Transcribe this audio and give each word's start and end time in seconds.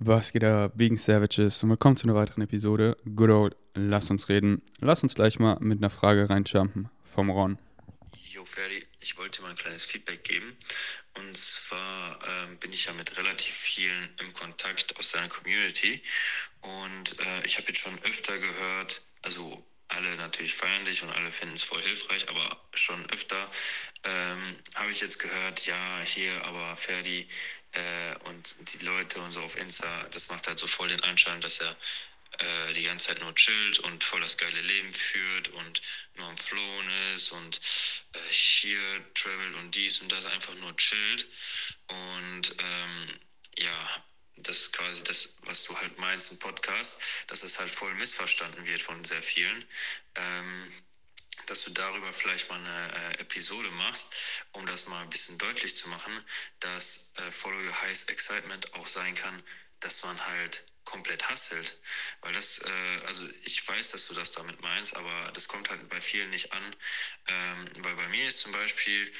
Was 0.00 0.30
geht 0.30 0.44
da 0.44 0.70
wegen 0.76 0.96
Savages 0.96 1.60
und 1.64 1.70
willkommen 1.70 1.96
zu 1.96 2.04
einer 2.04 2.14
weiteren 2.14 2.42
Episode. 2.42 2.96
Good 3.16 3.30
old, 3.30 3.56
lass 3.74 4.10
uns 4.10 4.28
reden. 4.28 4.62
Lass 4.78 5.02
uns 5.02 5.16
gleich 5.16 5.40
mal 5.40 5.58
mit 5.58 5.78
einer 5.78 5.90
Frage 5.90 6.30
reinjumpen 6.30 6.88
vom 7.02 7.30
Ron. 7.30 7.58
Jo, 8.30 8.44
Ferdi, 8.44 8.86
ich 9.00 9.18
wollte 9.18 9.38
dir 9.38 9.42
mal 9.42 9.50
ein 9.50 9.56
kleines 9.56 9.84
Feedback 9.84 10.22
geben. 10.22 10.56
Und 11.18 11.36
zwar 11.36 12.16
ähm, 12.22 12.58
bin 12.58 12.72
ich 12.72 12.84
ja 12.84 12.92
mit 12.92 13.18
relativ 13.18 13.52
vielen 13.52 14.08
im 14.20 14.32
Kontakt 14.34 14.96
aus 14.96 15.10
deiner 15.10 15.26
Community. 15.26 16.00
Und 16.60 17.18
äh, 17.18 17.44
ich 17.44 17.56
habe 17.58 17.66
jetzt 17.66 17.80
schon 17.80 17.98
öfter 18.04 18.38
gehört, 18.38 19.02
also 19.22 19.64
alle 19.88 20.16
natürlich 20.16 20.54
feiern 20.54 20.84
dich 20.84 21.02
und 21.02 21.10
alle 21.10 21.30
finden 21.30 21.54
es 21.54 21.62
voll 21.62 21.82
hilfreich, 21.82 22.28
aber 22.28 22.58
schon 22.74 23.08
öfter 23.10 23.50
ähm, 24.04 24.56
habe 24.74 24.90
ich 24.90 25.00
jetzt 25.00 25.18
gehört, 25.18 25.66
ja, 25.66 26.00
hier, 26.04 26.44
aber 26.44 26.76
Ferdi 26.76 27.26
äh, 27.72 28.28
und 28.28 28.56
die 28.72 28.84
Leute 28.84 29.20
und 29.20 29.32
so 29.32 29.40
auf 29.40 29.56
Insta, 29.56 30.08
das 30.10 30.28
macht 30.28 30.46
halt 30.46 30.58
so 30.58 30.66
voll 30.66 30.88
den 30.88 31.02
Anschein, 31.02 31.40
dass 31.40 31.60
er 31.60 31.76
äh, 32.38 32.72
die 32.74 32.82
ganze 32.82 33.08
Zeit 33.08 33.20
nur 33.20 33.34
chillt 33.34 33.78
und 33.80 34.04
voll 34.04 34.20
das 34.20 34.36
geile 34.36 34.60
Leben 34.60 34.92
führt 34.92 35.48
und 35.48 35.80
nur 36.14 36.26
am 36.26 36.36
Flohen 36.36 36.88
ist 37.14 37.32
und 37.32 37.60
äh, 38.12 38.18
hier 38.30 39.12
travelt 39.14 39.54
und 39.56 39.74
dies 39.74 40.00
und 40.00 40.12
das 40.12 40.24
einfach 40.26 40.54
nur 40.56 40.76
chillt. 40.76 41.26
Und 41.86 42.54
ähm, 42.58 43.18
ja, 43.56 44.04
das 44.42 44.58
ist 44.58 44.72
quasi 44.72 45.04
das, 45.04 45.36
was 45.42 45.64
du 45.64 45.76
halt 45.76 45.98
meinst 45.98 46.30
im 46.30 46.38
Podcast, 46.38 46.96
dass 47.28 47.42
es 47.42 47.58
halt 47.58 47.70
voll 47.70 47.94
missverstanden 47.94 48.66
wird 48.66 48.80
von 48.80 49.04
sehr 49.04 49.22
vielen. 49.22 49.64
Ähm, 50.14 50.72
dass 51.46 51.64
du 51.64 51.70
darüber 51.70 52.12
vielleicht 52.12 52.48
mal 52.50 52.58
eine 52.58 52.92
äh, 52.92 53.20
Episode 53.20 53.70
machst, 53.70 54.44
um 54.52 54.66
das 54.66 54.86
mal 54.86 55.02
ein 55.02 55.10
bisschen 55.10 55.38
deutlich 55.38 55.74
zu 55.76 55.88
machen, 55.88 56.12
dass 56.60 57.12
äh, 57.16 57.30
Follow 57.30 57.58
Your 57.60 57.80
Highest 57.80 58.10
Excitement 58.10 58.74
auch 58.74 58.86
sein 58.86 59.14
kann, 59.14 59.42
dass 59.80 60.02
man 60.02 60.26
halt 60.26 60.64
komplett 60.84 61.28
hasselt. 61.28 61.78
Weil 62.20 62.32
das, 62.32 62.58
äh, 62.58 63.06
also 63.06 63.28
ich 63.44 63.66
weiß, 63.66 63.90
dass 63.92 64.08
du 64.08 64.14
das 64.14 64.32
damit 64.32 64.60
meinst, 64.60 64.96
aber 64.96 65.30
das 65.32 65.48
kommt 65.48 65.70
halt 65.70 65.86
bei 65.88 66.00
vielen 66.00 66.30
nicht 66.30 66.52
an. 66.52 66.76
Ähm, 67.26 67.66
weil 67.80 67.94
bei 67.96 68.08
mir 68.08 68.26
ist 68.26 68.40
zum 68.40 68.52
Beispiel 68.52 69.10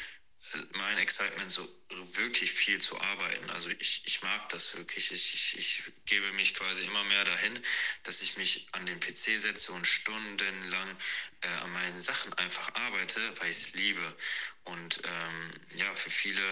mein 0.72 0.98
Excitement 0.98 1.50
so 1.50 1.68
wirklich 2.14 2.52
viel 2.52 2.80
zu 2.80 3.00
arbeiten. 3.00 3.50
Also 3.50 3.68
ich, 3.70 4.02
ich 4.04 4.22
mag 4.22 4.48
das 4.50 4.76
wirklich. 4.76 5.10
Ich, 5.10 5.34
ich, 5.34 5.58
ich 5.58 5.92
gebe 6.06 6.32
mich 6.32 6.54
quasi 6.54 6.84
immer 6.84 7.04
mehr 7.04 7.24
dahin, 7.24 7.58
dass 8.02 8.22
ich 8.22 8.36
mich 8.36 8.66
an 8.72 8.86
den 8.86 9.00
PC 9.00 9.38
setze 9.38 9.72
und 9.72 9.86
stundenlang 9.86 10.96
äh, 11.40 11.48
an 11.62 11.72
meinen 11.72 12.00
Sachen 12.00 12.32
einfach 12.34 12.74
arbeite, 12.74 13.20
weil 13.40 13.50
ich 13.50 13.56
es 13.58 13.72
liebe. 13.72 14.16
Und 14.64 15.00
ähm, 15.04 15.52
ja, 15.76 15.94
für 15.94 16.10
viele 16.10 16.42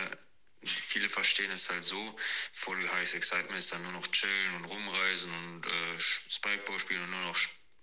viele 0.64 1.08
verstehen 1.08 1.50
es 1.52 1.70
halt 1.70 1.84
so, 1.84 2.16
Voll 2.52 2.88
Highs 2.88 3.14
Excitement 3.14 3.58
ist 3.58 3.72
dann 3.72 3.82
nur 3.82 3.92
noch 3.92 4.06
chillen 4.08 4.54
und 4.56 4.64
rumreisen 4.64 5.32
und 5.32 5.66
äh, 5.66 5.98
Spikeball 5.98 6.78
spielen 6.78 7.02
und 7.02 7.10
nur 7.10 7.20
noch 7.20 7.36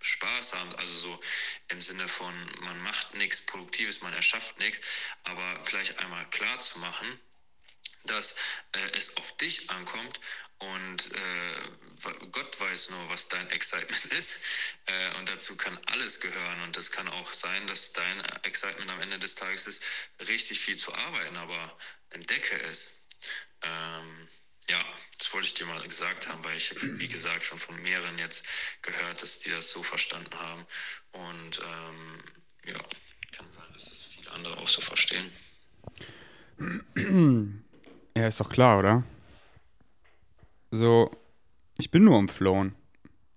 Spaß 0.04 0.54
haben, 0.54 0.74
also 0.76 0.96
so 0.96 1.20
im 1.68 1.80
Sinne 1.80 2.08
von, 2.08 2.34
man 2.60 2.78
macht 2.82 3.14
nichts 3.14 3.40
Produktives, 3.40 4.02
man 4.02 4.12
erschafft 4.12 4.58
nichts, 4.58 4.86
aber 5.24 5.64
vielleicht 5.64 5.98
einmal 5.98 6.28
klar 6.30 6.58
zu 6.58 6.78
machen, 6.78 7.18
dass 8.04 8.34
äh, 8.72 8.90
es 8.92 9.16
auf 9.16 9.36
dich 9.38 9.70
ankommt 9.70 10.20
und 10.58 11.12
äh, 11.12 12.26
Gott 12.30 12.60
weiß 12.60 12.90
nur, 12.90 13.10
was 13.10 13.28
dein 13.28 13.48
Excitement 13.50 14.04
ist. 14.12 14.40
Äh, 14.86 15.18
und 15.18 15.28
dazu 15.28 15.56
kann 15.56 15.78
alles 15.86 16.20
gehören. 16.20 16.62
Und 16.62 16.76
es 16.76 16.90
kann 16.90 17.08
auch 17.08 17.32
sein, 17.32 17.66
dass 17.66 17.92
dein 17.92 18.20
Excitement 18.44 18.90
am 18.90 19.00
Ende 19.00 19.18
des 19.18 19.34
Tages 19.34 19.66
ist, 19.66 19.82
richtig 20.28 20.60
viel 20.60 20.76
zu 20.76 20.94
arbeiten, 20.94 21.36
aber 21.36 21.76
entdecke 22.10 22.60
es. 22.62 23.00
Ähm, 23.62 24.28
ja, 24.68 24.78
das 25.18 25.32
wollte 25.32 25.46
ich 25.46 25.54
dir 25.54 25.66
mal 25.66 25.80
gesagt 25.82 26.28
haben, 26.28 26.44
weil 26.44 26.56
ich, 26.56 26.74
wie 26.98 27.08
gesagt, 27.08 27.42
schon 27.42 27.58
von 27.58 27.80
mehreren 27.82 28.18
jetzt 28.18 28.46
gehört, 28.82 29.22
dass 29.22 29.38
die 29.40 29.50
das 29.50 29.70
so 29.70 29.82
verstanden 29.82 30.34
haben. 30.36 30.66
Und 31.12 31.60
ähm, 31.60 32.24
ja, 32.66 32.78
kann 33.36 33.46
sein, 33.50 33.64
dass 33.72 33.84
das 33.84 34.02
viele 34.02 34.32
andere 34.32 34.56
auch 34.58 34.68
so 34.68 34.80
verstehen. 34.80 35.30
Ja, 38.16 38.28
ist 38.28 38.38
doch 38.38 38.48
klar, 38.48 38.78
oder? 38.78 39.02
So, 40.70 41.10
ich 41.78 41.90
bin 41.90 42.04
nur 42.04 42.16
am 42.16 42.28
Flown. 42.28 42.76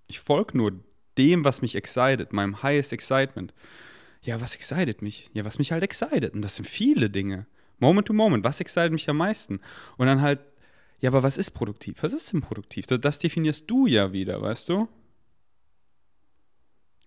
Ich 0.05 0.19
folge 0.19 0.55
nur 0.55 0.79
dem, 1.17 1.43
was 1.43 1.63
mich 1.63 1.73
excited, 1.73 2.31
meinem 2.31 2.61
highest 2.61 2.93
excitement. 2.93 3.55
Ja, 4.21 4.39
was 4.39 4.53
excited 4.53 5.01
mich? 5.01 5.31
Ja, 5.33 5.45
was 5.45 5.57
mich 5.57 5.71
halt 5.71 5.83
excited. 5.83 6.33
Und 6.33 6.43
das 6.43 6.57
sind 6.57 6.65
viele 6.65 7.09
Dinge. 7.09 7.47
Moment 7.79 8.07
to 8.07 8.13
moment. 8.13 8.43
Was 8.43 8.59
excited 8.59 8.91
mich 8.91 9.09
am 9.09 9.17
meisten? 9.17 9.61
Und 9.97 10.05
dann 10.05 10.21
halt 10.21 10.41
ja, 10.99 11.09
aber 11.09 11.23
was 11.23 11.37
ist 11.37 11.51
produktiv? 11.51 12.01
Was 12.01 12.13
ist 12.13 12.33
denn 12.33 12.41
produktiv? 12.41 12.87
Das, 12.87 13.19
definierst 13.19 13.69
du 13.69 13.85
ja 13.85 14.13
wieder, 14.13 14.41
weißt 14.41 14.69
du? 14.69 14.87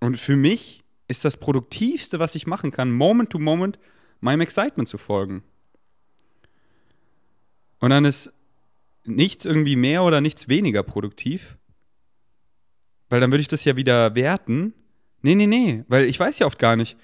Und 0.01 0.19
für 0.19 0.37
mich 0.37 0.85
ist 1.09 1.25
das 1.25 1.37
Produktivste, 1.37 2.21
was 2.21 2.35
ich 2.35 2.47
machen 2.47 2.71
kann, 2.71 2.93
Moment 2.93 3.31
to 3.31 3.39
Moment 3.39 3.79
meinem 4.21 4.43
Excitement 4.43 4.89
zu 4.89 4.97
folgen. 4.97 5.43
Und 7.81 7.91
dann 7.91 8.05
ist 8.05 8.33
nichts 9.05 9.45
irgendwie 9.45 9.77
mehr 9.77 10.05
oder 10.05 10.21
nichts 10.21 10.49
weniger 10.49 10.83
produktiv. 10.83 11.57
Weil 13.09 13.21
dann 13.21 13.33
würde 13.33 13.43
ich 13.43 13.49
das 13.49 13.65
ja 13.65 13.77
wieder 13.77 14.15
werten. 14.15 14.73
Nee, 15.23 15.35
nee, 15.35 15.47
nee. 15.47 15.85
Weil 15.89 16.05
ich 16.05 16.21
weiß 16.21 16.39
ja 16.39 16.47
oft 16.47 16.59
gar 16.59 16.77
nicht 16.77 16.97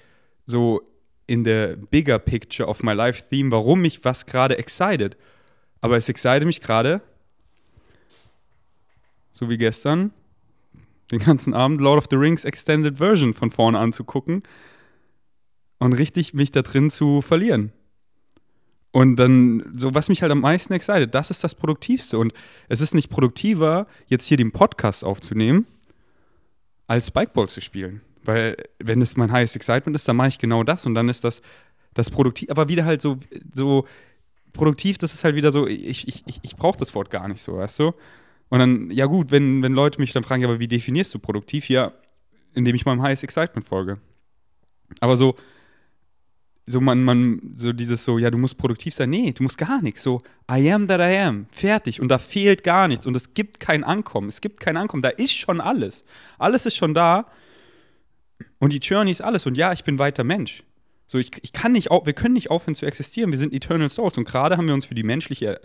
so 0.45 0.81
in 1.25 1.43
der 1.43 1.75
bigger 1.75 2.17
picture 2.19 2.69
of 2.69 2.81
my 2.81 2.93
life 2.93 3.27
theme, 3.29 3.51
warum 3.51 3.81
mich 3.81 4.05
was 4.05 4.25
gerade 4.25 4.57
excited. 4.57 5.17
Aber 5.81 5.97
es 5.97 6.09
excite 6.09 6.45
mich 6.45 6.61
gerade, 6.61 7.01
so 9.33 9.49
wie 9.49 9.57
gestern, 9.57 10.11
den 11.11 11.19
ganzen 11.19 11.53
Abend 11.53 11.79
Lord 11.79 11.99
of 11.99 12.05
the 12.09 12.17
Rings 12.17 12.43
Extended 12.43 12.97
Version 12.97 13.33
von 13.33 13.51
vorne 13.51 13.79
anzugucken 13.79 14.43
und 15.79 15.93
richtig 15.93 16.33
mich 16.33 16.51
da 16.51 16.61
drin 16.61 16.89
zu 16.89 17.21
verlieren. 17.21 17.71
Und 18.91 19.17
dann, 19.17 19.73
so 19.75 19.93
was 19.93 20.09
mich 20.09 20.21
halt 20.21 20.31
am 20.31 20.41
meisten 20.41 20.73
excited, 20.73 21.13
das 21.13 21.29
ist 21.29 21.43
das 21.43 21.53
Produktivste. 21.53 22.17
Und 22.17 22.33
es 22.67 22.81
ist 22.81 22.95
nicht 22.95 23.09
produktiver, 23.09 23.85
jetzt 24.07 24.25
hier 24.25 24.37
den 24.37 24.51
Podcast 24.51 25.03
aufzunehmen, 25.03 25.67
als 26.87 27.07
Spikeball 27.07 27.47
zu 27.47 27.61
spielen. 27.61 28.01
Weil, 28.23 28.57
wenn 28.79 29.01
es 29.01 29.15
mein 29.15 29.31
highest 29.31 29.55
excitement 29.55 29.95
ist, 29.95 30.07
dann 30.07 30.15
mache 30.15 30.29
ich 30.29 30.39
genau 30.39 30.63
das 30.63 30.85
und 30.85 30.95
dann 30.95 31.09
ist 31.09 31.23
das 31.23 31.41
das 31.97 32.09
produktiv, 32.09 32.49
aber 32.49 32.69
wieder 32.69 32.85
halt 32.85 33.01
so, 33.01 33.17
so 33.53 33.87
produktiv, 34.57 34.97
das 34.97 35.13
ist 35.13 35.23
halt 35.23 35.35
wieder 35.35 35.51
so, 35.51 35.67
ich, 35.67 36.07
ich, 36.07 36.23
ich, 36.25 36.39
ich 36.41 36.55
brauche 36.55 36.77
das 36.77 36.93
Wort 36.95 37.09
gar 37.09 37.27
nicht 37.27 37.41
so, 37.41 37.57
weißt 37.57 37.79
du? 37.79 37.93
Und 38.49 38.59
dann, 38.59 38.91
ja 38.91 39.05
gut, 39.05 39.31
wenn, 39.31 39.63
wenn 39.63 39.73
Leute 39.73 39.99
mich 39.99 40.11
dann 40.13 40.23
fragen, 40.23 40.41
ja, 40.41 40.47
aber 40.47 40.59
wie 40.59 40.67
definierst 40.67 41.13
du 41.13 41.19
produktiv? 41.19 41.69
Ja, 41.69 41.93
indem 42.53 42.75
ich 42.75 42.85
meinem 42.85 43.01
Highest 43.01 43.23
Excitement 43.23 43.67
folge. 43.67 43.99
Aber 44.99 45.17
so, 45.17 45.35
so 46.65 46.81
man, 46.81 47.03
man, 47.03 47.53
so 47.55 47.71
dieses 47.71 48.03
so, 48.03 48.17
ja, 48.17 48.29
du 48.29 48.37
musst 48.37 48.57
produktiv 48.57 48.93
sein. 48.93 49.09
Nee, 49.09 49.31
du 49.31 49.43
musst 49.43 49.57
gar 49.57 49.81
nichts. 49.81 50.03
So, 50.03 50.21
I 50.51 50.71
am 50.71 50.87
that 50.87 50.99
I 50.99 51.17
am. 51.17 51.45
Fertig. 51.51 52.01
Und 52.01 52.09
da 52.09 52.17
fehlt 52.17 52.63
gar 52.63 52.87
nichts. 52.87 53.05
Und 53.05 53.15
es 53.15 53.33
gibt 53.33 53.59
kein 53.59 53.83
Ankommen. 53.83 54.27
Es 54.27 54.41
gibt 54.41 54.59
kein 54.59 54.75
Ankommen. 54.75 55.01
Da 55.01 55.09
ist 55.09 55.33
schon 55.33 55.61
alles. 55.61 56.03
Alles 56.37 56.65
ist 56.65 56.75
schon 56.75 56.93
da. 56.93 57.27
Und 58.59 58.73
die 58.73 58.79
Journey 58.79 59.11
ist 59.11 59.21
alles. 59.21 59.45
Und 59.45 59.55
ja, 59.55 59.71
ich 59.71 59.83
bin 59.83 59.99
weiter 59.99 60.23
Mensch. 60.23 60.63
So, 61.07 61.17
ich, 61.17 61.31
ich 61.41 61.53
kann 61.53 61.71
nicht, 61.71 61.89
wir 61.89 62.13
können 62.13 62.33
nicht 62.33 62.51
aufhören 62.51 62.75
zu 62.75 62.85
existieren. 62.85 63.31
Wir 63.31 63.39
sind 63.39 63.53
Eternal 63.53 63.89
Souls. 63.89 64.17
Und 64.17 64.27
gerade 64.27 64.57
haben 64.57 64.67
wir 64.67 64.73
uns 64.73 64.85
für 64.85 64.95
die 64.95 65.03
menschliche 65.03 65.61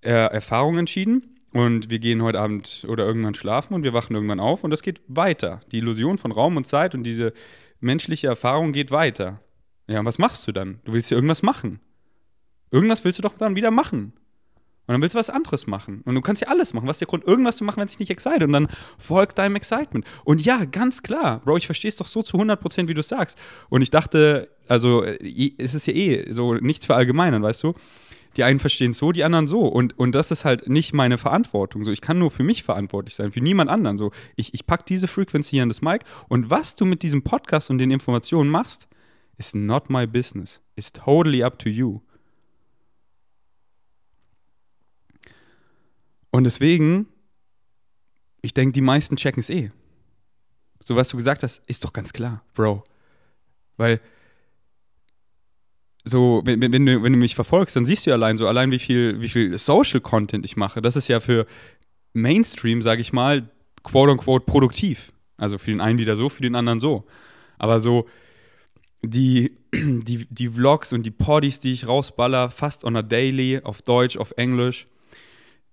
äh, 0.00 0.10
Erfahrung 0.10 0.78
entschieden. 0.78 1.34
Und 1.52 1.88
wir 1.88 2.00
gehen 2.00 2.22
heute 2.22 2.40
Abend 2.40 2.84
oder 2.88 3.04
irgendwann 3.06 3.34
schlafen 3.34 3.74
und 3.74 3.84
wir 3.84 3.92
wachen 3.92 4.14
irgendwann 4.14 4.40
auf 4.40 4.64
und 4.64 4.70
das 4.70 4.82
geht 4.82 5.00
weiter. 5.06 5.60
Die 5.70 5.78
Illusion 5.78 6.18
von 6.18 6.32
Raum 6.32 6.56
und 6.56 6.66
Zeit 6.66 6.96
und 6.96 7.04
diese 7.04 7.32
menschliche 7.78 8.26
Erfahrung 8.26 8.72
geht 8.72 8.90
weiter. 8.90 9.40
Ja, 9.86 10.00
und 10.00 10.06
was 10.06 10.18
machst 10.18 10.48
du 10.48 10.52
dann? 10.52 10.80
Du 10.84 10.92
willst 10.92 11.12
ja 11.12 11.16
irgendwas 11.16 11.44
machen. 11.44 11.78
Irgendwas 12.72 13.04
willst 13.04 13.20
du 13.20 13.22
doch 13.22 13.38
dann 13.38 13.54
wieder 13.54 13.70
machen. 13.70 14.14
Und 14.86 14.92
dann 14.92 15.00
willst 15.00 15.14
du 15.14 15.18
was 15.18 15.30
anderes 15.30 15.66
machen. 15.66 16.02
Und 16.04 16.14
du 16.14 16.20
kannst 16.20 16.42
ja 16.42 16.48
alles 16.48 16.74
machen. 16.74 16.86
Was 16.86 16.96
ist 16.96 17.00
der 17.00 17.08
Grund, 17.08 17.24
irgendwas 17.24 17.56
zu 17.56 17.64
machen, 17.64 17.78
wenn 17.78 17.86
es 17.86 17.92
dich 17.92 18.00
nicht 18.00 18.10
excited? 18.10 18.42
Und 18.42 18.52
dann 18.52 18.68
folgt 18.98 19.38
deinem 19.38 19.56
Excitement. 19.56 20.04
Und 20.24 20.44
ja, 20.44 20.64
ganz 20.66 21.02
klar, 21.02 21.40
Bro, 21.44 21.56
ich 21.56 21.66
verstehe 21.66 21.88
es 21.88 21.96
doch 21.96 22.06
so 22.06 22.22
zu 22.22 22.36
100%, 22.36 22.88
wie 22.88 22.94
du 22.94 23.02
sagst. 23.02 23.38
Und 23.70 23.80
ich 23.80 23.90
dachte, 23.90 24.50
also, 24.68 25.02
es 25.04 25.74
ist 25.74 25.86
ja 25.86 25.94
eh 25.94 26.32
so 26.32 26.54
nichts 26.54 26.84
für 26.84 26.94
allgemeinern, 26.94 27.42
weißt 27.42 27.62
du? 27.62 27.74
Die 28.36 28.44
einen 28.44 28.58
verstehen 28.58 28.92
so, 28.92 29.12
die 29.12 29.24
anderen 29.24 29.46
so. 29.46 29.60
Und, 29.60 29.98
und 29.98 30.12
das 30.12 30.30
ist 30.30 30.44
halt 30.44 30.68
nicht 30.68 30.92
meine 30.92 31.16
Verantwortung. 31.16 31.84
So, 31.84 31.90
ich 31.90 32.00
kann 32.00 32.18
nur 32.18 32.30
für 32.30 32.42
mich 32.42 32.62
verantwortlich 32.62 33.14
sein, 33.14 33.32
für 33.32 33.40
niemand 33.40 33.70
anderen. 33.70 33.96
So, 33.96 34.10
ich, 34.36 34.52
ich 34.52 34.66
packe 34.66 34.84
diese 34.86 35.08
Frequency 35.08 35.60
an 35.60 35.68
das 35.68 35.80
Mic. 35.80 36.04
Und 36.28 36.50
was 36.50 36.74
du 36.74 36.84
mit 36.84 37.02
diesem 37.02 37.22
Podcast 37.22 37.70
und 37.70 37.78
den 37.78 37.90
Informationen 37.90 38.50
machst, 38.50 38.88
ist 39.38 39.54
not 39.54 39.88
my 39.88 40.06
business. 40.06 40.60
It's 40.76 40.92
totally 40.92 41.42
up 41.42 41.58
to 41.60 41.68
you. 41.68 42.00
Und 46.34 46.42
deswegen, 46.42 47.06
ich 48.42 48.54
denke, 48.54 48.72
die 48.72 48.80
meisten 48.80 49.14
checken 49.14 49.38
es 49.38 49.50
eh. 49.50 49.70
So, 50.84 50.96
was 50.96 51.08
du 51.08 51.16
gesagt 51.16 51.44
hast, 51.44 51.62
ist 51.68 51.84
doch 51.84 51.92
ganz 51.92 52.12
klar, 52.12 52.42
Bro. 52.54 52.82
Weil, 53.76 54.00
so, 56.02 56.42
wenn, 56.44 56.60
wenn, 56.60 56.86
du, 56.86 57.02
wenn 57.04 57.12
du 57.12 57.18
mich 57.20 57.36
verfolgst, 57.36 57.76
dann 57.76 57.86
siehst 57.86 58.04
du 58.04 58.10
ja 58.10 58.16
allein 58.16 58.36
so, 58.36 58.48
allein 58.48 58.72
wie 58.72 58.80
viel, 58.80 59.20
wie 59.20 59.28
viel 59.28 59.56
Social 59.58 60.00
Content 60.00 60.44
ich 60.44 60.56
mache. 60.56 60.82
Das 60.82 60.96
ist 60.96 61.06
ja 61.06 61.20
für 61.20 61.46
Mainstream, 62.14 62.82
sage 62.82 63.00
ich 63.00 63.12
mal, 63.12 63.48
quote 63.84 64.10
unquote 64.10 64.44
produktiv. 64.44 65.12
Also 65.36 65.56
für 65.56 65.70
den 65.70 65.80
einen 65.80 66.00
wieder 66.00 66.16
so, 66.16 66.28
für 66.28 66.42
den 66.42 66.56
anderen 66.56 66.80
so. 66.80 67.04
Aber 67.58 67.78
so 67.78 68.08
die, 69.02 69.56
die, 69.72 70.26
die 70.28 70.48
Vlogs 70.48 70.92
und 70.92 71.04
die 71.04 71.12
Poddies, 71.12 71.60
die 71.60 71.70
ich 71.70 71.86
rausballer, 71.86 72.50
fast 72.50 72.82
on 72.82 72.96
a 72.96 73.02
daily, 73.02 73.60
auf 73.62 73.82
Deutsch, 73.82 74.16
auf 74.16 74.32
Englisch, 74.36 74.88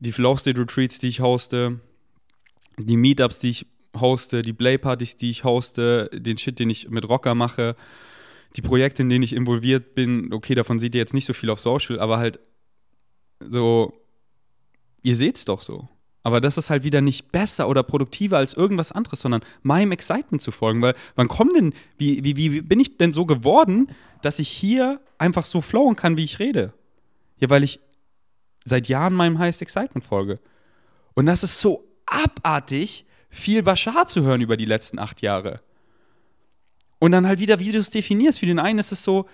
die 0.01 0.11
Flow 0.11 0.35
State 0.35 0.59
Retreats, 0.59 0.99
die 0.99 1.07
ich 1.07 1.21
hoste, 1.21 1.79
die 2.77 2.97
Meetups, 2.97 3.39
die 3.39 3.51
ich 3.51 3.65
hoste, 3.97 4.41
die 4.41 4.53
Playpartys, 4.53 5.15
die 5.15 5.29
ich 5.29 5.43
hoste, 5.43 6.09
den 6.11 6.37
Shit, 6.37 6.59
den 6.59 6.69
ich 6.69 6.89
mit 6.89 7.07
Rocker 7.07 7.35
mache, 7.35 7.75
die 8.55 8.61
Projekte, 8.61 9.03
in 9.03 9.09
denen 9.09 9.23
ich 9.23 9.33
involviert 9.33 9.95
bin, 9.95 10.33
okay, 10.33 10.55
davon 10.55 10.79
seht 10.79 10.95
ihr 10.95 10.99
jetzt 10.99 11.13
nicht 11.13 11.25
so 11.25 11.33
viel 11.33 11.49
auf 11.49 11.59
Social, 11.59 11.99
aber 11.99 12.17
halt 12.17 12.39
so, 13.39 13.93
ihr 15.03 15.15
seht's 15.15 15.45
doch 15.45 15.61
so. 15.61 15.87
Aber 16.23 16.41
das 16.41 16.57
ist 16.57 16.69
halt 16.69 16.83
wieder 16.83 17.01
nicht 17.01 17.31
besser 17.31 17.67
oder 17.67 17.81
produktiver 17.81 18.37
als 18.37 18.53
irgendwas 18.53 18.91
anderes, 18.91 19.21
sondern 19.21 19.41
meinem 19.63 19.91
Excitement 19.91 20.41
zu 20.41 20.51
folgen. 20.51 20.81
Weil 20.81 20.95
wann 21.15 21.27
kommt 21.27 21.55
denn, 21.55 21.73
wie, 21.97 22.23
wie, 22.23 22.37
wie 22.37 22.61
bin 22.61 22.79
ich 22.79 22.97
denn 22.97 23.13
so 23.13 23.25
geworden, 23.25 23.89
dass 24.21 24.37
ich 24.37 24.49
hier 24.49 24.99
einfach 25.17 25.45
so 25.45 25.61
flowen 25.61 25.95
kann, 25.95 26.17
wie 26.17 26.23
ich 26.23 26.37
rede? 26.37 26.73
Ja, 27.39 27.49
weil 27.49 27.63
ich 27.63 27.79
seit 28.65 28.87
Jahren 28.87 29.13
meinem 29.13 29.39
Highest 29.39 29.61
Excitement 29.61 30.05
folge. 30.05 30.39
Und 31.13 31.25
das 31.25 31.43
ist 31.43 31.59
so 31.59 31.87
abartig, 32.05 33.05
viel 33.29 33.63
Bashar 33.63 34.07
zu 34.07 34.23
hören 34.23 34.41
über 34.41 34.57
die 34.57 34.65
letzten 34.65 34.99
acht 34.99 35.21
Jahre. 35.21 35.61
Und 36.99 37.11
dann 37.11 37.27
halt 37.27 37.39
wieder, 37.39 37.59
wie 37.59 37.71
du 37.71 37.79
es 37.79 37.89
definierst. 37.89 38.39
Für 38.39 38.45
den 38.45 38.59
einen 38.59 38.79
ist 38.79 38.91
es 38.91 39.03
so 39.03 39.25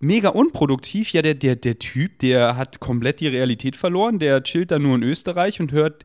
mega 0.00 0.28
unproduktiv. 0.28 1.12
Ja, 1.12 1.22
der, 1.22 1.34
der, 1.34 1.56
der 1.56 1.78
Typ, 1.78 2.18
der 2.18 2.56
hat 2.56 2.80
komplett 2.80 3.20
die 3.20 3.28
Realität 3.28 3.76
verloren. 3.76 4.18
Der 4.18 4.42
chillt 4.42 4.70
da 4.70 4.78
nur 4.78 4.96
in 4.96 5.02
Österreich 5.02 5.60
und 5.60 5.72
hört 5.72 6.04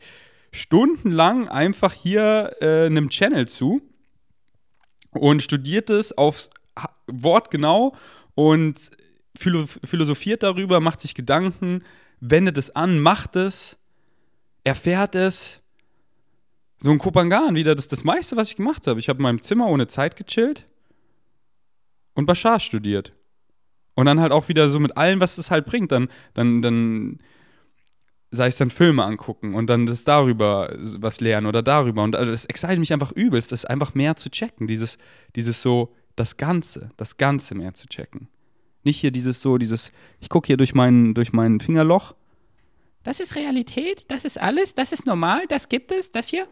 stundenlang 0.54 1.48
einfach 1.48 1.94
hier 1.94 2.56
äh, 2.62 2.86
einem 2.86 3.10
Channel 3.10 3.48
zu 3.48 3.82
und 5.12 5.44
studiert 5.44 5.90
es 5.90 6.18
aufs 6.18 6.50
Wort 7.08 7.52
genau 7.52 7.96
und 8.36 8.92
philosophiert 9.38 10.44
darüber, 10.44 10.80
macht 10.80 11.02
sich 11.02 11.16
Gedanken, 11.16 11.80
wendet 12.22 12.58
es 12.58 12.74
an, 12.74 13.00
macht 13.00 13.36
es, 13.36 13.78
erfährt 14.64 15.16
es. 15.16 15.62
So 16.80 16.92
ein 16.92 16.98
Kopangan 16.98 17.56
wieder, 17.56 17.76
das 17.76 17.86
ist 17.86 17.92
das 17.92 18.04
meiste, 18.04 18.38
was 18.38 18.50
ich 18.50 18.56
gemacht 18.56 18.88
habe. 18.88 19.00
Ich 19.00 19.10
habe 19.10 19.18
in 19.18 19.24
meinem 19.24 19.42
Zimmer 19.42 19.68
ohne 19.68 19.88
Zeit 19.88 20.16
gechillt 20.16 20.66
und 22.14 22.26
Bashar 22.26 22.60
studiert. 22.60 23.14
Und 23.94 24.06
dann 24.06 24.22
halt 24.22 24.32
auch 24.32 24.48
wieder 24.48 24.70
so 24.70 24.80
mit 24.80 24.96
allem, 24.98 25.20
was 25.20 25.38
es 25.38 25.52
halt 25.52 25.66
bringt. 25.66 25.92
Dann, 25.92 26.08
dann, 26.34 26.62
dann 26.62 27.20
sei 28.32 28.48
es 28.48 28.58
dann 28.58 28.70
Filme 28.70 29.04
angucken 29.04 29.54
und 29.54 29.68
dann 29.68 29.86
das 29.86 30.04
darüber 30.04 30.74
was 30.80 31.20
lernen 31.20 31.46
oder 31.46 31.62
darüber. 31.62 32.04
Und 32.04 32.16
also 32.16 32.32
das 32.32 32.46
excited 32.46 32.80
mich 32.80 32.94
einfach 32.94 33.12
übelst, 33.12 33.52
das 33.52 33.66
einfach 33.66 33.94
mehr 33.94 34.16
zu 34.16 34.32
checken. 34.32 34.66
Dieses, 34.68 34.98
dieses 35.36 35.62
so, 35.62 35.94
das 36.16 36.38
Ganze, 36.38 36.90
das 36.98 37.18
Ganze 37.18 37.56
mehr 37.56 37.74
zu 37.74 37.88
checken. 37.88 38.30
Nicht 38.84 39.00
hier 39.00 39.12
dieses 39.12 39.42
so, 39.42 39.58
dieses, 39.58 39.92
ich 40.20 40.30
gucke 40.30 40.48
hier 40.48 40.58
durch 40.58 40.74
mein, 40.74 41.14
durch 41.14 41.34
mein 41.34 41.60
Fingerloch. 41.60 42.16
Das 43.04 43.20
ist 43.20 43.36
Realität, 43.36 44.06
das 44.08 44.26
ist 44.26 44.40
alles, 44.40 44.76
das 44.76 44.92
ist 44.92 45.06
normal, 45.06 45.46
das 45.48 45.70
gibt 45.70 45.92
es, 45.92 46.12
das 46.12 46.28
hier. 46.28 46.48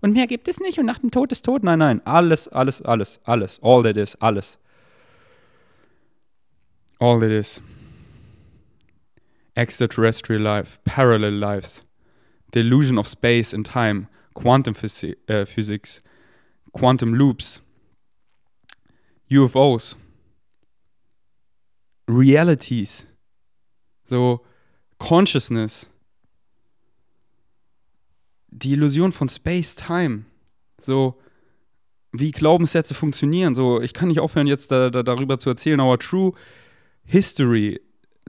Und 0.00 0.12
mehr 0.12 0.26
gibt 0.26 0.46
es 0.48 0.60
nicht 0.60 0.78
und 0.78 0.86
nach 0.86 1.00
dem 1.00 1.10
Tod 1.10 1.32
ist 1.32 1.44
tot. 1.44 1.64
Nein, 1.64 1.80
nein, 1.80 2.00
alles, 2.06 2.46
alles, 2.48 2.82
alles, 2.82 3.20
alles. 3.24 3.58
All 3.62 3.82
that 3.82 3.96
is, 3.96 4.14
alles. 4.16 4.58
All 7.00 7.18
that 7.20 7.30
is. 7.30 7.60
Extraterrestrial 9.56 10.40
life, 10.40 10.78
parallel 10.84 11.34
lives, 11.34 11.82
the 12.52 12.60
illusion 12.60 12.96
of 12.96 13.08
space 13.08 13.52
and 13.52 13.66
time, 13.66 14.06
quantum 14.34 14.74
physi 14.74 15.16
uh, 15.28 15.44
physics, 15.44 16.00
quantum 16.72 17.14
loops, 17.14 17.60
UFOs, 19.28 19.96
realities, 22.08 23.06
so 24.06 24.40
Consciousness, 24.98 25.88
die 28.48 28.72
Illusion 28.72 29.12
von 29.12 29.28
Space-Time, 29.28 30.24
so 30.80 31.20
wie 32.12 32.30
Glaubenssätze 32.30 32.94
funktionieren. 32.94 33.54
So, 33.54 33.80
ich 33.80 33.92
kann 33.92 34.08
nicht 34.08 34.20
aufhören, 34.20 34.46
jetzt 34.46 34.70
da, 34.70 34.90
da, 34.90 35.02
darüber 35.02 35.38
zu 35.38 35.50
erzählen. 35.50 35.78
Our 35.80 35.98
true 35.98 36.32
history. 37.04 37.80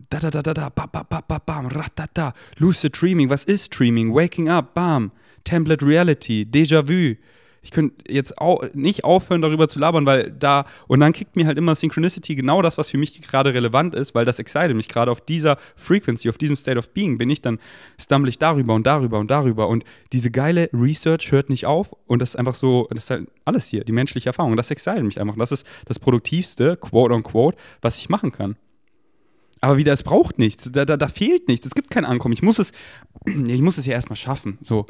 Da 0.09 0.19
da 0.19 0.29
da 0.29 0.41
da 0.41 0.53
da, 0.53 0.69
ba 0.69 0.85
ba 0.85 1.03
ba 1.03 1.21
ba 1.21 1.39
bam, 1.39 1.67
ratata. 1.67 2.33
Lucid 2.57 2.99
Dreaming, 2.99 3.29
was 3.29 3.45
ist 3.45 3.77
Dreaming? 3.77 4.13
Waking 4.13 4.49
up, 4.49 4.73
bam. 4.73 5.11
Template 5.45 5.85
Reality, 5.85 6.45
Déjà-vu, 6.45 7.15
ich 7.61 7.71
könnte 7.71 8.11
jetzt 8.11 8.37
auch 8.37 8.63
nicht 8.73 9.03
aufhören, 9.03 9.41
darüber 9.41 9.67
zu 9.67 9.79
labern, 9.79 10.05
weil 10.05 10.31
da, 10.31 10.65
und 10.87 10.99
dann 10.99 11.13
kickt 11.13 11.35
mir 11.35 11.45
halt 11.45 11.57
immer 11.57 11.75
Synchronicity 11.75 12.35
genau 12.35 12.61
das, 12.61 12.77
was 12.77 12.89
für 12.89 12.97
mich 12.97 13.21
gerade 13.21 13.53
relevant 13.53 13.95
ist, 13.95 14.13
weil 14.13 14.25
das 14.25 14.39
excited 14.39 14.75
mich 14.75 14.87
gerade 14.87 15.11
auf 15.11 15.21
dieser 15.21 15.57
Frequency, 15.75 16.29
auf 16.29 16.37
diesem 16.37 16.55
State 16.55 16.77
of 16.77 16.89
Being 16.89 17.17
bin 17.17 17.29
ich, 17.29 17.41
dann 17.41 17.59
stumble 17.99 18.29
ich 18.29 18.37
darüber 18.37 18.75
und 18.75 18.85
darüber 18.85 19.19
und 19.19 19.31
darüber 19.31 19.67
und 19.67 19.83
diese 20.13 20.31
geile 20.31 20.69
Research 20.73 21.31
hört 21.31 21.49
nicht 21.49 21.65
auf 21.65 21.95
und 22.07 22.21
das 22.21 22.29
ist 22.29 22.35
einfach 22.35 22.55
so, 22.55 22.87
das 22.91 23.05
ist 23.05 23.09
halt 23.09 23.27
alles 23.45 23.67
hier, 23.67 23.83
die 23.83 23.91
menschliche 23.91 24.29
Erfahrung 24.29 24.55
das 24.55 24.71
excited 24.71 25.03
mich 25.03 25.19
einfach. 25.19 25.35
Das 25.37 25.51
ist 25.51 25.65
das 25.85 25.99
produktivste, 25.99 26.77
quote 26.77 27.13
on 27.13 27.23
quote, 27.23 27.57
was 27.81 27.97
ich 27.97 28.09
machen 28.09 28.31
kann. 28.31 28.55
Aber 29.61 29.77
wieder, 29.77 29.91
es 29.91 30.03
braucht 30.03 30.39
nichts, 30.39 30.69
da, 30.71 30.85
da, 30.85 30.95
da 30.95 31.07
fehlt 31.07 31.47
nichts, 31.47 31.65
es 31.65 31.75
gibt 31.75 31.89
kein 31.89 32.05
Ankommen. 32.05 32.33
Ich 32.33 32.41
muss 32.41 32.59
es, 32.59 32.71
ich 33.25 33.61
muss 33.61 33.77
es 33.77 33.85
ja 33.85 33.93
erstmal 33.93 34.15
schaffen. 34.15 34.57
So, 34.61 34.85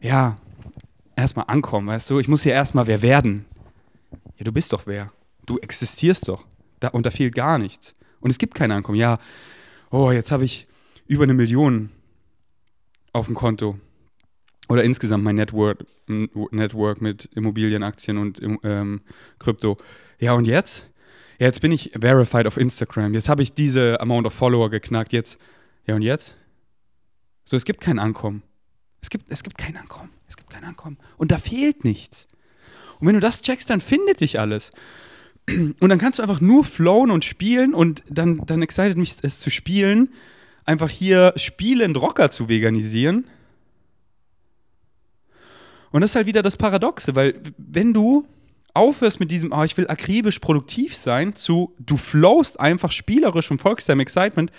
ja, 0.00 0.36
erstmal 1.16 1.46
ankommen, 1.48 1.88
weißt 1.88 2.10
du? 2.10 2.18
Ich 2.18 2.28
muss 2.28 2.42
hier 2.42 2.52
erstmal 2.52 2.86
wer 2.86 3.02
werden. 3.02 3.44
Ja, 4.36 4.44
du 4.44 4.52
bist 4.52 4.72
doch 4.72 4.86
wer. 4.86 5.12
Du 5.46 5.58
existierst 5.58 6.28
doch. 6.28 6.46
Da, 6.80 6.88
und 6.88 7.06
da 7.06 7.10
fehlt 7.10 7.34
gar 7.34 7.58
nichts. 7.58 7.94
Und 8.20 8.30
es 8.30 8.38
gibt 8.38 8.54
kein 8.54 8.72
Ankommen. 8.72 8.98
Ja, 8.98 9.18
oh, 9.90 10.10
jetzt 10.10 10.32
habe 10.32 10.44
ich 10.44 10.66
über 11.06 11.24
eine 11.24 11.34
Million 11.34 11.90
auf 13.12 13.26
dem 13.26 13.34
Konto. 13.34 13.78
Oder 14.68 14.82
insgesamt 14.82 15.24
mein 15.24 15.36
Network, 15.36 15.84
Network 16.06 17.00
mit 17.00 17.26
Immobilien, 17.34 17.82
Aktien 17.82 18.16
und 18.16 18.40
ähm, 18.62 19.02
Krypto. 19.38 19.76
Ja, 20.18 20.32
und 20.32 20.46
jetzt? 20.46 20.90
Ja, 21.38 21.46
jetzt 21.46 21.60
bin 21.60 21.70
ich 21.72 21.92
verified 22.00 22.46
auf 22.46 22.56
Instagram. 22.56 23.12
Jetzt 23.12 23.28
habe 23.28 23.42
ich 23.42 23.52
diese 23.52 24.00
Amount 24.00 24.26
of 24.26 24.32
Follower 24.32 24.70
geknackt. 24.70 25.12
Jetzt, 25.12 25.38
ja, 25.86 25.94
und 25.94 26.02
jetzt? 26.02 26.34
So, 27.44 27.56
es 27.56 27.64
gibt 27.66 27.80
kein 27.82 27.98
Ankommen. 27.98 28.42
Es 29.02 29.10
gibt, 29.10 29.30
es 29.30 29.42
gibt 29.42 29.58
kein 29.58 29.76
Ankommen. 29.76 30.13
Es 30.28 30.36
gibt 30.36 30.50
kein 30.50 30.64
Ankommen. 30.64 30.98
Und 31.16 31.32
da 31.32 31.38
fehlt 31.38 31.84
nichts. 31.84 32.28
Und 32.98 33.06
wenn 33.06 33.14
du 33.14 33.20
das 33.20 33.42
checkst, 33.42 33.70
dann 33.70 33.80
findet 33.80 34.20
dich 34.20 34.40
alles. 34.40 34.72
Und 35.48 35.88
dann 35.88 35.98
kannst 35.98 36.18
du 36.18 36.22
einfach 36.22 36.40
nur 36.40 36.64
flowen 36.64 37.10
und 37.10 37.24
spielen 37.24 37.74
und 37.74 38.02
dann, 38.08 38.38
dann 38.46 38.62
excited 38.62 38.96
mich 38.96 39.16
es 39.20 39.40
zu 39.40 39.50
spielen, 39.50 40.08
einfach 40.64 40.88
hier 40.88 41.34
spielend 41.36 42.00
Rocker 42.00 42.30
zu 42.30 42.48
veganisieren. 42.48 43.26
Und 45.90 46.00
das 46.00 46.12
ist 46.12 46.16
halt 46.16 46.26
wieder 46.26 46.42
das 46.42 46.56
Paradoxe, 46.56 47.14
weil 47.14 47.40
wenn 47.58 47.92
du 47.92 48.26
aufhörst 48.72 49.20
mit 49.20 49.30
diesem, 49.30 49.52
oh, 49.52 49.62
ich 49.62 49.76
will 49.76 49.86
akribisch 49.86 50.40
produktiv 50.40 50.96
sein, 50.96 51.36
zu 51.36 51.74
du 51.78 51.96
flowst 51.96 52.58
einfach 52.58 52.90
spielerisch 52.90 53.50
und 53.50 53.60
folgst 53.60 53.88
deinem 53.88 54.00
Excitement, 54.00 54.50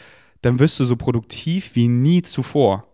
dann 0.41 0.59
wirst 0.59 0.79
du 0.79 0.85
so 0.85 0.95
produktiv 0.95 1.71
wie 1.73 1.87
nie 1.87 2.21
zuvor. 2.21 2.87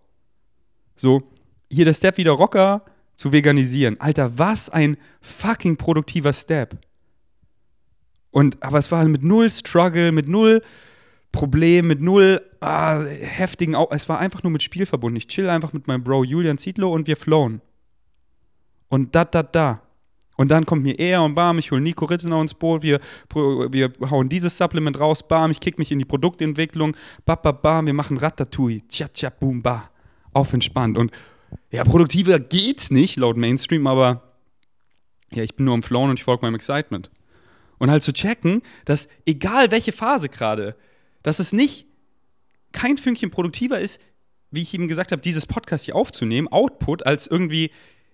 So, 0.96 1.31
hier 1.72 1.86
der 1.86 1.94
Step 1.94 2.18
wieder 2.18 2.32
Rocker 2.32 2.84
zu 3.16 3.32
veganisieren. 3.32 4.00
Alter, 4.00 4.38
was 4.38 4.70
ein 4.70 4.98
fucking 5.22 5.78
produktiver 5.78 6.34
Step. 6.34 6.78
Und, 8.32 8.62
aber 8.64 8.80
es 8.80 8.92
war 8.92 9.04
mit 9.06 9.24
null 9.24 9.50
Struggle, 9.50 10.12
mit 10.12 10.28
null 10.28 10.62
Problem, 11.32 11.88
mit 11.88 12.02
null 12.02 12.42
ah, 12.60 13.04
heftigen, 13.04 13.76
Au 13.76 13.88
es 13.92 14.10
war 14.10 14.20
einfach 14.20 14.44
nur 14.44 14.52
mit 14.52 14.64
Spiel 14.64 14.86
verbunden. 14.86 15.16
Ich 15.16 15.28
chill 15.28 15.50
einfach 15.50 15.72
mit 15.72 15.88
meinem 15.88 16.04
Bro 16.04 16.26
Julian 16.26 16.58
Zietlow 16.58 16.94
und 16.94 17.08
wir 17.08 17.16
flown. 17.16 17.62
Und 18.90 19.16
da, 19.16 19.24
da, 19.24 19.44
da. 19.44 19.82
Und 20.36 20.50
dann 20.50 20.66
kommt 20.66 20.84
mir 20.84 20.98
er 20.98 21.24
und 21.24 21.36
bam, 21.36 21.60
ich 21.60 21.72
hole 21.72 21.82
Nico 21.82 22.06
Rittenau 22.06 22.42
ins 22.42 22.54
Boot, 22.54 22.82
wir, 22.82 23.00
wir 23.34 23.92
hauen 24.10 24.28
dieses 24.28 24.58
Supplement 24.58 25.00
raus, 25.00 25.26
bam, 25.26 25.52
ich 25.52 25.60
kick 25.60 25.78
mich 25.78 25.92
in 25.92 26.00
die 26.00 26.06
Produktentwicklung, 26.06 26.98
bam, 27.26 27.38
bam, 27.44 27.58
bam, 27.62 27.86
wir 27.86 27.94
machen 27.94 28.18
Ratatouille, 28.18 28.82
tja, 28.88 29.08
tja, 29.08 29.30
boom, 29.30 29.62
ba. 29.62 29.90
Auf 30.34 30.54
entspannt. 30.54 30.98
Und 30.98 31.12
ja, 31.72 31.84
produktiver 31.84 32.40
geht's 32.40 32.92
nicht, 32.92 33.18
laut 33.18 33.38
Mainstream, 33.38 33.88
aber 33.88 34.36
ja, 35.32 35.44
ich 35.44 35.56
bin 35.56 35.66
nur 35.66 35.76
im 35.76 35.84
Flow 35.84 36.04
und 36.04 36.18
ich 36.18 36.24
folge 36.24 36.46
meinem 36.46 36.56
Excitement. 36.56 37.10
Und 37.78 37.90
halt 37.90 38.04
zu 38.04 38.14
checken, 38.14 38.62
dass 38.86 39.08
egal 39.26 39.72
welche 39.72 39.92
Phase 39.92 40.30
gerade, 40.30 40.76
dass 41.24 41.40
es 41.40 41.52
nicht 41.52 41.86
kein 42.72 42.98
Fünkchen 42.98 43.32
produktiver 43.32 43.80
ist, 43.80 44.00
wie 44.52 44.62
ich 44.62 44.74
eben 44.74 44.88
gesagt 44.88 45.12
habe, 45.12 45.22
dieses 45.22 45.46
Podcast 45.46 45.86
hier 45.86 45.96
aufzunehmen, 45.96 46.48
Output 46.50 47.06
als 47.06 47.28
irgendwie 47.28 47.72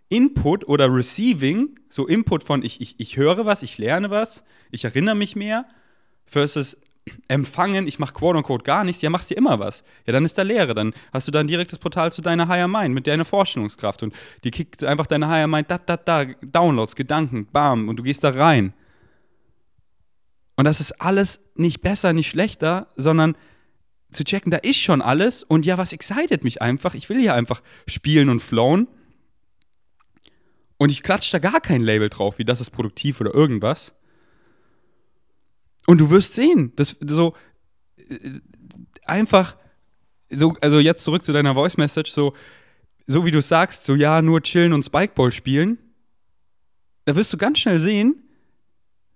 Input 0.10 0.68
oder 0.68 0.94
Receiving, 0.94 1.80
so 1.90 2.08
Input 2.08 2.44
von 2.44 2.64
ich, 2.64 2.80
ich, 2.80 3.00
ich 3.00 3.18
höre 3.18 3.46
was, 3.46 3.64
ich 3.64 3.78
lerne 3.78 4.10
was, 4.10 4.44
ich 4.72 4.86
erinnere 4.86 5.16
mich 5.16 5.36
mehr, 5.36 5.66
versus 6.26 6.78
empfangen, 7.28 7.88
ich 7.88 8.00
mache 8.00 8.14
quote-unquote 8.14 8.64
gar 8.64 8.84
nichts, 8.84 9.02
ja, 9.02 9.10
machst 9.10 9.30
dir 9.30 9.38
immer 9.38 9.60
was. 9.60 9.84
Ja, 10.06 10.14
dann 10.14 10.26
ist 10.26 10.38
da 10.38 10.42
Leere. 10.42 10.74
Dann 10.74 10.94
hast 11.14 11.28
du 11.28 11.32
da 11.32 11.40
ein 11.40 11.48
direktes 11.48 11.80
Portal 11.80 12.12
zu 12.12 12.22
deiner 12.22 12.48
Higher 12.48 12.68
Mind 12.68 12.94
mit 12.94 13.08
deiner 13.08 13.26
Vorstellungskraft 13.26 14.04
und 14.04 14.14
die 14.44 14.52
kickt 14.52 14.84
einfach 14.84 15.08
deine 15.08 15.28
Higher 15.28 15.48
Mind, 15.48 15.70
da, 15.70 15.78
da, 15.78 15.98
da, 15.98 16.26
Downloads, 16.42 16.96
Gedanken, 16.96 17.48
bam, 17.52 17.90
und 17.90 17.98
du 17.98 18.04
gehst 18.04 18.24
da 18.24 18.30
rein. 18.30 18.74
Und 20.56 20.66
das 20.66 20.80
ist 20.80 21.02
alles 21.02 21.40
nicht 21.56 21.82
besser, 21.82 22.14
nicht 22.14 22.30
schlechter, 22.30 22.88
sondern 22.96 23.36
zu 24.12 24.24
checken, 24.24 24.52
da 24.52 24.58
ist 24.58 24.80
schon 24.80 25.02
alles 25.02 25.44
und 25.44 25.66
ja, 25.66 25.78
was 25.78 25.94
excited 25.94 26.44
mich 26.44 26.62
einfach? 26.62 26.94
Ich 26.94 27.10
will 27.10 27.20
hier 27.20 27.34
einfach 27.34 27.62
spielen 27.88 28.30
und 28.30 28.40
flowen. 28.40 28.88
Und 30.78 30.92
ich 30.92 31.04
klatsche 31.04 31.32
da 31.32 31.40
gar 31.40 31.60
kein 31.60 31.82
Label 31.82 32.10
drauf, 32.10 32.38
wie 32.38 32.46
das 32.46 32.62
ist 32.62 32.70
produktiv 32.70 33.20
oder 33.20 33.34
irgendwas. 33.34 33.94
Und 35.88 36.00
du 36.00 36.10
wirst 36.10 36.36
sehen, 36.36 36.74
dass 36.76 36.98
so 37.00 37.34
äh, 37.98 38.42
einfach 39.06 39.56
so, 40.30 40.56
also 40.62 40.80
jetzt 40.80 41.04
zurück 41.04 41.24
zu 41.24 41.32
deiner 41.32 41.56
Voice 41.56 41.78
Message, 41.78 42.12
so, 42.12 42.34
so 43.08 43.26
wie 43.26 43.32
du 43.32 43.42
sagst, 43.42 43.86
so 43.86 43.96
ja, 43.96 44.22
nur 44.22 44.44
chillen 44.44 44.74
und 44.74 44.84
Spikeball 44.84 45.32
spielen, 45.32 45.78
da 47.06 47.16
wirst 47.16 47.32
du 47.32 47.38
ganz 47.38 47.60
schnell 47.60 47.80
sehen, 47.80 48.22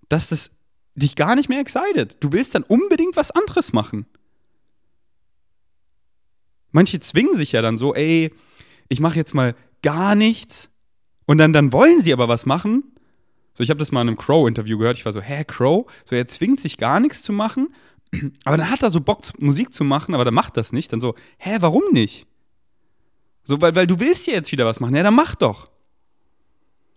dass 0.07 0.29
das 0.29 0.51
dich 0.95 1.17
gar 1.17 1.35
nicht 1.35 1.49
mehr 1.49 1.59
excited. 1.59 2.17
Du 2.21 2.31
willst 2.31 2.55
dann 2.55 2.63
unbedingt 2.63 3.17
was 3.17 3.31
anderes 3.31 3.73
machen. 3.73 4.05
Manche 6.71 7.01
zwingen 7.01 7.35
sich 7.35 7.51
ja 7.51 7.61
dann 7.61 7.75
so, 7.75 7.93
ey, 7.93 8.33
ich 8.87 9.01
mache 9.01 9.17
jetzt 9.17 9.33
mal 9.33 9.55
gar 9.81 10.15
nichts 10.15 10.69
und 11.25 11.37
dann, 11.37 11.51
dann 11.51 11.73
wollen 11.73 12.01
sie 12.01 12.13
aber 12.13 12.29
was 12.29 12.45
machen 12.45 12.90
so, 13.53 13.63
ich 13.63 13.69
habe 13.69 13.79
das 13.79 13.91
mal 13.91 14.01
in 14.01 14.09
einem 14.09 14.17
Crow-Interview 14.17 14.77
gehört. 14.77 14.97
Ich 14.97 15.05
war 15.05 15.11
so, 15.11 15.21
hä, 15.21 15.43
Crow? 15.45 15.85
So, 16.05 16.15
er 16.15 16.27
zwingt 16.27 16.59
sich 16.59 16.77
gar 16.77 16.99
nichts 16.99 17.21
zu 17.21 17.33
machen, 17.33 17.73
aber 18.45 18.57
dann 18.57 18.69
hat 18.69 18.83
er 18.83 18.89
so 18.89 19.01
Bock, 19.01 19.21
Musik 19.39 19.73
zu 19.73 19.83
machen, 19.83 20.13
aber 20.13 20.23
der 20.23 20.33
macht 20.33 20.57
das 20.57 20.71
nicht. 20.71 20.93
Dann 20.93 21.01
so, 21.01 21.15
hä, 21.37 21.57
warum 21.59 21.83
nicht? 21.91 22.27
So, 23.43 23.59
weil, 23.61 23.75
weil 23.75 23.87
du 23.87 23.99
willst 23.99 24.27
ja 24.27 24.33
jetzt 24.33 24.51
wieder 24.51 24.65
was 24.65 24.79
machen. 24.79 24.95
Ja, 24.95 25.03
dann 25.03 25.15
mach 25.15 25.35
doch. 25.35 25.69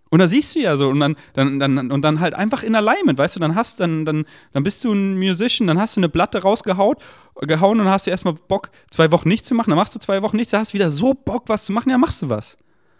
Und 0.09 0.19
da 0.19 0.27
siehst 0.27 0.55
du 0.55 0.59
ja 0.59 0.75
so, 0.75 0.89
und 0.89 0.99
dann, 0.99 1.15
dann, 1.33 1.59
dann, 1.59 1.91
und 1.91 2.01
dann 2.01 2.19
halt 2.19 2.35
einfach 2.35 2.63
in 2.63 2.75
Alignment, 2.75 3.17
weißt 3.17 3.35
du, 3.35 3.39
dann 3.39 3.55
hast 3.55 3.79
dann, 3.79 4.05
dann, 4.05 4.25
dann 4.53 4.63
bist 4.63 4.83
du 4.83 4.93
ein 4.93 5.17
Musician, 5.17 5.67
dann 5.67 5.79
hast 5.79 5.97
du 5.97 5.99
eine 5.99 6.09
Platte 6.09 6.41
rausgehauen 6.41 6.95
gehauen 7.41 7.79
und 7.79 7.85
dann 7.85 7.93
hast 7.93 8.07
du 8.07 8.11
erstmal 8.11 8.35
Bock, 8.35 8.69
zwei 8.91 9.11
Wochen 9.11 9.27
nichts 9.27 9.47
zu 9.47 9.55
machen, 9.55 9.71
dann 9.71 9.77
machst 9.77 9.93
du 9.93 9.99
zwei 9.99 10.21
Wochen 10.21 10.37
nichts, 10.37 10.51
dann 10.51 10.61
hast 10.61 10.71
du 10.71 10.75
wieder 10.75 10.91
so 10.91 11.13
Bock, 11.13 11.49
was 11.49 11.65
zu 11.65 11.73
machen, 11.73 11.89
ja, 11.89 11.97
machst 11.97 12.21
du 12.21 12.29
was. 12.29 12.55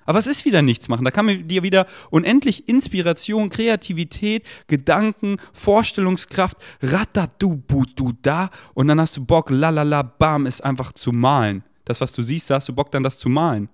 Aber 0.06 0.20
es 0.20 0.28
ist 0.28 0.46
wieder 0.46 0.62
nichts 0.62 0.88
machen. 0.88 1.04
Da 1.04 1.12
kann 1.12 1.48
dir 1.48 1.64
wieder 1.64 1.88
unendlich 2.10 2.70
Inspiration, 2.70 3.50
Kreativität, 3.50 4.46
Gedanken, 4.68 5.38
Vorstellungskraft, 5.52 6.58
ratadu 6.82 7.62
da 8.22 8.50
und 8.74 8.88
dann 8.88 9.02
hast 9.02 9.18
du 9.18 9.26
Bock, 9.26 9.50
lalala, 9.50 10.04
bam, 10.04 10.46
ist 10.46 10.64
einfach 10.64 10.94
zu 10.94 11.12
malen. 11.12 11.64
Das, 11.86 12.02
was 12.02 12.14
du 12.14 12.22
siehst, 12.22 12.50
da 12.50 12.56
hast 12.56 12.70
du 12.70 12.74
Bock, 12.74 12.92
dann 12.92 13.04
das 13.04 13.20
zu 13.20 13.30
malen. 13.30 13.70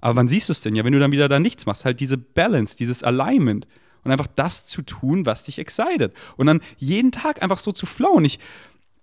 Aber 0.00 0.16
wann 0.16 0.28
siehst 0.28 0.48
du 0.48 0.52
es 0.52 0.60
denn? 0.60 0.74
Ja, 0.74 0.84
wenn 0.84 0.92
du 0.92 0.98
dann 0.98 1.12
wieder 1.12 1.28
da 1.28 1.38
nichts 1.38 1.64
machst. 1.64 1.84
Halt 1.84 2.00
diese 2.00 2.18
Balance, 2.18 2.76
dieses 2.76 3.02
Alignment. 3.02 3.66
Und 4.04 4.10
einfach 4.10 4.26
das 4.26 4.66
zu 4.66 4.82
tun, 4.82 5.26
was 5.26 5.44
dich 5.44 5.60
excited. 5.60 6.12
Und 6.36 6.48
dann 6.48 6.60
jeden 6.76 7.12
Tag 7.12 7.40
einfach 7.40 7.58
so 7.58 7.70
zu 7.70 7.86
flowen. 7.86 8.24
Ich, 8.24 8.40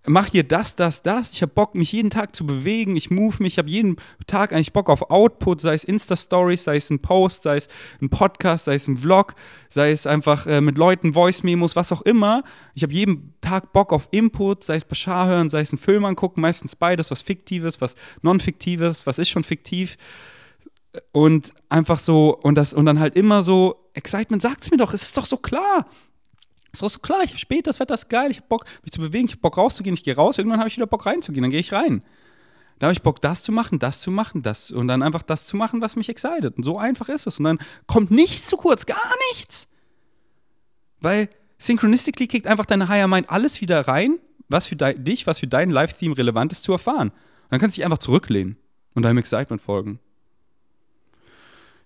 mach 0.06 0.28
hier 0.28 0.44
das, 0.44 0.76
das, 0.76 1.02
das. 1.02 1.34
Ich 1.34 1.42
habe 1.42 1.52
Bock, 1.54 1.76
mich 1.76 1.92
jeden 1.92 2.10
Tag 2.10 2.36
zu 2.36 2.46
bewegen. 2.46 2.96
Ich 2.96 3.12
move 3.12 3.36
mich. 3.40 3.54
Ich 3.54 3.58
habe 3.58 3.70
jeden 3.70 3.98
Tag 4.28 4.54
eigentlich 4.54 4.74
Bock 4.74 4.90
auf 4.90 5.10
Output, 5.10 5.62
sei 5.62 5.74
es 5.74 5.84
Insta-Stories, 5.84 6.64
sei 6.64 6.78
es 6.78 6.90
ein 6.90 7.00
Post, 7.00 7.44
sei 7.44 7.58
es 7.58 7.68
ein 8.02 8.10
Podcast, 8.10 8.66
sei 8.66 8.76
es 8.76 8.88
ein 8.88 8.98
Vlog, 8.98 9.36
sei 9.70 9.92
es 9.92 10.08
einfach 10.08 10.48
äh, 10.48 10.62
mit 10.62 10.78
Leuten 10.78 11.14
Voice-Memos, 11.14 11.76
was 11.76 11.92
auch 11.92 12.02
immer. 12.04 12.44
Ich 12.76 12.84
habe 12.84 12.94
jeden 12.94 13.34
Tag 13.42 13.74
Bock 13.74 13.92
auf 13.92 14.08
Input, 14.12 14.64
sei 14.64 14.78
es 14.78 14.86
Bashar 14.86 15.28
hören, 15.28 15.50
sei 15.50 15.62
es 15.62 15.72
einen 15.72 15.80
Film 15.80 16.06
angucken, 16.06 16.42
meistens 16.42 16.76
beides, 16.76 17.12
was 17.12 17.22
Fiktives, 17.22 17.82
was 17.82 17.96
Non-Fiktives, 18.22 19.06
was 19.06 19.20
ist 19.20 19.30
schon 19.30 19.44
fiktiv. 19.44 19.98
Und 21.12 21.54
einfach 21.68 22.00
so, 22.00 22.36
und 22.36 22.56
das, 22.56 22.74
und 22.74 22.86
dann 22.86 23.00
halt 23.00 23.16
immer 23.16 23.44
so, 23.44 23.90
Excitement, 23.94 24.42
sagt's 24.42 24.72
mir 24.72 24.78
doch, 24.78 24.94
es 24.94 25.04
ist 25.04 25.18
doch 25.18 25.26
so 25.26 25.38
klar. 25.38 25.86
Ist 26.72 26.82
doch 26.82 26.90
so 26.90 27.00
klar, 27.00 27.24
ich 27.24 27.32
habe 27.32 27.40
spät, 27.40 27.68
das 27.68 27.80
Wetter 27.80 27.96
ist 27.96 28.10
geil, 28.10 28.32
ich 28.32 28.38
habe 28.38 28.48
Bock, 28.48 28.66
mich 28.84 28.92
zu 28.92 29.02
bewegen, 29.02 29.26
ich 29.26 29.32
habe 29.32 29.42
Bock 29.42 29.58
rauszugehen, 29.58 29.96
ich 29.96 30.04
gehe 30.04 30.16
raus, 30.16 30.38
irgendwann 30.38 30.60
habe 30.60 30.70
ich 30.70 30.76
wieder 30.76 30.88
Bock 30.88 31.06
reinzugehen, 31.06 31.42
dann 31.42 31.52
gehe 31.52 31.60
ich 31.60 31.74
rein. 31.74 32.04
Da 32.80 32.88
habe 32.88 32.94
ich 32.94 33.02
Bock, 33.02 33.22
das 33.22 33.44
zu 33.44 33.52
machen, 33.52 33.80
das 33.80 34.00
zu 34.00 34.10
machen, 34.10 34.42
das 34.42 34.72
und 34.72 34.88
dann 34.88 35.04
einfach 35.04 35.22
das 35.22 35.48
zu 35.48 35.58
machen, 35.58 35.82
was 35.82 35.98
mich 35.98 36.08
excited. 36.08 36.56
Und 36.58 36.64
so 36.64 36.78
einfach 36.78 37.10
ist 37.10 37.28
es. 37.28 37.38
Und 37.38 37.44
dann 37.44 37.60
kommt 37.88 38.10
nichts 38.10 38.48
zu 38.48 38.56
kurz, 38.56 38.86
gar 38.86 39.14
nichts. 39.32 39.68
Weil 41.02 41.30
Synchronistically 41.58 42.28
kickt 42.28 42.48
einfach 42.48 42.66
deine 42.66 42.88
Higher 42.88 43.08
Mind 43.08 43.30
alles 43.30 43.60
wieder 43.60 43.86
rein, 43.88 44.18
was 44.48 44.68
für 44.68 44.78
dich, 44.78 45.28
was 45.28 45.40
für 45.40 45.48
dein 45.48 45.70
Live-Theme 45.70 46.18
relevant 46.18 46.54
ist, 46.54 46.64
zu 46.64 46.72
erfahren. 46.72 47.10
Und 47.10 47.52
dann 47.52 47.60
kannst 47.60 47.76
du 47.76 47.82
dich 47.82 47.86
einfach 47.86 47.98
zurücklehnen 47.98 48.56
und 48.94 49.04
deinem 49.04 49.18
Excitement 49.18 49.62
folgen. 49.62 50.00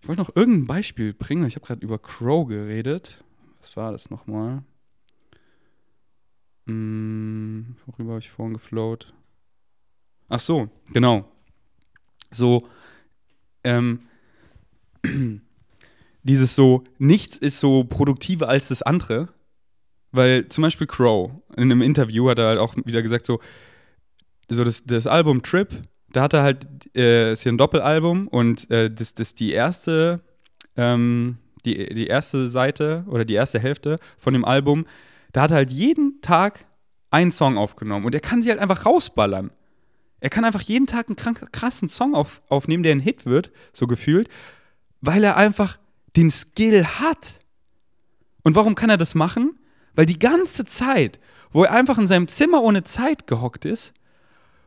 Ich 0.01 0.07
wollte 0.07 0.21
noch 0.21 0.35
irgendein 0.35 0.67
Beispiel 0.67 1.13
bringen. 1.13 1.45
Ich 1.47 1.55
habe 1.55 1.65
gerade 1.65 1.81
über 1.81 1.97
Crow 1.97 2.47
geredet. 2.47 3.23
Was 3.61 3.75
war 3.75 3.93
das 3.93 4.09
nochmal? 4.09 4.63
Hm, 6.65 7.75
worüber 7.85 8.11
habe 8.11 8.19
ich 8.19 8.29
vorhin 8.29 8.53
geflowt? 8.53 9.13
Ach 10.29 10.39
so, 10.39 10.69
genau. 10.93 11.25
So, 12.31 12.67
ähm, 13.63 14.01
dieses 16.23 16.55
so, 16.55 16.83
nichts 16.97 17.37
ist 17.37 17.59
so 17.59 17.83
produktiver 17.83 18.49
als 18.49 18.69
das 18.69 18.81
andere. 18.81 19.29
Weil 20.13 20.47
zum 20.47 20.61
Beispiel 20.61 20.85
Crow 20.85 21.31
in 21.57 21.63
einem 21.63 21.81
Interview 21.81 22.29
hat 22.29 22.37
er 22.37 22.45
halt 22.45 22.59
auch 22.59 22.75
wieder 22.85 23.01
gesagt, 23.01 23.25
so, 23.25 23.39
so 24.47 24.63
das, 24.63 24.83
das 24.85 25.07
Album 25.07 25.41
Trip, 25.41 25.69
da 26.11 26.21
hat 26.21 26.33
er 26.33 26.43
halt, 26.43 26.67
äh, 26.95 27.33
ist 27.33 27.41
hier 27.41 27.51
ein 27.51 27.57
Doppelalbum 27.57 28.27
und 28.27 28.69
äh, 28.69 28.93
das, 28.93 29.15
das 29.15 29.33
die 29.33 29.51
erste, 29.51 30.21
ähm, 30.77 31.39
die, 31.65 31.95
die 31.95 32.05
erste 32.05 32.47
Seite 32.47 33.03
oder 33.07 33.25
die 33.25 33.33
erste 33.33 33.57
Hälfte 33.59 33.99
von 34.19 34.33
dem 34.33 34.45
Album, 34.45 34.85
da 35.33 35.41
hat 35.41 35.51
er 35.51 35.57
halt 35.57 35.71
jeden 35.71 36.21
Tag 36.21 36.65
einen 37.11 37.31
Song 37.31 37.57
aufgenommen 37.57 38.05
und 38.05 38.15
er 38.15 38.21
kann 38.21 38.41
sie 38.41 38.49
halt 38.49 38.59
einfach 38.59 38.85
rausballern. 38.85 39.51
Er 40.19 40.29
kann 40.29 40.45
einfach 40.45 40.61
jeden 40.61 40.87
Tag 40.87 41.07
einen 41.07 41.17
krassen 41.51 41.89
Song 41.89 42.15
auf, 42.15 42.41
aufnehmen, 42.47 42.83
der 42.83 42.93
ein 42.93 43.01
Hit 43.01 43.25
wird, 43.25 43.51
so 43.73 43.87
gefühlt, 43.87 44.29
weil 45.01 45.23
er 45.23 45.35
einfach 45.35 45.79
den 46.15 46.31
Skill 46.31 46.85
hat. 46.85 47.41
Und 48.43 48.55
warum 48.55 48.73
kann 48.73 48.89
er 48.89 48.97
das 48.97 49.15
machen? 49.15 49.59
Weil 49.95 50.05
die 50.05 50.19
ganze 50.19 50.63
Zeit, 50.65 51.19
wo 51.51 51.65
er 51.65 51.71
einfach 51.71 51.97
in 51.97 52.07
seinem 52.07 52.29
Zimmer 52.29 52.63
ohne 52.63 52.83
Zeit 52.83 53.27
gehockt 53.27 53.65
ist, 53.65 53.93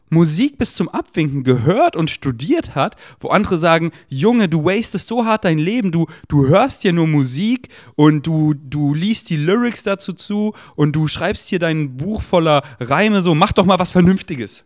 Musik 0.08 0.58
bis 0.58 0.74
zum 0.74 0.88
Abwinken 0.88 1.42
gehört 1.42 1.96
und 1.96 2.10
studiert 2.10 2.74
hat, 2.74 2.96
wo 3.20 3.28
andere 3.28 3.58
sagen, 3.58 3.90
Junge, 4.08 4.48
du 4.48 4.64
wastest 4.64 5.08
so 5.08 5.24
hart 5.24 5.44
dein 5.44 5.58
Leben, 5.58 5.90
du, 5.90 6.06
du 6.28 6.46
hörst 6.46 6.82
hier 6.82 6.92
nur 6.92 7.06
Musik 7.06 7.68
und 7.96 8.26
du, 8.26 8.54
du 8.54 8.94
liest 8.94 9.30
die 9.30 9.36
Lyrics 9.36 9.82
dazu 9.82 10.12
zu 10.12 10.54
und 10.76 10.94
du 10.94 11.08
schreibst 11.08 11.48
hier 11.48 11.58
dein 11.58 11.96
Buch 11.96 12.22
voller 12.22 12.62
Reime, 12.78 13.20
so, 13.22 13.34
mach 13.34 13.52
doch 13.52 13.66
mal 13.66 13.78
was 13.78 13.90
Vernünftiges. 13.90 14.64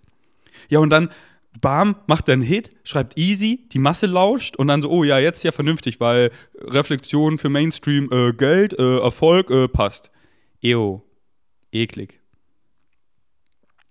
Ja, 0.68 0.78
und 0.78 0.90
dann, 0.90 1.11
bam, 1.61 1.97
macht 2.06 2.28
er 2.28 2.35
einen 2.35 2.42
Hit, 2.42 2.70
schreibt 2.85 3.18
easy, 3.18 3.66
die 3.73 3.78
Masse 3.78 4.06
lauscht 4.06 4.56
und 4.56 4.68
dann 4.68 4.82
so, 4.82 4.90
oh 4.90 5.04
ja, 5.04 5.18
jetzt 5.18 5.42
ja 5.42 5.52
vernünftig, 5.52 6.00
weil 6.00 6.30
Reflexion 6.59 7.38
für 7.38 7.49
Mainstream, 7.49 8.09
äh, 8.12 8.32
Geld, 8.32 8.78
äh, 8.78 8.99
Erfolg, 8.99 9.50
äh, 9.50 9.68
passt. 9.68 10.11
Eo, 10.62 11.02
eklig. 11.73 12.20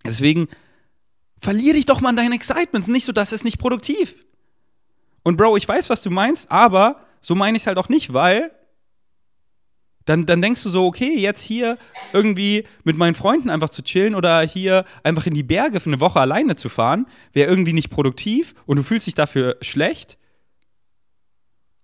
Deswegen, 0.05 0.47
Verlier 1.39 1.73
dich 1.73 1.85
doch 1.85 2.01
mal 2.01 2.09
an 2.09 2.15
deinen 2.15 2.33
Excitements. 2.33 2.87
Nicht 2.87 3.05
so, 3.05 3.11
das 3.11 3.31
ist 3.31 3.43
nicht 3.43 3.59
produktiv. 3.59 4.15
Und 5.23 5.37
Bro, 5.37 5.57
ich 5.57 5.67
weiß, 5.67 5.89
was 5.89 6.01
du 6.01 6.09
meinst, 6.09 6.51
aber 6.51 7.05
so 7.21 7.35
meine 7.35 7.57
ich 7.57 7.63
es 7.63 7.67
halt 7.67 7.77
auch 7.77 7.89
nicht, 7.89 8.13
weil 8.13 8.51
dann, 10.05 10.25
dann 10.25 10.41
denkst 10.41 10.63
du 10.63 10.69
so, 10.69 10.85
okay, 10.85 11.17
jetzt 11.19 11.41
hier 11.43 11.77
irgendwie 12.13 12.65
mit 12.83 12.97
meinen 12.97 13.15
Freunden 13.15 13.49
einfach 13.49 13.69
zu 13.69 13.83
chillen 13.83 14.15
oder 14.15 14.41
hier 14.41 14.85
einfach 15.03 15.27
in 15.27 15.33
die 15.33 15.43
Berge 15.43 15.79
für 15.79 15.89
eine 15.89 15.99
Woche 15.99 16.19
alleine 16.19 16.55
zu 16.55 16.67
fahren, 16.67 17.05
wäre 17.33 17.49
irgendwie 17.49 17.73
nicht 17.73 17.89
produktiv 17.89 18.55
und 18.65 18.77
du 18.77 18.83
fühlst 18.83 19.07
dich 19.07 19.13
dafür 19.13 19.57
schlecht 19.61 20.17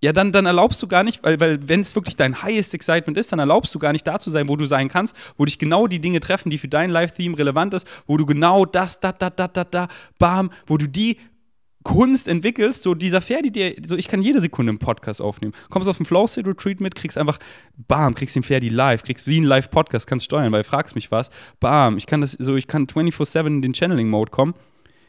ja, 0.06 0.14
dann, 0.14 0.32
dann 0.32 0.46
erlaubst 0.46 0.84
du 0.84 0.88
gar 0.88 1.04
nicht, 1.04 1.24
weil, 1.24 1.40
weil 1.40 1.68
wenn 1.68 1.82
es 1.82 1.96
wirklich 1.96 2.16
dein 2.16 2.44
highest 2.44 2.76
excitement 2.76 3.18
ist, 3.18 3.32
dann 3.32 3.40
erlaubst 3.40 3.74
du 3.74 3.80
gar 3.80 3.92
nicht 3.92 4.06
da 4.06 4.20
zu 4.20 4.30
sein, 4.30 4.48
wo 4.48 4.56
du 4.56 4.68
sein 4.68 4.88
kannst, 4.88 5.16
wo 5.36 5.46
dich 5.46 5.58
genau 5.58 5.88
die 5.88 6.00
Dinge 6.00 6.20
treffen, 6.20 6.52
die 6.52 6.60
für 6.60 6.68
dein 6.68 6.92
Live-Theme 6.92 7.36
relevant 7.36 7.74
ist, 7.74 7.88
wo 8.06 8.16
du 8.16 8.28
genau 8.28 8.66
das, 8.66 9.00
da, 9.00 9.12
da, 9.12 9.32
da, 9.32 9.48
da, 9.48 9.64
da, 9.64 9.88
bam, 10.20 10.52
wo 10.68 10.78
du 10.78 10.88
die 10.88 11.18
Kunst 11.84 12.28
entwickelst, 12.28 12.84
so 12.84 12.94
dieser 12.94 13.20
Ferdi, 13.20 13.52
dir, 13.52 13.76
so 13.84 13.96
ich 13.96 14.08
kann 14.08 14.22
jede 14.22 14.42
Sekunde 14.42 14.70
einen 14.70 14.78
Podcast 14.78 15.22
aufnehmen. 15.22 15.54
Kommst 15.72 15.90
auf 15.90 15.98
den 15.98 16.06
Flow 16.06 16.28
State 16.28 16.48
Retreat 16.48 16.80
mit, 16.82 16.94
kriegst 16.94 17.18
einfach, 17.18 17.40
bam, 17.76 18.14
kriegst 18.14 18.36
den 18.36 18.44
Ferdi 18.44 18.70
live, 18.70 19.02
kriegst 19.02 19.26
wie 19.26 19.42
ein 19.42 19.44
Live-Podcast, 19.44 20.06
kannst 20.06 20.26
steuern, 20.26 20.52
weil 20.52 20.64
fragst 20.64 20.94
mich 20.94 21.10
was, 21.10 21.32
bam, 21.60 21.98
ich 21.98 22.06
kann 22.06 22.22
das, 22.22 22.34
so 22.34 22.56
ich 22.56 22.68
kann 22.68 22.86
24-7 22.86 23.48
in 23.48 23.62
den 23.64 23.74
Channeling-Mode 23.74 24.30
kommen, 24.30 24.54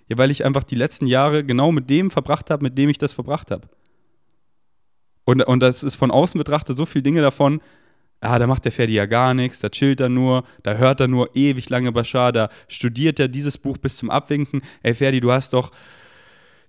ja, 0.08 0.16
weil 0.16 0.30
ich 0.30 0.42
einfach 0.42 0.64
die 0.64 0.74
letzten 0.74 1.04
Jahre 1.04 1.44
genau 1.44 1.70
mit 1.70 1.90
dem 1.90 2.10
verbracht 2.10 2.50
habe, 2.50 2.62
mit 2.62 2.78
dem 2.78 2.88
ich 2.88 2.96
das 2.96 3.12
verbracht 3.12 3.50
habe. 3.50 3.68
Und, 5.26 5.42
und 5.42 5.60
das 5.60 5.82
ist 5.82 5.96
von 5.96 6.10
außen 6.10 6.38
betrachtet 6.38 6.76
so 6.76 6.86
viele 6.86 7.02
Dinge 7.02 7.20
davon, 7.20 7.60
ah, 8.20 8.38
da 8.38 8.46
macht 8.46 8.64
der 8.64 8.72
Ferdi 8.72 8.94
ja 8.94 9.06
gar 9.06 9.34
nichts, 9.34 9.58
da 9.58 9.68
chillt 9.68 10.00
er 10.00 10.08
nur, 10.08 10.44
da 10.62 10.74
hört 10.74 11.00
er 11.00 11.08
nur 11.08 11.34
ewig 11.34 11.68
lange 11.68 11.90
Bashar, 11.90 12.32
da 12.32 12.48
studiert 12.68 13.18
er 13.18 13.26
dieses 13.26 13.58
Buch 13.58 13.76
bis 13.76 13.96
zum 13.96 14.08
Abwinken. 14.08 14.62
Ey, 14.84 14.94
Ferdi, 14.94 15.20
du 15.20 15.32
hast 15.32 15.52
doch 15.52 15.72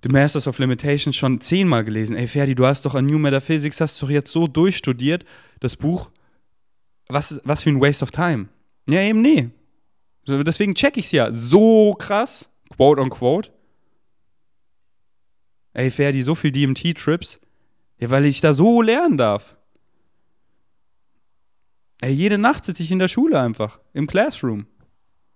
The 0.03 0.09
Masters 0.09 0.47
of 0.47 0.57
Limitations 0.57 1.15
schon 1.15 1.39
zehnmal 1.39 1.85
gelesen. 1.85 2.15
Ey, 2.15 2.27
Ferdi, 2.27 2.55
du 2.55 2.65
hast 2.65 2.83
doch 2.85 2.95
an 2.95 3.05
New 3.05 3.19
Metaphysics, 3.19 3.79
hast 3.79 4.01
du 4.01 4.07
doch 4.07 4.11
jetzt 4.11 4.31
so 4.31 4.47
durchstudiert, 4.47 5.23
das 5.59 5.75
Buch. 5.75 6.09
Was, 7.09 7.39
was 7.43 7.61
für 7.61 7.69
ein 7.69 7.79
Waste 7.79 8.03
of 8.03 8.11
Time. 8.11 8.49
Ja, 8.89 9.01
eben 9.01 9.21
nee. 9.21 9.49
Deswegen 10.27 10.75
check 10.75 10.97
ich's 10.97 11.11
ja 11.11 11.31
so 11.31 11.93
krass, 11.93 12.49
quote 12.69 13.01
on 13.01 13.09
quote. 13.09 13.51
Ey, 15.73 15.91
Ferdi, 15.91 16.23
so 16.23 16.33
viel 16.33 16.51
DMT-Trips. 16.51 17.39
Ja, 17.99 18.09
weil 18.09 18.25
ich 18.25 18.41
da 18.41 18.53
so 18.53 18.81
lernen 18.81 19.17
darf. 19.17 19.55
Ey, 22.01 22.13
jede 22.13 22.37
Nacht 22.37 22.65
sitze 22.65 22.83
ich 22.83 22.91
in 22.91 22.99
der 22.99 23.07
Schule 23.07 23.39
einfach, 23.39 23.79
im 23.93 24.05
Classroom. 24.05 24.67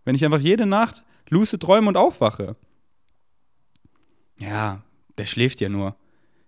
Wenn 0.06 0.16
ich 0.16 0.24
einfach 0.26 0.40
jede 0.40 0.66
Nacht 0.66 1.04
lucid 1.30 1.62
träume 1.62 1.88
und 1.88 1.98
aufwache. 1.98 2.56
Ja, 4.38 4.84
der 5.18 5.26
schläft 5.26 5.62
ja 5.62 5.70
nur. 5.70 5.96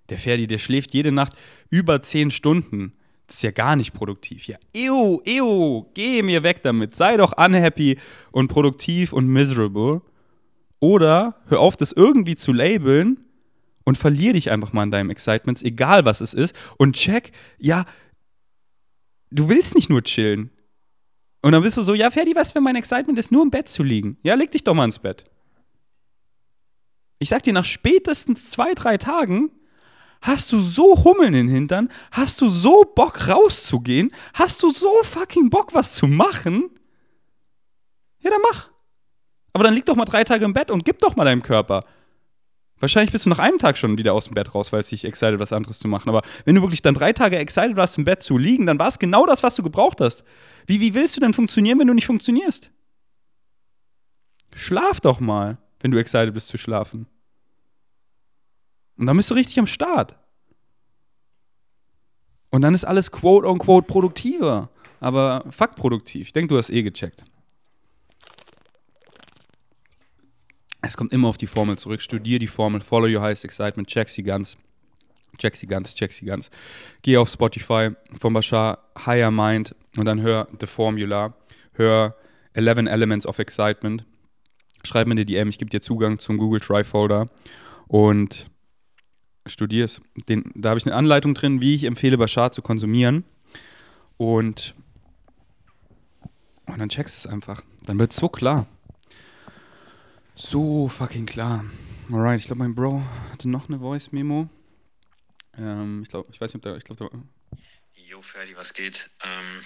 Der 0.09 0.17
Ferdi, 0.17 0.47
der 0.47 0.59
schläft 0.59 0.93
jede 0.93 1.11
Nacht 1.11 1.33
über 1.69 2.01
10 2.01 2.31
Stunden. 2.31 2.93
Das 3.25 3.37
ist 3.37 3.43
ja 3.43 3.51
gar 3.51 3.75
nicht 3.75 3.93
produktiv. 3.93 4.45
Ja, 4.45 4.57
ew, 4.75 5.21
ew, 5.25 5.85
geh 5.93 6.21
mir 6.21 6.43
weg 6.43 6.61
damit. 6.61 6.95
Sei 6.95 7.17
doch 7.17 7.37
unhappy 7.37 7.97
und 8.31 8.49
produktiv 8.49 9.13
und 9.13 9.27
miserable. 9.27 10.01
Oder 10.79 11.37
hör 11.47 11.61
auf, 11.61 11.77
das 11.77 11.93
irgendwie 11.93 12.35
zu 12.35 12.51
labeln 12.51 13.23
und 13.83 13.97
verlier 13.97 14.33
dich 14.33 14.49
einfach 14.51 14.73
mal 14.73 14.83
in 14.83 14.91
deinem 14.91 15.09
Excitements, 15.09 15.61
egal 15.61 16.05
was 16.05 16.21
es 16.21 16.33
ist. 16.33 16.55
Und 16.77 16.95
check, 16.95 17.31
ja, 17.57 17.85
du 19.31 19.49
willst 19.49 19.75
nicht 19.75 19.89
nur 19.89 20.03
chillen. 20.03 20.51
Und 21.41 21.51
dann 21.51 21.63
bist 21.63 21.75
du 21.77 21.83
so, 21.83 21.93
ja, 21.93 22.09
Ferdi, 22.09 22.35
was 22.35 22.53
für 22.53 22.61
mein 22.61 22.75
Excitement 22.75 23.19
ist, 23.19 23.31
nur 23.31 23.43
im 23.43 23.49
Bett 23.49 23.67
zu 23.67 23.83
liegen. 23.83 24.17
Ja, 24.23 24.35
leg 24.35 24.51
dich 24.51 24.63
doch 24.63 24.73
mal 24.73 24.85
ins 24.85 24.99
Bett. 24.99 25.25
Ich 27.19 27.29
sag 27.29 27.43
dir, 27.43 27.53
nach 27.53 27.65
spätestens 27.65 28.49
zwei, 28.49 28.73
drei 28.73 28.97
Tagen 28.97 29.51
hast 30.21 30.53
du 30.53 30.61
so 30.61 31.03
Hummeln 31.03 31.33
in 31.33 31.47
den 31.47 31.55
Hintern, 31.55 31.89
hast 32.11 32.39
du 32.41 32.49
so 32.49 32.85
Bock 32.95 33.27
rauszugehen, 33.27 34.11
hast 34.33 34.63
du 34.63 34.71
so 34.71 34.91
fucking 35.03 35.49
Bock, 35.49 35.73
was 35.73 35.93
zu 35.93 36.07
machen. 36.07 36.69
Ja, 38.19 38.29
dann 38.29 38.41
mach. 38.41 38.69
Aber 39.51 39.65
dann 39.65 39.73
lieg 39.73 39.85
doch 39.85 39.95
mal 39.95 40.05
drei 40.05 40.23
Tage 40.23 40.45
im 40.45 40.53
Bett 40.53 40.71
und 40.71 40.85
gib 40.85 40.99
doch 40.99 41.15
mal 41.15 41.25
deinem 41.25 41.43
Körper. 41.43 41.85
Wahrscheinlich 42.83 43.13
bist 43.13 43.25
du 43.25 43.29
nach 43.29 43.39
einem 43.39 43.59
Tag 43.59 43.77
schon 43.77 43.97
wieder 43.97 44.13
aus 44.13 44.25
dem 44.25 44.33
Bett 44.33 44.53
raus, 44.53 44.73
weil 44.73 44.81
es 44.81 44.89
dich 44.89 45.05
excited, 45.05 45.39
was 45.39 45.53
anderes 45.53 45.79
zu 45.79 45.87
machen. 45.87 46.09
Aber 46.09 46.21
wenn 46.43 46.55
du 46.55 46.61
wirklich 46.61 46.81
dann 46.81 46.93
drei 46.93 47.13
Tage 47.13 47.37
excited 47.37 47.77
warst, 47.77 47.97
im 47.97 48.03
Bett 48.03 48.21
zu 48.21 48.37
liegen, 48.37 48.65
dann 48.65 48.77
war 48.77 48.89
es 48.89 48.99
genau 48.99 49.25
das, 49.25 49.41
was 49.41 49.55
du 49.55 49.63
gebraucht 49.63 50.01
hast. 50.01 50.25
Wie, 50.67 50.81
wie 50.81 50.93
willst 50.93 51.15
du 51.15 51.21
denn 51.21 51.33
funktionieren, 51.33 51.79
wenn 51.79 51.87
du 51.87 51.93
nicht 51.93 52.07
funktionierst? 52.07 52.71
Schlaf 54.53 54.99
doch 54.99 55.21
mal, 55.21 55.59
wenn 55.79 55.91
du 55.91 55.97
excited 55.97 56.33
bist 56.33 56.49
zu 56.49 56.57
schlafen. 56.57 57.07
Und 58.97 59.05
dann 59.05 59.15
bist 59.15 59.31
du 59.31 59.35
richtig 59.35 59.57
am 59.59 59.67
Start. 59.67 60.17
Und 62.49 62.63
dann 62.63 62.73
ist 62.73 62.83
alles 62.83 63.13
quote 63.13 63.47
unquote 63.47 63.87
produktiver. 63.87 64.69
Aber 64.99 65.45
fuck 65.51 65.77
produktiv. 65.77 66.27
Ich 66.27 66.33
denke, 66.33 66.49
du 66.49 66.57
hast 66.57 66.69
eh 66.69 66.83
gecheckt. 66.83 67.23
Es 70.85 70.97
kommt 70.97 71.13
immer 71.13 71.29
auf 71.29 71.37
die 71.37 71.47
Formel 71.47 71.77
zurück. 71.77 72.01
Studier 72.01 72.39
die 72.39 72.47
Formel, 72.47 72.81
follow 72.81 73.07
your 73.07 73.21
highest 73.21 73.45
excitement, 73.45 73.87
check 73.87 74.09
sie 74.09 74.21
ganz. 74.21 74.57
Check 75.37 75.55
sie 75.55 75.65
ganz, 75.65 75.95
check 75.95 76.11
sie 76.11 76.25
ganz. 76.25 76.51
Geh 77.01 77.17
auf 77.17 77.29
Spotify 77.29 77.91
von 78.19 78.33
Bashar, 78.33 78.79
Higher 79.05 79.31
Mind 79.31 79.75
und 79.97 80.05
dann 80.05 80.21
hör 80.21 80.47
The 80.59 80.67
Formula. 80.67 81.33
Hör 81.71 82.15
11 82.53 82.89
Elements 82.89 83.25
of 83.25 83.39
Excitement. 83.39 84.05
Schreib 84.83 85.07
mir 85.07 85.13
eine 85.13 85.25
DM, 85.25 85.49
ich 85.49 85.57
gebe 85.57 85.71
dir 85.71 85.81
Zugang 85.81 86.19
zum 86.19 86.37
Google 86.37 86.59
Drive 86.59 86.89
Folder 86.89 87.29
und 87.87 88.51
studier's. 89.47 90.01
Den, 90.27 90.51
da 90.53 90.69
habe 90.69 90.79
ich 90.79 90.85
eine 90.85 90.95
Anleitung 90.95 91.33
drin, 91.33 91.61
wie 91.61 91.75
ich 91.75 91.85
empfehle, 91.85 92.17
Bashar 92.17 92.51
zu 92.51 92.61
konsumieren. 92.61 93.23
Und, 94.17 94.75
und 96.65 96.77
dann 96.77 96.89
checkst 96.89 97.15
du 97.15 97.27
es 97.27 97.33
einfach. 97.33 97.61
Dann 97.85 97.97
wird 97.97 98.11
es 98.11 98.17
so 98.17 98.27
klar. 98.27 98.67
So 100.35 100.87
fucking 100.89 101.27
klar. 101.27 101.63
Alright, 102.11 102.39
ich 102.39 102.47
glaube, 102.47 102.63
mein 102.63 102.73
Bro 102.73 103.03
hatte 103.31 103.47
noch 103.47 103.69
eine 103.69 103.77
Voice-Memo. 103.77 104.49
Ähm, 105.57 106.01
ich 106.01 106.09
glaube, 106.09 106.29
ich 106.31 106.41
weiß 106.41 106.49
nicht, 106.49 106.55
ob 106.55 106.61
der, 106.63 106.75
ich 106.75 106.83
glaube, 106.83 107.09
Jo, 107.93 108.19
Ferdi, 108.19 108.55
was 108.55 108.73
geht? 108.73 109.11
Ähm, 109.23 109.63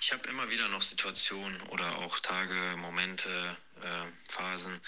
ich 0.00 0.10
habe 0.12 0.26
immer 0.30 0.50
wieder 0.50 0.68
noch 0.68 0.80
Situationen 0.80 1.60
oder 1.68 1.98
auch 1.98 2.18
Tage, 2.20 2.54
Momente, 2.78 3.28
äh, 3.82 4.06
Phasen, 4.26 4.80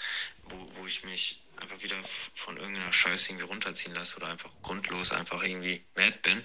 wo, 0.45 0.57
wo 0.71 0.87
ich 0.87 1.03
mich 1.03 1.43
einfach 1.57 1.81
wieder 1.83 1.97
von 2.03 2.57
irgendeiner 2.57 2.91
Scheiße 2.91 3.31
irgendwie 3.31 3.45
runterziehen 3.45 3.93
lasse 3.93 4.17
oder 4.17 4.27
einfach 4.27 4.51
grundlos 4.63 5.11
einfach 5.11 5.43
irgendwie 5.43 5.85
mad 5.95 6.17
bin. 6.23 6.43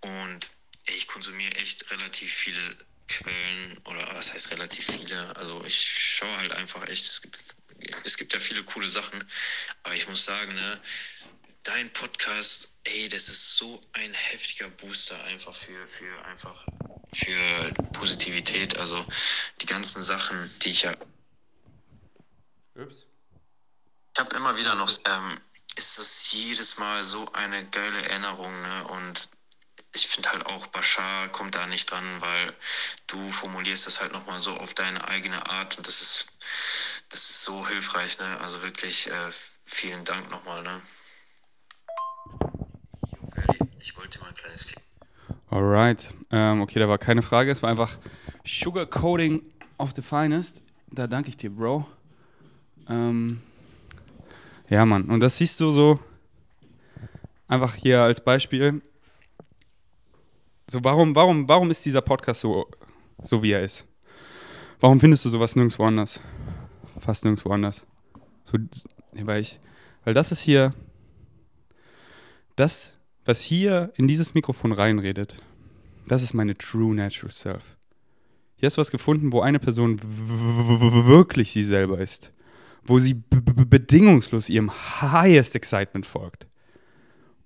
Und 0.00 0.50
ich 0.86 1.06
konsumiere 1.06 1.54
echt 1.54 1.92
relativ 1.92 2.32
viele 2.32 2.76
Quellen 3.08 3.78
oder 3.84 4.14
was 4.14 4.32
heißt 4.32 4.50
relativ 4.50 4.86
viele? 4.86 5.36
Also 5.36 5.64
ich 5.64 5.78
schaue 5.78 6.36
halt 6.38 6.52
einfach 6.52 6.86
echt, 6.88 7.06
es 7.06 7.22
gibt, 7.22 7.38
es 8.04 8.16
gibt 8.16 8.32
ja 8.32 8.40
viele 8.40 8.64
coole 8.64 8.88
Sachen, 8.88 9.22
aber 9.82 9.94
ich 9.94 10.08
muss 10.08 10.24
sagen, 10.24 10.54
ne, 10.54 10.80
dein 11.62 11.92
Podcast, 11.92 12.68
ey, 12.84 13.08
das 13.08 13.28
ist 13.28 13.56
so 13.56 13.80
ein 13.92 14.14
heftiger 14.14 14.68
Booster 14.70 15.22
einfach 15.24 15.54
für, 15.54 15.86
für 15.86 16.24
einfach 16.26 16.66
für 17.12 17.72
Positivität. 17.92 18.76
Also 18.78 19.04
die 19.60 19.66
ganzen 19.66 20.02
Sachen, 20.02 20.50
die 20.62 20.70
ich 20.70 20.82
ja. 20.82 20.96
Ups. 22.74 23.06
Ich 24.14 24.20
habe 24.20 24.36
immer 24.36 24.56
wieder 24.56 24.74
noch, 24.74 24.90
ähm, 25.06 25.40
ist 25.76 25.98
das 25.98 26.32
jedes 26.32 26.78
Mal 26.78 27.02
so 27.02 27.30
eine 27.32 27.66
geile 27.66 28.02
Erinnerung, 28.08 28.62
ne? 28.62 28.88
Und 28.88 29.28
ich 29.96 30.08
finde 30.08 30.30
halt 30.30 30.46
auch, 30.46 30.66
Bashar 30.68 31.28
kommt 31.28 31.54
da 31.54 31.66
nicht 31.66 31.90
dran, 31.90 32.04
weil 32.20 32.52
du 33.06 33.30
formulierst 33.30 33.86
das 33.86 34.00
halt 34.00 34.12
nochmal 34.12 34.38
so 34.38 34.54
auf 34.56 34.74
deine 34.74 35.08
eigene 35.08 35.48
Art 35.48 35.78
und 35.78 35.86
das 35.86 36.00
ist, 36.02 36.28
das 37.08 37.20
ist 37.20 37.44
so 37.44 37.66
hilfreich, 37.66 38.18
ne? 38.18 38.40
Also 38.40 38.62
wirklich 38.62 39.10
äh, 39.10 39.30
vielen 39.64 40.04
Dank 40.04 40.30
nochmal, 40.30 40.62
ne? 40.62 40.80
Ich 43.80 43.96
wollte 43.96 44.18
dir 44.18 44.24
mal 44.24 44.28
ein 44.28 44.34
kleines 44.34 44.74
Alright. 45.48 46.12
Ähm, 46.30 46.60
okay, 46.60 46.78
da 46.78 46.88
war 46.88 46.98
keine 46.98 47.22
Frage. 47.22 47.50
Es 47.50 47.62
war 47.62 47.70
einfach 47.70 47.96
Sugarcoating 48.44 49.42
of 49.78 49.92
the 49.92 50.02
finest. 50.02 50.60
Da 50.90 51.06
danke 51.06 51.30
ich 51.30 51.36
dir, 51.36 51.50
Bro. 51.50 51.86
Ähm, 52.88 53.40
ja, 54.68 54.84
Mann. 54.84 55.04
Und 55.04 55.20
das 55.20 55.36
siehst 55.36 55.60
du 55.60 55.72
so 55.72 56.00
einfach 57.48 57.74
hier 57.74 58.02
als 58.02 58.22
Beispiel. 58.22 58.82
So, 60.68 60.82
warum, 60.82 61.14
warum, 61.14 61.48
warum 61.48 61.70
ist 61.70 61.84
dieser 61.84 62.00
Podcast 62.00 62.40
so, 62.40 62.66
so 63.22 63.42
wie 63.42 63.52
er 63.52 63.62
ist? 63.62 63.84
Warum 64.80 64.98
findest 64.98 65.24
du 65.24 65.28
sowas 65.28 65.54
nirgendwo 65.54 65.84
anders? 65.84 66.20
Fast 66.98 67.24
nirgendwo 67.24 67.50
anders. 67.50 67.86
So, 68.42 68.58
weil 69.12 69.42
ich, 69.42 69.60
weil 70.04 70.14
das 70.14 70.32
ist 70.32 70.40
hier, 70.40 70.72
das, 72.56 72.92
was 73.24 73.40
hier 73.40 73.92
in 73.96 74.08
dieses 74.08 74.34
Mikrofon 74.34 74.72
reinredet, 74.72 75.36
das 76.08 76.22
ist 76.22 76.34
meine 76.34 76.56
true 76.56 76.94
natural 76.94 77.32
self. 77.32 77.76
Hier 78.56 78.66
hast 78.66 78.76
du 78.76 78.80
was 78.80 78.90
gefunden, 78.90 79.32
wo 79.32 79.40
eine 79.42 79.58
Person 79.58 80.00
wirklich 80.02 81.52
sie 81.52 81.64
selber 81.64 81.98
ist. 81.98 82.32
Wo 82.84 82.98
sie 82.98 83.14
bedingungslos 83.30 84.48
ihrem 84.48 84.70
highest 84.70 85.54
excitement 85.54 86.06
folgt. 86.06 86.46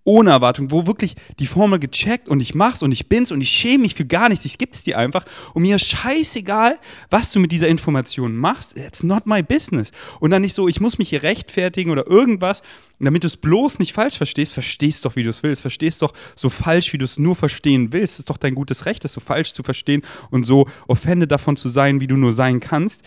Ohne 0.05 0.31
Erwartung, 0.31 0.71
wo 0.71 0.87
wirklich 0.87 1.15
die 1.39 1.47
Formel 1.47 1.79
gecheckt 1.79 2.29
und 2.29 2.41
ich 2.41 2.55
mach's 2.55 2.83
und 2.83 2.91
ich 2.93 3.09
bin's 3.09 3.33
und 3.33 3.43
ich 3.43 3.51
schäme 3.51 3.83
mich 3.83 3.95
für 3.95 4.07
gar 4.07 4.31
nichts, 4.31 4.47
ich 4.47 4.57
gib's 4.57 4.83
dir 4.83 4.97
einfach 4.97 5.25
und 5.53 5.63
mir 5.63 5.77
ist 5.77 5.87
scheißegal, 5.87 6.79
was 7.11 7.31
du 7.33 7.39
mit 7.39 7.53
dieser 7.53 7.69
Information 7.69 8.35
machst, 8.35 8.77
it's 8.77 9.03
not 9.03 9.27
my 9.27 9.43
business. 9.43 9.91
Und 10.19 10.31
dann 10.31 10.43
nicht 10.43 10.55
so, 10.55 10.69
ich 10.69 10.81
muss 10.81 10.99
mich 10.99 11.11
hier 11.11 11.23
rechtfertigen 11.23 11.91
oder 11.91 12.07
irgendwas, 12.07 12.63
damit 12.99 13.25
du 13.25 13.27
es 13.27 13.37
bloß 13.37 13.79
nicht 13.79 13.93
falsch 13.93 14.17
verstehst, 14.17 14.55
verstehst 14.55 15.05
doch, 15.05 15.17
wie 15.17 15.23
du 15.23 15.31
es 15.31 15.43
willst, 15.43 15.63
verstehst 15.63 16.01
doch 16.01 16.15
so 16.35 16.49
falsch, 16.49 16.93
wie 16.93 16.99
du 16.99 17.05
es 17.05 17.19
nur 17.19 17.37
verstehen 17.37 17.93
willst, 17.93 18.15
das 18.15 18.19
ist 18.21 18.31
doch 18.31 18.39
dein 18.39 18.55
gutes 18.55 18.87
Recht, 18.87 19.05
das 19.05 19.13
so 19.13 19.21
falsch 19.21 19.53
zu 19.53 19.63
verstehen 19.63 20.03
und 20.31 20.45
so 20.45 20.67
offended 20.89 21.31
davon 21.31 21.57
zu 21.57 21.69
sein, 21.69 22.01
wie 22.01 22.07
du 22.07 22.17
nur 22.17 22.33
sein 22.33 22.61
kannst. 22.61 23.03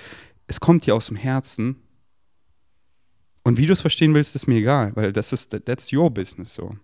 Es 0.45 0.60
kommt 0.60 0.86
dir 0.86 0.95
aus 0.95 1.08
dem 1.08 1.15
Herzen 1.15 1.77
und 3.43 3.58
wie 3.58 3.65
du 3.65 3.73
es 3.73 3.82
verstehen 3.82 4.13
willst, 4.13 4.36
ist 4.36 4.47
mir 4.47 4.56
egal, 4.56 4.91
weil 4.95 5.13
das 5.13 5.34
ist, 5.34 5.51
that's 5.65 5.91
your 5.91 6.10
business 6.10 6.53
so. 6.53 6.75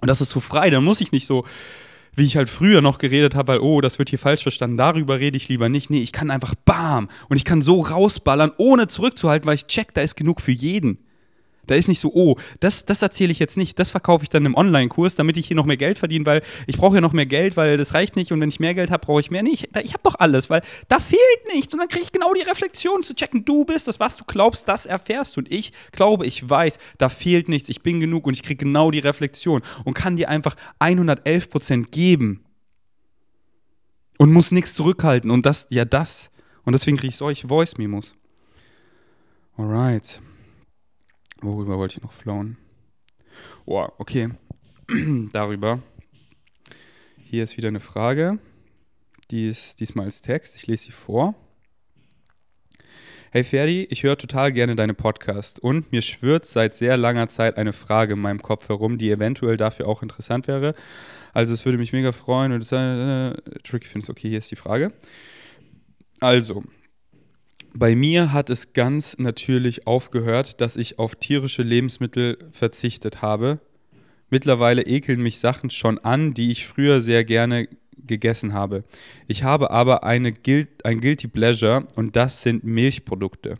Und 0.00 0.08
das 0.08 0.20
ist 0.20 0.30
so 0.30 0.40
frei, 0.40 0.70
da 0.70 0.80
muss 0.80 1.00
ich 1.00 1.12
nicht 1.12 1.26
so, 1.26 1.44
wie 2.14 2.26
ich 2.26 2.36
halt 2.36 2.48
früher 2.48 2.80
noch 2.80 2.98
geredet 2.98 3.34
habe, 3.34 3.52
weil, 3.52 3.60
oh, 3.60 3.80
das 3.80 3.98
wird 3.98 4.10
hier 4.10 4.18
falsch 4.18 4.42
verstanden, 4.42 4.76
darüber 4.76 5.18
rede 5.18 5.36
ich 5.36 5.48
lieber 5.48 5.68
nicht. 5.68 5.90
Nee, 5.90 6.00
ich 6.00 6.12
kann 6.12 6.30
einfach 6.30 6.54
bam 6.54 7.08
und 7.28 7.36
ich 7.36 7.44
kann 7.44 7.62
so 7.62 7.80
rausballern, 7.80 8.52
ohne 8.56 8.88
zurückzuhalten, 8.88 9.46
weil 9.46 9.54
ich 9.54 9.66
check, 9.66 9.94
da 9.94 10.00
ist 10.00 10.16
genug 10.16 10.40
für 10.40 10.52
jeden. 10.52 10.98
Da 11.66 11.74
ist 11.74 11.88
nicht 11.88 12.00
so, 12.00 12.12
oh, 12.14 12.36
das, 12.60 12.84
das 12.84 13.02
erzähle 13.02 13.32
ich 13.32 13.38
jetzt 13.38 13.56
nicht, 13.56 13.78
das 13.78 13.90
verkaufe 13.90 14.24
ich 14.24 14.28
dann 14.28 14.44
im 14.44 14.54
Online-Kurs, 14.54 15.14
damit 15.14 15.36
ich 15.36 15.46
hier 15.46 15.56
noch 15.56 15.66
mehr 15.66 15.76
Geld 15.76 15.98
verdiene, 15.98 16.26
weil 16.26 16.42
ich 16.66 16.76
brauche 16.76 16.96
ja 16.96 17.00
noch 17.00 17.12
mehr 17.12 17.26
Geld, 17.26 17.56
weil 17.56 17.76
das 17.76 17.94
reicht 17.94 18.16
nicht 18.16 18.32
und 18.32 18.40
wenn 18.40 18.48
ich 18.48 18.60
mehr 18.60 18.74
Geld 18.74 18.90
habe, 18.90 19.04
brauche 19.04 19.20
ich 19.20 19.30
mehr. 19.30 19.42
Nee, 19.42 19.50
ich, 19.50 19.68
ich 19.82 19.92
habe 19.92 20.02
doch 20.02 20.16
alles, 20.18 20.50
weil 20.50 20.62
da 20.88 21.00
fehlt 21.00 21.20
nichts 21.52 21.72
und 21.72 21.80
dann 21.80 21.88
kriege 21.88 22.04
ich 22.04 22.12
genau 22.12 22.32
die 22.34 22.42
Reflexion 22.42 23.02
zu 23.02 23.14
checken, 23.14 23.44
du 23.44 23.64
bist 23.64 23.88
das, 23.88 24.00
was 24.00 24.16
du 24.16 24.24
glaubst, 24.24 24.68
das 24.68 24.86
erfährst 24.86 25.38
und 25.38 25.50
ich 25.52 25.72
glaube, 25.92 26.26
ich 26.26 26.48
weiß, 26.48 26.78
da 26.98 27.08
fehlt 27.08 27.48
nichts, 27.48 27.68
ich 27.68 27.82
bin 27.82 28.00
genug 28.00 28.26
und 28.26 28.34
ich 28.34 28.42
kriege 28.42 28.64
genau 28.64 28.90
die 28.90 29.00
Reflexion 29.00 29.62
und 29.84 29.94
kann 29.94 30.16
dir 30.16 30.28
einfach 30.28 30.56
111% 30.80 31.90
geben 31.90 32.44
und 34.18 34.32
muss 34.32 34.52
nichts 34.52 34.74
zurückhalten 34.74 35.30
und 35.30 35.46
das, 35.46 35.66
ja 35.70 35.84
das. 35.84 36.30
Und 36.64 36.72
deswegen 36.72 36.96
kriege 36.96 37.10
ich 37.10 37.16
solche 37.16 37.48
Voice-Memos. 37.48 38.14
Alright. 39.56 40.20
Worüber 41.40 41.78
wollte 41.78 41.98
ich 41.98 42.02
noch 42.02 42.12
flowen? 42.12 42.56
Oh, 43.66 43.86
okay. 43.98 44.30
Darüber. 45.32 45.82
Hier 47.18 47.44
ist 47.44 47.56
wieder 47.56 47.68
eine 47.68 47.80
Frage. 47.80 48.38
Die 49.30 49.48
ist 49.48 49.80
diesmal 49.80 50.06
als 50.06 50.22
Text. 50.22 50.56
Ich 50.56 50.66
lese 50.66 50.84
sie 50.84 50.92
vor. 50.92 51.34
Hey 53.32 53.44
Ferdi, 53.44 53.86
ich 53.90 54.02
höre 54.02 54.16
total 54.16 54.50
gerne 54.52 54.76
deine 54.76 54.94
Podcast 54.94 55.58
und 55.58 55.92
mir 55.92 56.00
schwirrt 56.00 56.46
seit 56.46 56.74
sehr 56.74 56.96
langer 56.96 57.28
Zeit 57.28 57.58
eine 57.58 57.74
Frage 57.74 58.14
in 58.14 58.20
meinem 58.20 58.40
Kopf 58.40 58.68
herum, 58.68 58.96
die 58.96 59.10
eventuell 59.10 59.58
dafür 59.58 59.88
auch 59.88 60.02
interessant 60.02 60.48
wäre. 60.48 60.74
Also 61.34 61.52
es 61.52 61.66
würde 61.66 61.76
mich 61.76 61.92
mega 61.92 62.12
freuen 62.12 62.52
und 62.52 62.62
äh, 62.72 63.34
Tricky 63.62 63.88
finde 63.88 64.04
es 64.04 64.10
okay, 64.10 64.30
hier 64.30 64.38
ist 64.38 64.50
die 64.50 64.56
Frage. 64.56 64.92
Also, 66.20 66.64
bei 67.78 67.94
mir 67.94 68.32
hat 68.32 68.50
es 68.50 68.72
ganz 68.72 69.18
natürlich 69.18 69.86
aufgehört, 69.86 70.60
dass 70.60 70.76
ich 70.76 70.98
auf 70.98 71.14
tierische 71.14 71.62
Lebensmittel 71.62 72.38
verzichtet 72.52 73.22
habe. 73.22 73.60
Mittlerweile 74.30 74.82
ekeln 74.82 75.22
mich 75.22 75.38
Sachen 75.38 75.70
schon 75.70 75.98
an, 75.98 76.34
die 76.34 76.50
ich 76.50 76.66
früher 76.66 77.00
sehr 77.02 77.24
gerne 77.24 77.68
gegessen 77.96 78.52
habe. 78.52 78.84
Ich 79.26 79.42
habe 79.42 79.70
aber 79.70 80.04
eine 80.04 80.34
ein 80.84 81.00
Guilty 81.00 81.28
Pleasure 81.28 81.86
und 81.96 82.16
das 82.16 82.42
sind 82.42 82.64
Milchprodukte. 82.64 83.58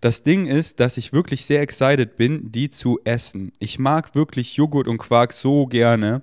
Das 0.00 0.22
Ding 0.22 0.46
ist, 0.46 0.80
dass 0.80 0.96
ich 0.96 1.12
wirklich 1.12 1.44
sehr 1.44 1.60
excited 1.60 2.16
bin, 2.16 2.50
die 2.50 2.70
zu 2.70 3.00
essen. 3.04 3.52
Ich 3.58 3.78
mag 3.78 4.14
wirklich 4.14 4.56
Joghurt 4.56 4.88
und 4.88 4.98
Quark 4.98 5.32
so 5.32 5.66
gerne 5.66 6.22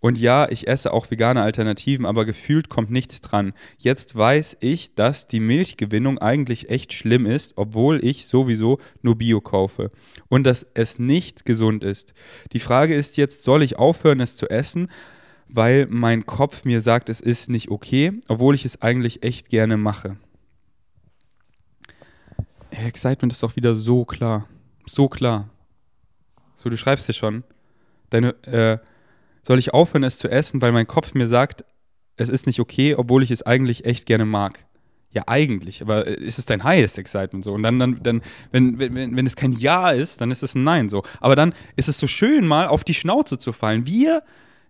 und 0.00 0.18
ja, 0.18 0.48
ich 0.50 0.68
esse 0.68 0.92
auch 0.92 1.10
vegane 1.10 1.42
Alternativen, 1.42 2.06
aber 2.06 2.24
gefühlt 2.24 2.68
kommt 2.68 2.90
nichts 2.90 3.20
dran. 3.20 3.52
Jetzt 3.78 4.16
weiß 4.16 4.58
ich, 4.60 4.94
dass 4.94 5.26
die 5.26 5.40
Milchgewinnung 5.40 6.18
eigentlich 6.18 6.70
echt 6.70 6.92
schlimm 6.92 7.26
ist, 7.26 7.54
obwohl 7.56 8.04
ich 8.04 8.26
sowieso 8.26 8.78
nur 9.02 9.16
Bio 9.16 9.40
kaufe. 9.40 9.90
Und 10.28 10.44
dass 10.44 10.66
es 10.74 10.98
nicht 10.98 11.44
gesund 11.44 11.82
ist. 11.82 12.14
Die 12.52 12.60
Frage 12.60 12.94
ist 12.94 13.16
jetzt, 13.16 13.42
soll 13.42 13.62
ich 13.62 13.78
aufhören, 13.78 14.20
es 14.20 14.36
zu 14.36 14.48
essen? 14.50 14.88
Weil 15.48 15.86
mein 15.88 16.26
Kopf 16.26 16.64
mir 16.64 16.80
sagt, 16.80 17.08
es 17.08 17.20
ist 17.20 17.48
nicht 17.48 17.70
okay, 17.70 18.20
obwohl 18.28 18.54
ich 18.54 18.64
es 18.64 18.82
eigentlich 18.82 19.22
echt 19.22 19.48
gerne 19.48 19.76
mache. 19.76 20.16
Excitement 22.70 23.32
ist 23.32 23.42
doch 23.42 23.56
wieder 23.56 23.74
so 23.74 24.04
klar. 24.04 24.48
So 24.86 25.08
klar. 25.08 25.48
So, 26.56 26.68
du 26.68 26.76
schreibst 26.76 27.08
dir 27.08 27.12
schon. 27.12 27.44
Deine, 28.10 28.30
äh, 28.44 28.78
soll 29.46 29.58
ich 29.60 29.72
aufhören, 29.72 30.02
es 30.02 30.18
zu 30.18 30.28
essen, 30.28 30.60
weil 30.60 30.72
mein 30.72 30.88
Kopf 30.88 31.14
mir 31.14 31.28
sagt, 31.28 31.64
es 32.16 32.28
ist 32.28 32.46
nicht 32.46 32.58
okay, 32.58 32.96
obwohl 32.96 33.22
ich 33.22 33.30
es 33.30 33.44
eigentlich 33.44 33.84
echt 33.84 34.06
gerne 34.06 34.24
mag. 34.24 34.58
Ja, 35.12 35.22
eigentlich, 35.28 35.80
aber 35.80 36.06
ist 36.06 36.38
es 36.38 36.46
dein 36.46 36.64
highest 36.64 36.98
excitement 36.98 37.44
so? 37.44 37.52
Und 37.52 37.62
dann, 37.62 37.78
dann, 37.78 38.02
dann 38.02 38.22
wenn, 38.50 38.78
wenn, 38.78 39.16
wenn 39.16 39.26
es 39.26 39.36
kein 39.36 39.52
Ja 39.52 39.90
ist, 39.90 40.20
dann 40.20 40.30
ist 40.30 40.42
es 40.42 40.54
ein 40.54 40.64
Nein 40.64 40.88
so. 40.88 41.04
Aber 41.20 41.36
dann 41.36 41.54
ist 41.76 41.88
es 41.88 41.98
so 41.98 42.08
schön, 42.08 42.46
mal 42.46 42.66
auf 42.66 42.82
die 42.82 42.92
Schnauze 42.92 43.38
zu 43.38 43.52
fallen. 43.52 43.86
Wir 43.86 44.22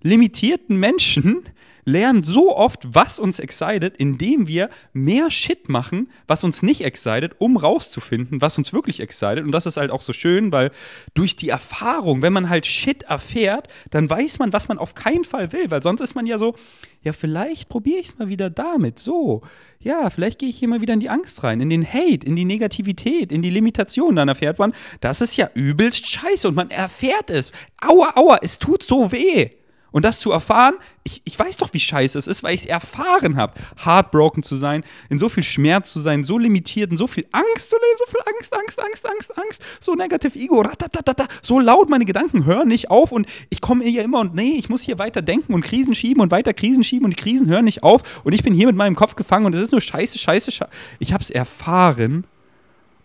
limitierten 0.02 0.76
Menschen 0.76 1.44
lernen 1.86 2.24
so 2.24 2.54
oft, 2.54 2.94
was 2.94 3.18
uns 3.18 3.38
excited, 3.38 3.96
indem 3.96 4.48
wir 4.48 4.68
mehr 4.92 5.30
Shit 5.30 5.68
machen, 5.68 6.10
was 6.26 6.42
uns 6.42 6.62
nicht 6.62 6.82
excited, 6.82 7.36
um 7.38 7.56
rauszufinden, 7.56 8.42
was 8.42 8.58
uns 8.58 8.72
wirklich 8.72 9.00
excited. 9.00 9.44
Und 9.44 9.52
das 9.52 9.66
ist 9.66 9.76
halt 9.76 9.92
auch 9.92 10.00
so 10.00 10.12
schön, 10.12 10.50
weil 10.50 10.72
durch 11.14 11.36
die 11.36 11.48
Erfahrung, 11.48 12.22
wenn 12.22 12.32
man 12.32 12.50
halt 12.50 12.66
Shit 12.66 13.04
erfährt, 13.04 13.68
dann 13.90 14.10
weiß 14.10 14.40
man, 14.40 14.52
was 14.52 14.68
man 14.68 14.78
auf 14.78 14.96
keinen 14.96 15.22
Fall 15.22 15.52
will, 15.52 15.70
weil 15.70 15.82
sonst 15.82 16.00
ist 16.00 16.16
man 16.16 16.26
ja 16.26 16.38
so, 16.38 16.56
ja, 17.02 17.12
vielleicht 17.12 17.68
probiere 17.68 18.00
ich 18.00 18.08
es 18.08 18.18
mal 18.18 18.28
wieder 18.28 18.50
damit. 18.50 18.98
So, 18.98 19.42
ja, 19.78 20.10
vielleicht 20.10 20.40
gehe 20.40 20.48
ich 20.48 20.58
hier 20.58 20.68
mal 20.68 20.80
wieder 20.80 20.94
in 20.94 21.00
die 21.00 21.08
Angst 21.08 21.44
rein, 21.44 21.60
in 21.60 21.70
den 21.70 21.86
Hate, 21.86 22.26
in 22.26 22.34
die 22.34 22.44
Negativität, 22.44 23.30
in 23.30 23.42
die 23.42 23.50
Limitation. 23.50 24.16
Dann 24.16 24.26
erfährt 24.26 24.58
man, 24.58 24.74
das 25.00 25.20
ist 25.20 25.36
ja 25.36 25.48
übelst 25.54 26.08
scheiße 26.08 26.48
und 26.48 26.56
man 26.56 26.70
erfährt 26.72 27.30
es. 27.30 27.52
Aua, 27.80 28.14
aua, 28.16 28.40
es 28.42 28.58
tut 28.58 28.82
so 28.82 29.12
weh. 29.12 29.50
Und 29.96 30.04
das 30.04 30.20
zu 30.20 30.30
erfahren, 30.30 30.74
ich, 31.04 31.22
ich 31.24 31.38
weiß 31.38 31.56
doch, 31.56 31.72
wie 31.72 31.80
scheiße 31.80 32.18
es 32.18 32.26
ist, 32.26 32.42
weil 32.42 32.54
ich 32.54 32.60
es 32.60 32.66
erfahren 32.66 33.38
habe, 33.38 33.54
heartbroken 33.82 34.42
zu 34.42 34.54
sein, 34.54 34.84
in 35.08 35.18
so 35.18 35.30
viel 35.30 35.42
Schmerz 35.42 35.90
zu 35.90 36.02
sein, 36.02 36.22
so 36.22 36.36
limitiert, 36.36 36.90
in 36.90 36.98
so 36.98 37.06
viel 37.06 37.26
Angst 37.32 37.70
zu 37.70 37.76
leben, 37.76 37.98
so 38.00 38.04
viel 38.10 38.20
Angst, 38.26 38.54
Angst, 38.54 38.78
Angst, 38.78 39.08
Angst, 39.08 39.38
Angst, 39.38 39.62
so 39.80 39.94
negativ 39.94 40.36
Ego, 40.36 40.60
ratatatata, 40.60 41.26
so 41.40 41.58
laut 41.60 41.88
meine 41.88 42.04
Gedanken 42.04 42.44
hören 42.44 42.68
nicht 42.68 42.90
auf 42.90 43.10
und 43.10 43.26
ich 43.48 43.62
komme 43.62 43.86
hier 43.86 44.04
immer 44.04 44.20
und 44.20 44.34
nee, 44.34 44.56
ich 44.58 44.68
muss 44.68 44.82
hier 44.82 44.98
weiter 44.98 45.22
denken 45.22 45.54
und 45.54 45.62
Krisen 45.62 45.94
schieben 45.94 46.20
und 46.20 46.30
weiter 46.30 46.52
Krisen 46.52 46.84
schieben 46.84 47.06
und 47.06 47.12
die 47.12 47.22
Krisen 47.22 47.48
hören 47.48 47.64
nicht 47.64 47.82
auf 47.82 48.20
und 48.22 48.34
ich 48.34 48.42
bin 48.42 48.52
hier 48.52 48.66
mit 48.66 48.76
meinem 48.76 48.96
Kopf 48.96 49.16
gefangen 49.16 49.46
und 49.46 49.54
es 49.54 49.62
ist 49.62 49.72
nur 49.72 49.80
scheiße, 49.80 50.18
scheiße, 50.18 50.52
scheiße. 50.52 50.70
Ich 50.98 51.14
habe 51.14 51.22
es 51.22 51.30
erfahren 51.30 52.26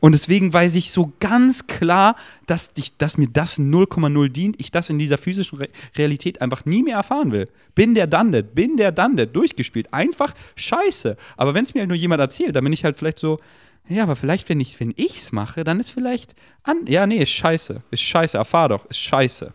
und 0.02 0.14
deswegen 0.14 0.52
weiß 0.52 0.76
ich 0.76 0.92
so 0.92 1.14
ganz 1.20 1.68
klar, 1.68 2.16
dass, 2.48 2.72
ich, 2.76 2.98
dass 2.98 3.20
mir 3.20 3.28
das 3.28 3.60
0,0 3.60 4.30
dient, 4.30 4.60
ich 4.60 4.72
das 4.72 4.90
in 4.90 4.98
dieser 4.98 5.20
physischen 5.20 5.60
Re 5.60 5.70
Realität 5.96 6.42
einfach 6.42 6.66
nie 6.66 6.82
mehr 6.82 6.98
erfahren 6.98 7.32
will. 7.32 7.48
Bin 7.76 7.94
der 7.94 8.08
Dundet, 8.08 8.56
bin 8.56 8.78
der 8.78 8.92
Dundet, 8.92 9.36
durchgespielt. 9.36 9.94
Einfach 9.94 10.34
scheiße. 10.56 11.16
Aber 11.38 11.54
wenn 11.54 11.66
es 11.66 11.76
mir 11.76 11.82
halt 11.82 11.90
nur 11.90 11.98
jemand 11.98 12.20
erzählt, 12.20 12.56
dann 12.56 12.64
bin 12.64 12.74
ich 12.74 12.84
halt 12.84 12.98
vielleicht 12.98 13.20
so, 13.20 13.40
ja, 13.88 14.02
aber 14.02 14.16
vielleicht, 14.16 14.50
wenn 14.50 14.60
ich 14.60 14.74
es 14.74 14.80
wenn 14.80 14.94
mache, 15.34 15.64
dann 15.64 15.80
ist 15.80 15.92
vielleicht 15.92 16.34
an. 16.64 16.88
Ja, 16.88 17.06
nee, 17.06 17.18
ist 17.18 17.30
scheiße. 17.30 17.84
Ist 17.92 18.02
scheiße, 18.02 18.38
erfahr 18.38 18.70
doch, 18.70 18.86
ist 18.88 19.00
scheiße. 19.00 19.54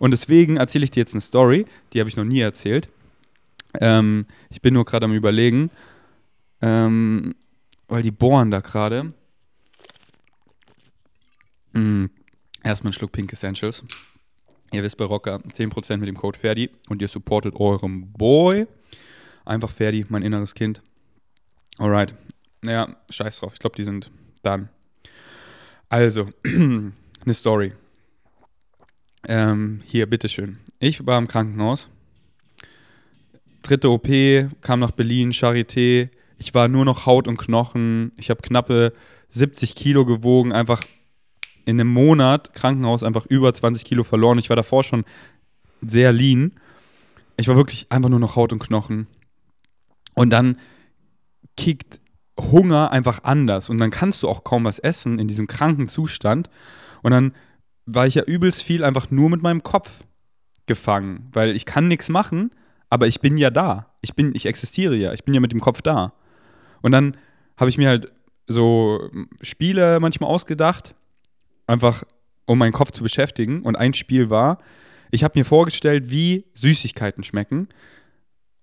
Und 0.00 0.10
deswegen 0.10 0.56
erzähle 0.56 0.84
ich 0.84 0.90
dir 0.90 1.00
jetzt 1.00 1.14
eine 1.14 1.20
Story, 1.20 1.66
die 1.92 2.00
habe 2.00 2.10
ich 2.10 2.16
noch 2.16 2.24
nie 2.24 2.40
erzählt. 2.40 2.88
Ähm, 3.80 4.26
ich 4.50 4.60
bin 4.60 4.74
nur 4.74 4.84
gerade 4.84 5.04
am 5.04 5.12
Überlegen, 5.12 5.70
ähm, 6.62 7.36
weil 7.86 8.02
die 8.02 8.10
bohren 8.10 8.50
da 8.50 8.58
gerade. 8.58 9.12
Mm, 11.78 12.10
erstmal 12.64 12.90
ein 12.90 12.94
Schluck 12.94 13.12
Pink 13.12 13.32
Essentials. 13.32 13.84
Ihr 14.72 14.82
wisst 14.82 14.96
bei 14.96 15.04
Rocker 15.04 15.36
10% 15.36 15.96
mit 15.98 16.08
dem 16.08 16.16
Code 16.16 16.38
Ferdi 16.38 16.70
und 16.88 17.00
ihr 17.00 17.08
supportet 17.08 17.54
eurem 17.56 18.12
Boy. 18.12 18.66
Einfach 19.44 19.70
Ferdi, 19.70 20.04
mein 20.08 20.22
inneres 20.22 20.54
Kind. 20.54 20.82
Alright. 21.78 22.14
Naja, 22.60 22.96
scheiß 23.10 23.38
drauf. 23.38 23.52
Ich 23.54 23.60
glaube, 23.60 23.76
die 23.76 23.84
sind 23.84 24.10
dann. 24.42 24.68
Also, 25.88 26.28
eine 26.44 27.34
Story. 27.34 27.72
Ähm, 29.26 29.80
hier, 29.84 30.06
bitteschön. 30.06 30.58
Ich 30.80 31.06
war 31.06 31.18
im 31.18 31.28
Krankenhaus. 31.28 31.88
Dritte 33.62 33.90
OP, 33.90 34.08
kam 34.60 34.80
nach 34.80 34.90
Berlin, 34.90 35.30
Charité. 35.32 36.10
Ich 36.38 36.54
war 36.54 36.68
nur 36.68 36.84
noch 36.84 37.06
Haut 37.06 37.28
und 37.28 37.38
Knochen. 37.38 38.12
Ich 38.16 38.30
habe 38.30 38.42
knappe 38.42 38.92
70 39.30 39.74
Kilo 39.74 40.04
gewogen, 40.04 40.52
einfach 40.52 40.82
in 41.68 41.78
einem 41.78 41.92
Monat 41.92 42.54
Krankenhaus 42.54 43.02
einfach 43.02 43.26
über 43.26 43.52
20 43.52 43.84
Kilo 43.84 44.02
verloren. 44.02 44.38
Ich 44.38 44.48
war 44.48 44.56
davor 44.56 44.82
schon 44.84 45.04
sehr 45.82 46.12
lean. 46.12 46.52
Ich 47.36 47.46
war 47.46 47.56
wirklich 47.56 47.86
einfach 47.90 48.08
nur 48.08 48.18
noch 48.18 48.36
Haut 48.36 48.54
und 48.54 48.58
Knochen. 48.58 49.06
Und 50.14 50.30
dann 50.30 50.56
kickt 51.58 52.00
Hunger 52.40 52.90
einfach 52.90 53.22
anders. 53.24 53.68
Und 53.68 53.76
dann 53.76 53.90
kannst 53.90 54.22
du 54.22 54.30
auch 54.30 54.44
kaum 54.44 54.64
was 54.64 54.78
essen 54.78 55.18
in 55.18 55.28
diesem 55.28 55.46
kranken 55.46 55.88
Zustand. 55.88 56.48
Und 57.02 57.10
dann 57.10 57.34
war 57.84 58.06
ich 58.06 58.14
ja 58.14 58.22
übelst 58.22 58.62
viel 58.62 58.82
einfach 58.82 59.10
nur 59.10 59.28
mit 59.28 59.42
meinem 59.42 59.62
Kopf 59.62 60.04
gefangen. 60.64 61.28
Weil 61.34 61.54
ich 61.54 61.66
kann 61.66 61.86
nichts 61.86 62.08
machen, 62.08 62.50
aber 62.88 63.08
ich 63.08 63.20
bin 63.20 63.36
ja 63.36 63.50
da. 63.50 63.92
Ich 64.00 64.14
bin, 64.14 64.34
ich 64.34 64.46
existiere 64.46 64.96
ja. 64.96 65.12
Ich 65.12 65.22
bin 65.22 65.34
ja 65.34 65.40
mit 65.40 65.52
dem 65.52 65.60
Kopf 65.60 65.82
da. 65.82 66.14
Und 66.80 66.92
dann 66.92 67.14
habe 67.58 67.68
ich 67.68 67.76
mir 67.76 67.88
halt 67.88 68.10
so 68.46 69.10
Spiele 69.42 70.00
manchmal 70.00 70.30
ausgedacht, 70.30 70.94
einfach 71.68 72.02
um 72.46 72.58
meinen 72.58 72.72
Kopf 72.72 72.90
zu 72.90 73.02
beschäftigen. 73.02 73.62
Und 73.62 73.76
ein 73.76 73.94
Spiel 73.94 74.30
war, 74.30 74.58
ich 75.10 75.22
habe 75.22 75.38
mir 75.38 75.44
vorgestellt, 75.44 76.10
wie 76.10 76.46
Süßigkeiten 76.54 77.22
schmecken. 77.22 77.68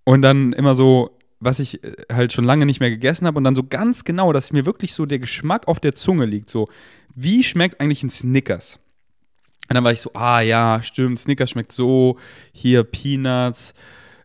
Und 0.04 0.22
dann 0.22 0.54
immer 0.54 0.76
so, 0.76 1.18
was 1.40 1.60
ich 1.60 1.84
äh, 1.84 1.94
halt 2.12 2.34
schon 2.34 2.44
lange 2.44 2.66
nicht 2.66 2.80
mehr 2.80 2.90
gegessen 2.90 3.26
habe. 3.28 3.38
Und 3.38 3.44
dann 3.44 3.56
so 3.56 3.64
ganz 3.64 4.04
genau, 4.04 4.34
dass 4.34 4.52
mir 4.52 4.66
wirklich 4.66 4.94
so 4.94 5.06
der 5.06 5.20
Geschmack 5.20 5.68
auf 5.68 5.80
der 5.80 5.96
Zunge 5.96 6.26
liegt. 6.26 6.50
So, 6.50 6.68
wie 7.14 7.44
schmeckt 7.44 7.80
eigentlich 7.80 8.04
ein 8.04 8.10
Snickers? 8.10 8.80
Und 9.70 9.76
dann 9.76 9.84
war 9.84 9.92
ich 9.92 10.02
so, 10.02 10.12
ah 10.14 10.42
ja, 10.42 10.82
stimmt, 10.84 11.20
Snickers 11.20 11.52
schmeckt 11.52 11.72
so. 11.72 12.18
Hier 12.52 12.84
Peanuts, 12.84 13.74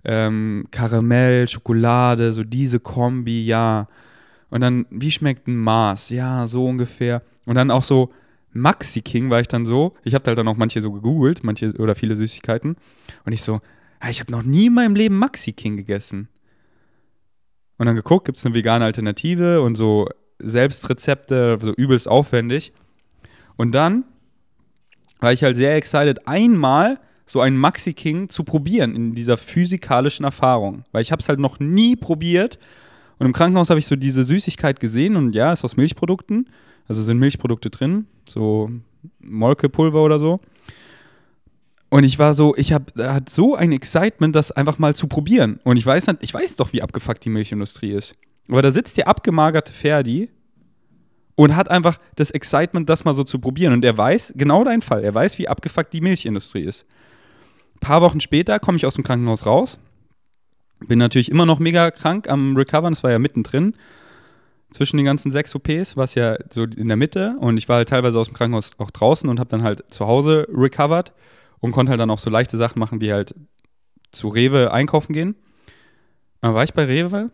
ähm, 0.04 0.66
Karamell, 0.70 1.48
Schokolade, 1.48 2.32
so 2.32 2.44
diese 2.44 2.80
Kombi, 2.80 3.44
ja. 3.44 3.88
Und 4.50 4.60
dann, 4.60 4.86
wie 4.90 5.10
schmeckt 5.10 5.46
ein 5.48 5.56
Mars? 5.56 6.10
Ja, 6.10 6.46
so 6.46 6.66
ungefähr. 6.66 7.22
Und 7.46 7.54
dann 7.54 7.70
auch 7.70 7.82
so, 7.82 8.12
Maxi 8.52 9.02
King 9.02 9.30
war 9.30 9.40
ich 9.40 9.48
dann 9.48 9.64
so, 9.64 9.94
ich 10.02 10.14
habe 10.14 10.24
halt 10.26 10.38
dann 10.38 10.48
auch 10.48 10.56
manche 10.56 10.82
so 10.82 10.92
gegoogelt, 10.92 11.44
manche 11.44 11.72
oder 11.78 11.94
viele 11.94 12.16
Süßigkeiten. 12.16 12.76
Und 13.24 13.32
ich 13.32 13.42
so, 13.42 13.60
ja, 14.02 14.10
ich 14.10 14.20
habe 14.20 14.32
noch 14.32 14.42
nie 14.42 14.66
in 14.66 14.74
meinem 14.74 14.94
Leben 14.94 15.16
Maxi 15.16 15.52
King 15.52 15.76
gegessen. 15.76 16.28
Und 17.78 17.86
dann 17.86 17.96
geguckt, 17.96 18.26
gibt 18.26 18.38
es 18.38 18.44
eine 18.44 18.54
vegane 18.54 18.84
Alternative 18.84 19.62
und 19.62 19.74
so 19.76 20.08
Selbstrezepte, 20.38 21.58
so 21.60 21.72
übelst 21.72 22.08
aufwendig. 22.08 22.72
Und 23.56 23.72
dann 23.72 24.04
war 25.20 25.32
ich 25.32 25.42
halt 25.42 25.56
sehr 25.56 25.76
excited, 25.76 26.26
einmal 26.26 26.98
so 27.26 27.40
einen 27.40 27.56
Maxi 27.56 27.92
King 27.92 28.28
zu 28.28 28.42
probieren 28.42 28.96
in 28.96 29.14
dieser 29.14 29.36
physikalischen 29.36 30.24
Erfahrung. 30.24 30.84
Weil 30.92 31.02
ich 31.02 31.12
habe 31.12 31.20
es 31.20 31.28
halt 31.28 31.38
noch 31.38 31.60
nie 31.60 31.94
probiert. 31.94 32.58
Und 33.18 33.26
im 33.26 33.32
Krankenhaus 33.32 33.70
habe 33.70 33.78
ich 33.78 33.86
so 33.86 33.96
diese 33.96 34.24
Süßigkeit 34.24 34.80
gesehen 34.80 35.14
und 35.14 35.34
ja, 35.34 35.52
ist 35.52 35.64
aus 35.64 35.76
Milchprodukten. 35.76 36.48
Also 36.90 37.04
sind 37.04 37.20
Milchprodukte 37.20 37.70
drin, 37.70 38.06
so 38.28 38.68
Molkepulver 39.20 40.02
oder 40.02 40.18
so. 40.18 40.40
Und 41.88 42.02
ich 42.02 42.18
war 42.18 42.34
so, 42.34 42.56
ich 42.56 42.72
habe 42.72 43.12
hat 43.12 43.30
so 43.30 43.54
ein 43.54 43.70
Excitement, 43.70 44.34
das 44.34 44.50
einfach 44.50 44.80
mal 44.80 44.92
zu 44.96 45.06
probieren. 45.06 45.60
Und 45.62 45.76
ich 45.76 45.86
weiß, 45.86 46.06
ich 46.18 46.34
weiß 46.34 46.56
doch, 46.56 46.72
wie 46.72 46.82
abgefuckt 46.82 47.24
die 47.24 47.28
Milchindustrie 47.28 47.92
ist. 47.92 48.16
Aber 48.48 48.60
da 48.60 48.72
sitzt 48.72 48.96
der 48.96 49.06
abgemagerte 49.06 49.72
Ferdi 49.72 50.30
und 51.36 51.54
hat 51.54 51.70
einfach 51.70 52.00
das 52.16 52.32
Excitement, 52.32 52.88
das 52.88 53.04
mal 53.04 53.14
so 53.14 53.22
zu 53.22 53.38
probieren. 53.38 53.72
Und 53.72 53.84
er 53.84 53.96
weiß, 53.96 54.32
genau 54.34 54.64
dein 54.64 54.82
Fall, 54.82 55.04
er 55.04 55.14
weiß, 55.14 55.38
wie 55.38 55.46
abgefuckt 55.46 55.92
die 55.92 56.00
Milchindustrie 56.00 56.64
ist. 56.64 56.86
Ein 57.76 57.86
paar 57.86 58.00
Wochen 58.00 58.18
später 58.18 58.58
komme 58.58 58.78
ich 58.78 58.84
aus 58.84 58.96
dem 58.96 59.04
Krankenhaus 59.04 59.46
raus. 59.46 59.78
Bin 60.80 60.98
natürlich 60.98 61.30
immer 61.30 61.46
noch 61.46 61.60
mega 61.60 61.92
krank 61.92 62.28
am 62.28 62.56
Recovern, 62.56 62.94
das 62.94 63.04
war 63.04 63.12
ja 63.12 63.20
mittendrin. 63.20 63.74
Zwischen 64.70 64.98
den 64.98 65.06
ganzen 65.06 65.32
sechs 65.32 65.54
OPs 65.54 65.96
war 65.96 66.04
es 66.04 66.14
ja 66.14 66.36
so 66.50 66.62
in 66.62 66.88
der 66.88 66.96
Mitte 66.96 67.36
und 67.40 67.56
ich 67.56 67.68
war 67.68 67.76
halt 67.76 67.88
teilweise 67.88 68.18
aus 68.18 68.28
dem 68.28 68.34
Krankenhaus 68.34 68.72
auch 68.78 68.90
draußen 68.90 69.28
und 69.28 69.40
habe 69.40 69.50
dann 69.50 69.62
halt 69.62 69.84
zu 69.92 70.06
Hause 70.06 70.46
recovered 70.52 71.12
und 71.58 71.72
konnte 71.72 71.90
halt 71.90 72.00
dann 72.00 72.10
auch 72.10 72.18
so 72.18 72.30
leichte 72.30 72.56
Sachen 72.56 72.78
machen, 72.78 73.00
wie 73.00 73.12
halt 73.12 73.34
zu 74.12 74.28
Rewe 74.28 74.72
einkaufen 74.72 75.12
gehen. 75.12 75.34
Dann 76.40 76.54
war 76.54 76.64
ich 76.64 76.72
bei 76.72 76.84
Rewe 76.84 77.30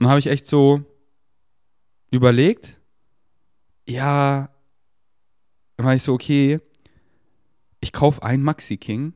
und 0.00 0.08
habe 0.08 0.18
ich 0.18 0.26
echt 0.26 0.46
so 0.46 0.82
überlegt, 2.10 2.78
ja, 3.86 4.50
dann 5.76 5.86
war 5.86 5.94
ich 5.94 6.02
so, 6.02 6.12
okay, 6.12 6.60
ich 7.80 7.92
kaufe 7.92 8.22
einen 8.22 8.42
Maxi 8.42 8.76
King, 8.76 9.14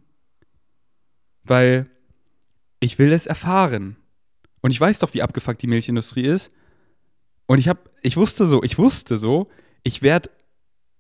weil 1.43 1.91
ich 2.81 2.99
will 2.99 3.13
es 3.13 3.27
erfahren. 3.27 3.97
Und 4.61 4.71
ich 4.71 4.81
weiß 4.81 4.99
doch, 5.01 5.13
wie 5.15 5.23
abgefuckt 5.23 5.61
die 5.61 5.67
Milchindustrie 5.67 6.25
ist. 6.25 6.51
Und 7.47 7.59
ich 7.59 7.69
habe, 7.69 7.81
ich 8.03 8.17
wusste 8.17 8.47
so, 8.47 8.63
ich 8.63 8.79
wusste 8.79 9.17
so, 9.17 9.49
ich 9.83 10.03
werde 10.03 10.31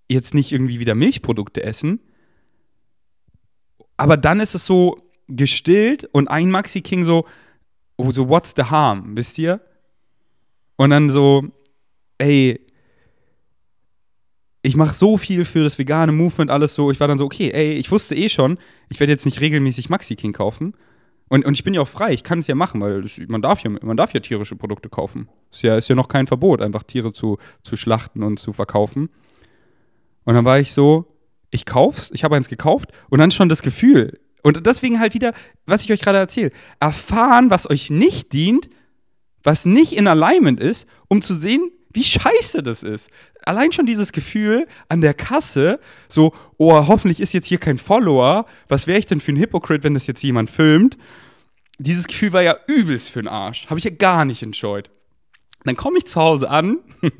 jetzt 0.08 0.34
nicht 0.34 0.52
irgendwie 0.52 0.80
wieder 0.80 0.94
Milchprodukte 0.94 1.62
essen. 1.62 2.00
Aber 3.96 4.16
dann 4.16 4.40
ist 4.40 4.54
es 4.54 4.66
so 4.66 4.98
gestillt 5.28 6.04
und 6.12 6.28
ein 6.28 6.50
Maxi 6.50 6.82
King 6.82 7.04
so, 7.04 7.26
oh, 7.96 8.10
so 8.10 8.28
what's 8.28 8.52
the 8.56 8.64
harm, 8.64 9.16
wisst 9.16 9.38
ihr? 9.38 9.60
Und 10.76 10.90
dann 10.90 11.10
so, 11.10 11.44
ey, 12.18 12.60
ich 14.62 14.76
mache 14.76 14.94
so 14.94 15.16
viel 15.16 15.44
für 15.44 15.62
das 15.62 15.78
vegane 15.78 16.12
Movement, 16.12 16.50
alles 16.50 16.74
so. 16.74 16.90
Ich 16.90 16.98
war 16.98 17.06
dann 17.06 17.18
so, 17.18 17.26
okay, 17.26 17.50
ey, 17.50 17.74
ich 17.74 17.90
wusste 17.90 18.14
eh 18.14 18.28
schon, 18.28 18.58
ich 18.88 18.98
werde 18.98 19.12
jetzt 19.12 19.26
nicht 19.26 19.40
regelmäßig 19.40 19.90
Maxi 19.90 20.16
King 20.16 20.32
kaufen. 20.32 20.74
Und, 21.28 21.44
und 21.44 21.54
ich 21.54 21.64
bin 21.64 21.74
ja 21.74 21.80
auch 21.80 21.88
frei, 21.88 22.12
ich 22.12 22.22
kann 22.22 22.38
es 22.38 22.46
ja 22.46 22.54
machen, 22.54 22.80
weil 22.80 23.02
das, 23.02 23.18
man, 23.28 23.40
darf 23.40 23.62
ja, 23.62 23.70
man 23.70 23.96
darf 23.96 24.12
ja 24.12 24.20
tierische 24.20 24.56
Produkte 24.56 24.88
kaufen. 24.88 25.28
Ist 25.50 25.62
ja, 25.62 25.76
ist 25.76 25.88
ja 25.88 25.94
noch 25.94 26.08
kein 26.08 26.26
Verbot, 26.26 26.60
einfach 26.60 26.82
Tiere 26.82 27.12
zu, 27.12 27.38
zu 27.62 27.76
schlachten 27.76 28.22
und 28.22 28.38
zu 28.38 28.52
verkaufen. 28.52 29.08
Und 30.24 30.34
dann 30.34 30.44
war 30.44 30.58
ich 30.58 30.72
so, 30.72 31.06
ich 31.50 31.64
kauf's, 31.64 32.10
ich 32.12 32.24
habe 32.24 32.36
eins 32.36 32.48
gekauft 32.48 32.90
und 33.08 33.20
dann 33.20 33.30
schon 33.30 33.48
das 33.48 33.62
Gefühl. 33.62 34.20
Und 34.42 34.66
deswegen 34.66 35.00
halt 35.00 35.14
wieder, 35.14 35.32
was 35.64 35.82
ich 35.82 35.92
euch 35.92 36.00
gerade 36.00 36.18
erzähle, 36.18 36.50
erfahren, 36.80 37.50
was 37.50 37.68
euch 37.68 37.88
nicht 37.88 38.32
dient, 38.32 38.68
was 39.42 39.64
nicht 39.64 39.94
in 39.94 40.06
Alignment 40.06 40.60
ist, 40.60 40.86
um 41.08 41.22
zu 41.22 41.34
sehen, 41.34 41.70
wie 41.92 42.04
scheiße 42.04 42.62
das 42.62 42.82
ist 42.82 43.10
allein 43.44 43.72
schon 43.72 43.86
dieses 43.86 44.12
Gefühl 44.12 44.66
an 44.88 45.00
der 45.00 45.14
Kasse, 45.14 45.80
so, 46.08 46.34
oh, 46.56 46.86
hoffentlich 46.86 47.20
ist 47.20 47.32
jetzt 47.32 47.46
hier 47.46 47.58
kein 47.58 47.78
Follower, 47.78 48.46
was 48.68 48.86
wäre 48.86 48.98
ich 48.98 49.06
denn 49.06 49.20
für 49.20 49.32
ein 49.32 49.38
Hypocrite, 49.38 49.84
wenn 49.84 49.94
das 49.94 50.06
jetzt 50.06 50.22
jemand 50.22 50.50
filmt? 50.50 50.96
Dieses 51.78 52.06
Gefühl 52.06 52.32
war 52.32 52.42
ja 52.42 52.56
übelst 52.66 53.10
für 53.10 53.22
den 53.22 53.28
Arsch. 53.28 53.66
Habe 53.66 53.78
ich 53.78 53.84
ja 53.84 53.90
gar 53.90 54.24
nicht 54.24 54.42
enjoyed. 54.42 54.90
Dann 55.64 55.76
komme 55.76 55.98
ich 55.98 56.06
zu 56.06 56.20
Hause 56.20 56.48
an, 56.50 56.78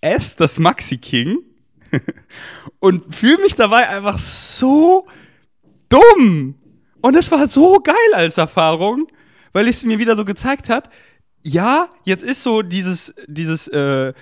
esse 0.00 0.36
das 0.36 0.58
Maxi 0.58 0.98
King 0.98 1.38
und 2.80 3.14
fühle 3.14 3.38
mich 3.38 3.54
dabei 3.54 3.88
einfach 3.88 4.18
so 4.18 5.06
dumm. 5.88 6.54
Und 7.00 7.16
es 7.16 7.30
war 7.30 7.48
so 7.48 7.80
geil 7.80 7.94
als 8.12 8.38
Erfahrung, 8.38 9.06
weil 9.52 9.68
es 9.68 9.84
mir 9.84 9.98
wieder 9.98 10.16
so 10.16 10.24
gezeigt 10.24 10.68
hat, 10.68 10.90
ja, 11.42 11.88
jetzt 12.04 12.22
ist 12.22 12.42
so 12.42 12.60
dieses, 12.60 13.14
dieses 13.26 13.66
äh, 13.68 14.12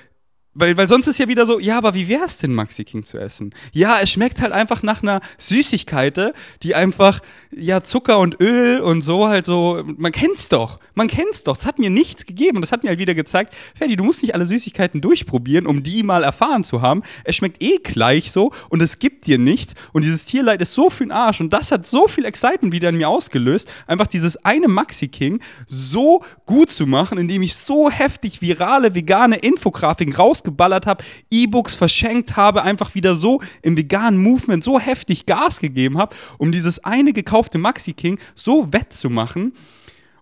weil, 0.58 0.76
weil 0.76 0.88
sonst 0.88 1.06
ist 1.06 1.18
ja 1.18 1.28
wieder 1.28 1.46
so, 1.46 1.60
ja, 1.60 1.78
aber 1.78 1.94
wie 1.94 2.08
wäre 2.08 2.24
es 2.24 2.38
denn, 2.38 2.52
Maxi 2.52 2.84
King 2.84 3.04
zu 3.04 3.16
essen? 3.16 3.54
Ja, 3.72 4.00
es 4.02 4.10
schmeckt 4.10 4.40
halt 4.40 4.50
einfach 4.50 4.82
nach 4.82 5.02
einer 5.02 5.20
Süßigkeit, 5.38 6.34
die 6.64 6.74
einfach, 6.74 7.20
ja, 7.56 7.84
Zucker 7.84 8.18
und 8.18 8.40
Öl 8.40 8.80
und 8.80 9.02
so 9.02 9.28
halt 9.28 9.46
so, 9.46 9.84
man 9.96 10.10
kennt's 10.10 10.48
doch, 10.48 10.80
man 10.94 11.06
kennt's 11.06 11.44
doch. 11.44 11.56
Es 11.56 11.64
hat 11.64 11.78
mir 11.78 11.90
nichts 11.90 12.26
gegeben 12.26 12.56
und 12.56 12.62
das 12.62 12.72
hat 12.72 12.82
mir 12.82 12.88
halt 12.88 12.98
wieder 12.98 13.14
gezeigt, 13.14 13.54
Ferdi, 13.76 13.94
du 13.94 14.02
musst 14.02 14.20
nicht 14.22 14.34
alle 14.34 14.46
Süßigkeiten 14.46 15.00
durchprobieren, 15.00 15.64
um 15.66 15.84
die 15.84 16.02
mal 16.02 16.24
erfahren 16.24 16.64
zu 16.64 16.82
haben. 16.82 17.02
Es 17.22 17.36
schmeckt 17.36 17.62
eh 17.62 17.78
gleich 17.78 18.32
so 18.32 18.50
und 18.68 18.82
es 18.82 18.98
gibt 18.98 19.26
dir 19.26 19.38
nichts 19.38 19.74
und 19.92 20.04
dieses 20.04 20.24
Tierleid 20.24 20.60
ist 20.60 20.74
so 20.74 20.90
für 20.90 21.04
den 21.04 21.12
Arsch 21.12 21.40
und 21.40 21.52
das 21.52 21.70
hat 21.70 21.86
so 21.86 22.08
viel 22.08 22.24
Excitement 22.24 22.72
wieder 22.72 22.88
in 22.88 22.96
mir 22.96 23.08
ausgelöst, 23.08 23.70
einfach 23.86 24.08
dieses 24.08 24.36
eine 24.44 24.66
Maxi 24.66 25.06
King 25.06 25.40
so 25.68 26.24
gut 26.46 26.72
zu 26.72 26.88
machen, 26.88 27.16
indem 27.16 27.42
ich 27.42 27.54
so 27.54 27.88
heftig 27.90 28.42
virale 28.42 28.96
vegane 28.96 29.36
Infografiken 29.36 30.14
rausgebracht 30.14 30.47
geballert 30.50 30.86
habe, 30.86 31.04
E-Books 31.30 31.74
verschenkt 31.74 32.36
habe, 32.36 32.62
einfach 32.62 32.94
wieder 32.94 33.14
so 33.14 33.40
im 33.62 33.76
veganen 33.76 34.22
Movement 34.22 34.64
so 34.64 34.78
heftig 34.78 35.26
Gas 35.26 35.60
gegeben 35.60 35.98
habe, 35.98 36.14
um 36.38 36.52
dieses 36.52 36.84
eine 36.84 37.12
gekaufte 37.12 37.58
Maxi 37.58 37.92
King 37.92 38.18
so 38.34 38.72
wettzumachen 38.72 39.52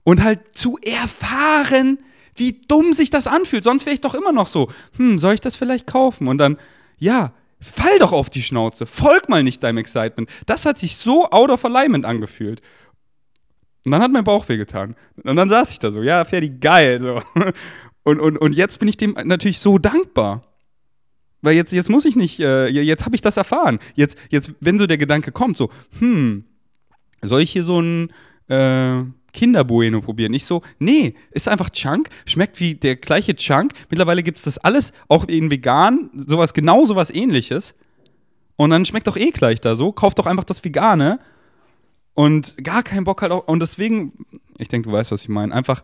und 0.04 0.22
halt 0.22 0.40
zu 0.52 0.78
erfahren, 0.82 1.98
wie 2.36 2.60
dumm 2.68 2.92
sich 2.92 3.10
das 3.10 3.26
anfühlt. 3.26 3.64
Sonst 3.64 3.86
wäre 3.86 3.94
ich 3.94 4.00
doch 4.00 4.14
immer 4.14 4.32
noch 4.32 4.46
so, 4.46 4.70
hm, 4.96 5.18
soll 5.18 5.34
ich 5.34 5.40
das 5.40 5.56
vielleicht 5.56 5.86
kaufen? 5.86 6.28
Und 6.28 6.38
dann, 6.38 6.58
ja, 6.98 7.32
fall 7.60 7.98
doch 7.98 8.12
auf 8.12 8.30
die 8.30 8.42
Schnauze, 8.42 8.86
folg 8.86 9.28
mal 9.28 9.42
nicht 9.42 9.62
deinem 9.62 9.78
Excitement. 9.78 10.28
Das 10.46 10.66
hat 10.66 10.78
sich 10.78 10.96
so 10.96 11.30
out 11.30 11.50
of 11.50 11.64
alignment 11.64 12.04
angefühlt. 12.04 12.60
Und 13.86 13.92
dann 13.92 14.02
hat 14.02 14.10
mein 14.10 14.24
Bauch 14.24 14.48
wehgetan. 14.48 14.96
Und 15.22 15.36
dann 15.36 15.48
saß 15.48 15.70
ich 15.70 15.78
da 15.78 15.92
so, 15.92 16.02
ja, 16.02 16.24
Ferdi, 16.24 16.50
geil. 16.50 17.00
So. 17.00 17.22
Und, 18.06 18.20
und, 18.20 18.38
und 18.38 18.52
jetzt 18.52 18.78
bin 18.78 18.86
ich 18.86 18.96
dem 18.96 19.16
natürlich 19.24 19.58
so 19.58 19.78
dankbar. 19.78 20.44
Weil 21.42 21.56
jetzt, 21.56 21.72
jetzt 21.72 21.90
muss 21.90 22.04
ich 22.04 22.14
nicht, 22.14 22.38
äh, 22.38 22.68
jetzt 22.68 23.04
habe 23.04 23.16
ich 23.16 23.20
das 23.20 23.36
erfahren. 23.36 23.80
Jetzt, 23.96 24.16
jetzt, 24.30 24.54
wenn 24.60 24.78
so 24.78 24.86
der 24.86 24.96
Gedanke 24.96 25.32
kommt, 25.32 25.56
so, 25.56 25.70
hm, 25.98 26.44
soll 27.20 27.42
ich 27.42 27.50
hier 27.50 27.64
so 27.64 27.80
ein 27.80 28.12
äh, 28.46 29.02
Kinderbueno 29.32 30.02
probieren? 30.02 30.34
Ich 30.34 30.44
so, 30.44 30.62
nee, 30.78 31.16
ist 31.32 31.48
einfach 31.48 31.68
Chunk, 31.70 32.08
schmeckt 32.26 32.60
wie 32.60 32.76
der 32.76 32.94
gleiche 32.94 33.34
Chunk. 33.34 33.72
Mittlerweile 33.90 34.22
gibt 34.22 34.38
es 34.38 34.44
das 34.44 34.58
alles, 34.58 34.92
auch 35.08 35.26
in 35.26 35.50
vegan, 35.50 36.10
sowas, 36.14 36.54
genau 36.54 36.84
sowas 36.84 37.10
ähnliches. 37.10 37.74
Und 38.54 38.70
dann 38.70 38.86
schmeckt 38.86 39.08
doch 39.08 39.16
eh 39.16 39.32
gleich 39.32 39.60
da 39.60 39.74
so. 39.74 39.90
Kauft 39.90 40.20
doch 40.20 40.26
einfach 40.26 40.44
das 40.44 40.62
Vegane. 40.62 41.18
Und 42.14 42.56
gar 42.62 42.84
keinen 42.84 43.02
Bock 43.02 43.20
halt 43.22 43.32
auch. 43.32 43.48
Und 43.48 43.58
deswegen, 43.58 44.12
ich 44.58 44.68
denke, 44.68 44.90
du 44.90 44.94
weißt, 44.94 45.10
was 45.10 45.22
ich 45.22 45.28
meine. 45.28 45.52
Einfach 45.52 45.82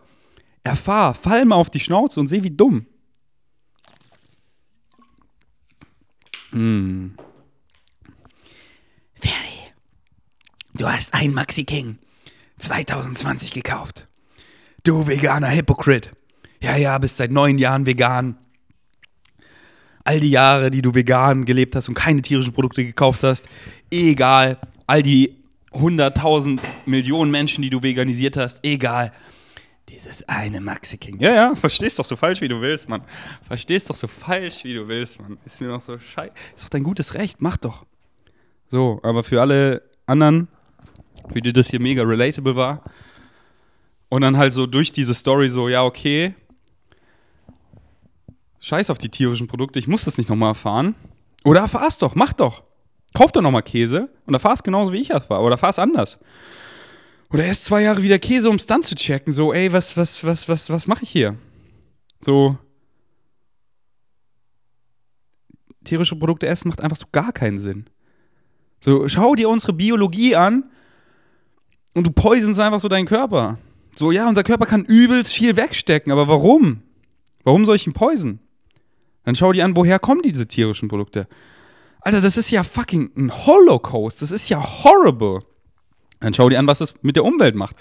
Erfahr, 0.63 1.13
fall 1.13 1.45
mal 1.45 1.55
auf 1.55 1.69
die 1.69 1.79
Schnauze 1.79 2.19
und 2.19 2.27
seh, 2.27 2.43
wie 2.43 2.51
dumm. 2.51 2.85
Hm. 6.51 7.17
Ferdi, 9.15 9.71
du 10.75 10.87
hast 10.87 11.13
einen 11.13 11.33
Maxi 11.33 11.65
King 11.65 11.97
2020 12.59 13.51
gekauft. 13.51 14.07
Du 14.83 15.07
veganer 15.07 15.49
Hypocrite. 15.49 16.11
Ja, 16.61 16.77
ja, 16.77 16.97
bist 16.97 17.17
seit 17.17 17.31
neun 17.31 17.57
Jahren 17.57 17.85
vegan. 17.85 18.37
All 20.05 20.19
die 20.19 20.29
Jahre, 20.29 20.71
die 20.71 20.81
du 20.81 20.93
vegan 20.93 21.45
gelebt 21.45 21.75
hast 21.75 21.89
und 21.89 21.95
keine 21.95 22.21
tierischen 22.21 22.53
Produkte 22.53 22.85
gekauft 22.85 23.23
hast, 23.23 23.47
egal. 23.91 24.59
All 24.85 25.01
die 25.01 25.43
hunderttausend 25.73 26.61
Millionen 26.85 27.31
Menschen, 27.31 27.61
die 27.61 27.69
du 27.69 27.81
veganisiert 27.81 28.37
hast, 28.37 28.59
egal. 28.63 29.11
Dieses 29.93 30.27
eine 30.27 30.59
Maxi 30.59 30.97
King. 30.97 31.19
Ja, 31.19 31.35
ja, 31.35 31.55
verstehst 31.55 31.99
doch 31.99 32.05
so 32.05 32.15
falsch, 32.15 32.41
wie 32.41 32.47
du 32.47 32.59
willst, 32.59 32.89
Mann. 32.89 33.03
Verstehst 33.45 33.91
doch 33.91 33.95
so 33.95 34.07
falsch, 34.07 34.63
wie 34.63 34.73
du 34.73 34.87
willst, 34.87 35.21
Mann. 35.21 35.37
Ist 35.45 35.61
mir 35.61 35.67
noch 35.67 35.83
so 35.83 35.99
scheiße. 35.99 36.33
Ist 36.55 36.63
doch 36.63 36.69
dein 36.69 36.81
gutes 36.81 37.13
Recht, 37.13 37.41
mach 37.41 37.57
doch. 37.57 37.85
So, 38.71 38.99
aber 39.03 39.23
für 39.23 39.39
alle 39.39 39.83
anderen, 40.07 40.47
für 41.31 41.41
die 41.41 41.53
das 41.53 41.69
hier 41.69 41.79
mega 41.79 42.01
relatable 42.01 42.55
war, 42.55 42.81
und 44.09 44.21
dann 44.21 44.35
halt 44.35 44.53
so 44.53 44.65
durch 44.65 44.91
diese 44.91 45.13
Story 45.13 45.47
so, 45.47 45.69
ja, 45.69 45.83
okay, 45.83 46.33
scheiß 48.61 48.89
auf 48.89 48.97
die 48.97 49.09
tierischen 49.09 49.47
Produkte, 49.47 49.77
ich 49.77 49.87
muss 49.87 50.05
das 50.05 50.17
nicht 50.17 50.29
nochmal 50.29 50.49
erfahren. 50.49 50.95
Oder 51.43 51.59
erfahr's 51.61 51.99
doch, 51.99 52.15
mach 52.15 52.33
doch. 52.33 52.63
Kauf 53.13 53.31
doch 53.31 53.43
nochmal 53.43 53.61
Käse 53.61 54.09
und 54.25 54.33
erfahr's 54.33 54.63
genauso 54.63 54.91
wie 54.91 55.01
ich 55.01 55.11
war. 55.11 55.43
Oder 55.43 55.53
erfahr's 55.53 55.77
anders. 55.77 56.17
Oder 57.33 57.45
erst 57.45 57.65
zwei 57.65 57.81
Jahre 57.81 58.03
wieder 58.03 58.19
Käse, 58.19 58.47
um 58.47 58.57
es 58.57 58.67
dann 58.67 58.83
zu 58.83 58.93
checken. 58.93 59.33
So, 59.33 59.53
ey, 59.53 59.73
was, 59.73 59.97
was, 59.97 60.23
was, 60.23 60.47
was, 60.47 60.69
was 60.69 60.85
mache 60.85 61.01
ich 61.01 61.09
hier? 61.09 61.35
So. 62.21 62.59
Tierische 65.83 66.15
Produkte 66.15 66.45
essen 66.45 66.69
macht 66.69 66.79
einfach 66.79 66.95
so 66.95 67.07
gar 67.11 67.33
keinen 67.33 67.57
Sinn. 67.57 67.85
So, 68.81 69.07
schau 69.07 69.33
dir 69.33 69.49
unsere 69.49 69.73
Biologie 69.73 70.35
an 70.35 70.65
und 71.95 72.05
du 72.05 72.11
poisonst 72.11 72.59
einfach 72.59 72.79
so 72.79 72.87
deinen 72.87 73.07
Körper. 73.07 73.57
So, 73.95 74.11
ja, 74.11 74.29
unser 74.29 74.43
Körper 74.43 74.67
kann 74.67 74.85
übelst 74.85 75.33
viel 75.33 75.55
wegstecken, 75.55 76.11
aber 76.11 76.27
warum? 76.27 76.83
Warum 77.43 77.65
soll 77.65 77.77
ich 77.77 77.87
ihn 77.87 77.93
poison? 77.93 78.39
Dann 79.23 79.33
schau 79.33 79.53
dir 79.53 79.65
an, 79.65 79.75
woher 79.75 79.97
kommen 79.97 80.21
diese 80.21 80.47
tierischen 80.47 80.87
Produkte? 80.87 81.27
Alter, 82.01 82.21
das 82.21 82.37
ist 82.37 82.51
ja 82.51 82.63
fucking 82.63 83.11
ein 83.17 83.45
Holocaust. 83.47 84.21
Das 84.21 84.31
ist 84.31 84.49
ja 84.49 84.61
horrible. 84.83 85.43
Dann 86.23 86.33
schau 86.33 86.47
dir 86.47 86.57
an, 86.57 86.67
was 86.67 86.79
das 86.79 86.95
mit 87.01 87.17
der 87.17 87.25
Umwelt 87.25 87.53
macht. 87.53 87.75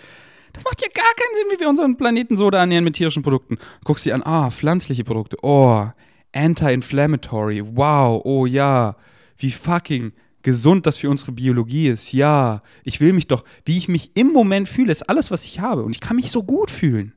Das 0.52 0.64
macht 0.64 0.82
ja 0.82 0.88
gar 0.92 1.04
keinen 1.14 1.36
Sinn, 1.36 1.46
wie 1.52 1.60
wir 1.60 1.68
unseren 1.68 1.96
Planeten 1.96 2.36
so 2.36 2.50
da 2.50 2.58
ernähren 2.58 2.82
mit 2.82 2.96
tierischen 2.96 3.22
Produkten. 3.22 3.56
Guckst 3.84 4.04
dir 4.04 4.16
an, 4.16 4.22
ah, 4.24 4.50
pflanzliche 4.50 5.04
Produkte. 5.04 5.36
Oh, 5.42 5.86
anti-inflammatory. 6.32 7.62
Wow, 7.76 8.20
oh 8.24 8.44
ja. 8.46 8.96
Wie 9.38 9.52
fucking 9.52 10.12
gesund 10.42 10.86
das 10.86 10.98
für 10.98 11.08
unsere 11.08 11.30
Biologie 11.30 11.88
ist. 11.88 12.12
Ja, 12.12 12.62
ich 12.82 13.00
will 13.00 13.12
mich 13.12 13.28
doch, 13.28 13.44
wie 13.64 13.78
ich 13.78 13.88
mich 13.88 14.10
im 14.14 14.32
Moment 14.32 14.68
fühle, 14.68 14.90
ist 14.90 15.08
alles, 15.08 15.30
was 15.30 15.44
ich 15.44 15.60
habe. 15.60 15.84
Und 15.84 15.92
ich 15.92 16.00
kann 16.00 16.16
mich 16.16 16.32
so 16.32 16.42
gut 16.42 16.72
fühlen. 16.72 17.14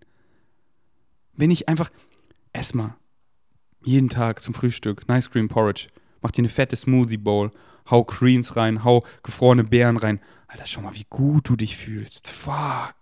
Wenn 1.33 1.49
ich 1.49 1.67
einfach, 1.67 1.89
ess 2.53 2.75
mal, 2.75 2.95
jeden 3.83 4.09
Tag 4.09 4.41
zum 4.41 4.53
Frühstück, 4.53 5.07
Nice 5.07 5.31
Green 5.31 5.47
Porridge, 5.47 5.87
mach 6.21 6.29
dir 6.29 6.41
eine 6.41 6.49
fette 6.49 6.75
Smoothie 6.75 7.17
Bowl, 7.17 7.49
hau 7.89 8.03
Greens 8.03 8.55
rein, 8.55 8.83
hau 8.83 9.03
gefrorene 9.23 9.63
Beeren 9.63 9.97
rein. 9.97 10.19
Alter, 10.47 10.65
schau 10.65 10.81
mal, 10.81 10.95
wie 10.95 11.05
gut 11.09 11.49
du 11.49 11.55
dich 11.55 11.77
fühlst. 11.77 12.27
Fuck. 12.27 12.95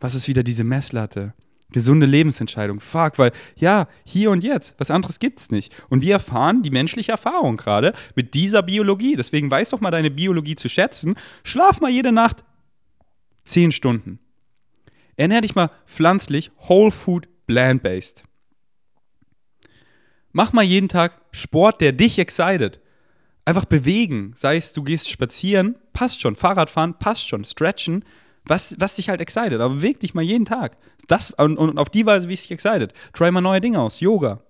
Was 0.00 0.14
ist 0.14 0.28
wieder 0.28 0.42
diese 0.42 0.64
Messlatte? 0.64 1.34
Gesunde 1.70 2.06
Lebensentscheidung. 2.06 2.80
Fuck, 2.80 3.18
weil 3.18 3.32
ja, 3.56 3.88
hier 4.04 4.30
und 4.30 4.42
jetzt, 4.42 4.74
was 4.78 4.90
anderes 4.90 5.18
gibt's 5.18 5.50
nicht. 5.50 5.74
Und 5.90 6.00
wir 6.02 6.14
erfahren 6.14 6.62
die 6.62 6.70
menschliche 6.70 7.12
Erfahrung 7.12 7.58
gerade 7.58 7.92
mit 8.14 8.32
dieser 8.32 8.62
Biologie. 8.62 9.16
Deswegen 9.16 9.50
weiß 9.50 9.70
doch 9.70 9.80
mal 9.80 9.90
deine 9.90 10.10
Biologie 10.10 10.56
zu 10.56 10.68
schätzen. 10.68 11.14
Schlaf 11.44 11.80
mal 11.80 11.90
jede 11.90 12.12
Nacht 12.12 12.44
zehn 13.44 13.72
Stunden. 13.72 14.18
Ernähr 15.16 15.40
dich 15.40 15.54
mal 15.54 15.70
pflanzlich, 15.86 16.50
whole 16.68 16.90
food, 16.90 17.28
plant-based. 17.46 18.22
Mach 20.32 20.52
mal 20.52 20.62
jeden 20.62 20.88
Tag 20.88 21.20
Sport, 21.32 21.80
der 21.80 21.92
dich 21.92 22.18
excited. 22.18 22.80
Einfach 23.48 23.64
bewegen. 23.64 24.34
Sei 24.36 24.56
es, 24.58 24.74
du 24.74 24.82
gehst 24.82 25.08
spazieren, 25.08 25.76
passt 25.94 26.20
schon. 26.20 26.36
Fahrradfahren, 26.36 26.98
passt 26.98 27.26
schon. 27.26 27.46
Stretchen, 27.46 28.04
was, 28.44 28.78
was 28.78 28.96
dich 28.96 29.08
halt 29.08 29.22
excited. 29.22 29.58
Aber 29.58 29.76
beweg 29.76 30.00
dich 30.00 30.12
mal 30.12 30.20
jeden 30.20 30.44
Tag. 30.44 30.76
Das, 31.06 31.30
und, 31.30 31.56
und 31.56 31.78
auf 31.78 31.88
die 31.88 32.04
Weise, 32.04 32.28
wie 32.28 32.34
es 32.34 32.42
dich 32.42 32.50
excited. 32.50 32.92
Try 33.14 33.30
mal 33.30 33.40
neue 33.40 33.62
Dinge 33.62 33.80
aus. 33.80 34.00
Yoga. 34.00 34.42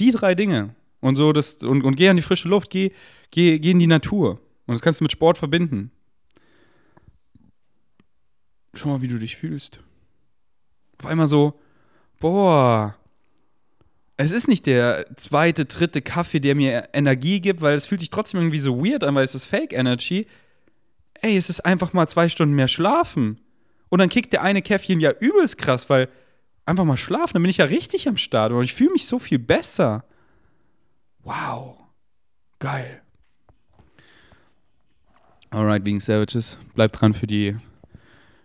Die 0.00 0.10
drei 0.10 0.34
Dinge. 0.34 0.74
Und 0.98 1.14
so, 1.14 1.32
das, 1.32 1.62
und, 1.62 1.84
und 1.84 1.94
geh 1.94 2.08
an 2.08 2.16
die 2.16 2.22
frische 2.22 2.48
Luft, 2.48 2.70
geh, 2.70 2.90
geh, 3.30 3.60
geh 3.60 3.70
in 3.70 3.78
die 3.78 3.86
Natur. 3.86 4.40
Und 4.66 4.74
das 4.74 4.82
kannst 4.82 4.98
du 4.98 5.04
mit 5.04 5.12
Sport 5.12 5.38
verbinden. 5.38 5.92
Schau 8.74 8.88
mal, 8.88 9.00
wie 9.00 9.06
du 9.06 9.20
dich 9.20 9.36
fühlst. 9.36 9.78
Auf 10.98 11.06
einmal 11.06 11.28
so, 11.28 11.60
boah, 12.18 12.97
es 14.20 14.32
ist 14.32 14.48
nicht 14.48 14.66
der 14.66 15.06
zweite, 15.16 15.64
dritte 15.64 16.02
Kaffee, 16.02 16.40
der 16.40 16.56
mir 16.56 16.88
Energie 16.92 17.40
gibt, 17.40 17.60
weil 17.60 17.76
es 17.76 17.86
fühlt 17.86 18.00
sich 18.00 18.10
trotzdem 18.10 18.40
irgendwie 18.40 18.58
so 18.58 18.84
weird 18.84 19.04
an, 19.04 19.14
weil 19.14 19.24
es 19.24 19.36
ist 19.36 19.46
Fake 19.46 19.72
Energy. 19.72 20.26
Ey, 21.20 21.36
es 21.36 21.48
ist 21.48 21.64
einfach 21.64 21.92
mal 21.92 22.08
zwei 22.08 22.28
Stunden 22.28 22.56
mehr 22.56 22.66
schlafen. 22.66 23.40
Und 23.88 24.00
dann 24.00 24.08
kickt 24.08 24.32
der 24.32 24.42
eine 24.42 24.60
Käffchen 24.60 24.98
ja 24.98 25.12
übelst 25.12 25.56
krass, 25.56 25.88
weil 25.88 26.08
einfach 26.66 26.84
mal 26.84 26.96
schlafen, 26.96 27.34
dann 27.34 27.42
bin 27.42 27.50
ich 27.50 27.58
ja 27.58 27.66
richtig 27.66 28.08
am 28.08 28.16
Start 28.16 28.52
und 28.52 28.62
ich 28.64 28.74
fühle 28.74 28.90
mich 28.90 29.06
so 29.06 29.20
viel 29.20 29.38
besser. 29.38 30.04
Wow. 31.20 31.78
Geil. 32.58 33.02
Alright, 35.50 35.84
Being 35.84 36.00
Savages. 36.00 36.58
Bleibt 36.74 37.00
dran 37.00 37.14
für 37.14 37.28
die, 37.28 37.56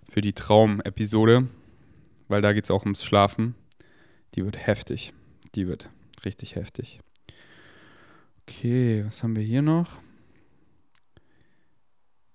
für 0.08 0.22
die 0.22 0.34
Traum-Episode, 0.34 1.48
weil 2.28 2.44
da 2.44 2.54
geht 2.54 2.66
es 2.66 2.72
auch 2.72 2.84
ums 2.84 3.04
Schlafen. 3.04 3.56
Die 4.36 4.46
wird 4.46 4.68
heftig. 4.68 5.14
Die 5.56 5.68
wird 5.68 5.89
richtig 6.26 6.56
heftig. 6.56 7.00
Okay, 8.42 9.04
was 9.06 9.22
haben 9.22 9.36
wir 9.36 9.44
hier 9.44 9.62
noch? 9.62 10.00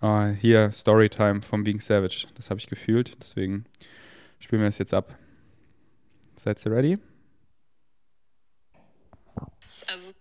Ah, 0.00 0.28
hier 0.28 0.70
Storytime 0.70 1.42
von 1.42 1.64
Being 1.64 1.80
Savage. 1.80 2.28
Das 2.36 2.50
habe 2.50 2.60
ich 2.60 2.68
gefühlt, 2.68 3.16
deswegen 3.20 3.66
spielen 4.38 4.62
wir 4.62 4.68
es 4.68 4.78
jetzt 4.78 4.94
ab. 4.94 5.18
Seid 6.36 6.64
ihr 6.64 6.70
ready? 6.70 6.98
Also, 9.88 10.14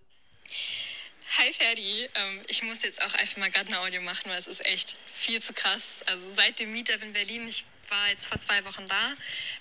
hi 1.38 1.54
Ferdi, 1.54 2.08
ähm, 2.16 2.42
ich 2.48 2.64
muss 2.64 2.82
jetzt 2.82 3.02
auch 3.04 3.14
einfach 3.14 3.38
mal 3.38 3.52
gerade 3.52 3.70
ein 3.70 3.76
Audio 3.76 4.02
machen, 4.02 4.32
weil 4.32 4.40
es 4.40 4.48
ist 4.48 4.66
echt 4.66 4.98
viel 5.14 5.42
zu 5.44 5.54
krass. 5.54 6.02
Also 6.08 6.26
seit 6.34 6.60
dem 6.60 6.72
Meetup 6.72 7.04
in 7.04 7.14
Berlin, 7.14 7.48
ich 7.48 7.64
war 7.90 8.10
jetzt 8.10 8.26
vor 8.26 8.40
zwei 8.40 8.66
Wochen 8.66 8.86
da, 8.88 9.14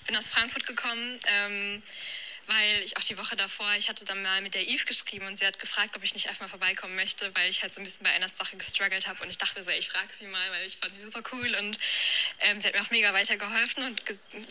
bin 0.07 0.15
aus 0.15 0.29
Frankfurt 0.29 0.65
gekommen. 0.65 1.19
Ähm, 1.27 1.83
weil 2.47 2.83
ich 2.83 2.97
auch 2.97 3.03
die 3.03 3.17
Woche 3.17 3.35
davor, 3.35 3.67
ich 3.77 3.89
hatte 3.89 4.05
dann 4.05 4.21
mal 4.21 4.41
mit 4.41 4.53
der 4.53 4.67
Eve 4.67 4.85
geschrieben 4.85 5.27
und 5.27 5.37
sie 5.37 5.45
hat 5.45 5.59
gefragt, 5.59 5.95
ob 5.95 6.03
ich 6.03 6.13
nicht 6.13 6.27
einfach 6.27 6.41
mal 6.41 6.47
vorbeikommen 6.47 6.95
möchte, 6.95 7.33
weil 7.35 7.49
ich 7.49 7.61
halt 7.61 7.73
so 7.73 7.81
ein 7.81 7.83
bisschen 7.83 8.03
bei 8.03 8.11
einer 8.11 8.29
Sache 8.29 8.55
gestruggelt 8.55 9.07
habe 9.07 9.21
und 9.23 9.29
ich 9.29 9.37
dachte 9.37 9.61
so, 9.61 9.69
ich 9.69 9.89
frage 9.89 10.09
sie 10.13 10.27
mal, 10.27 10.51
weil 10.51 10.65
ich 10.65 10.77
fand 10.77 10.95
sie 10.95 11.01
super 11.01 11.21
cool 11.33 11.53
und 11.55 11.77
ähm, 12.39 12.61
sie 12.61 12.67
hat 12.67 12.75
mir 12.75 12.81
auch 12.81 12.91
mega 12.91 13.13
weitergeholfen 13.13 13.83
und 13.83 14.01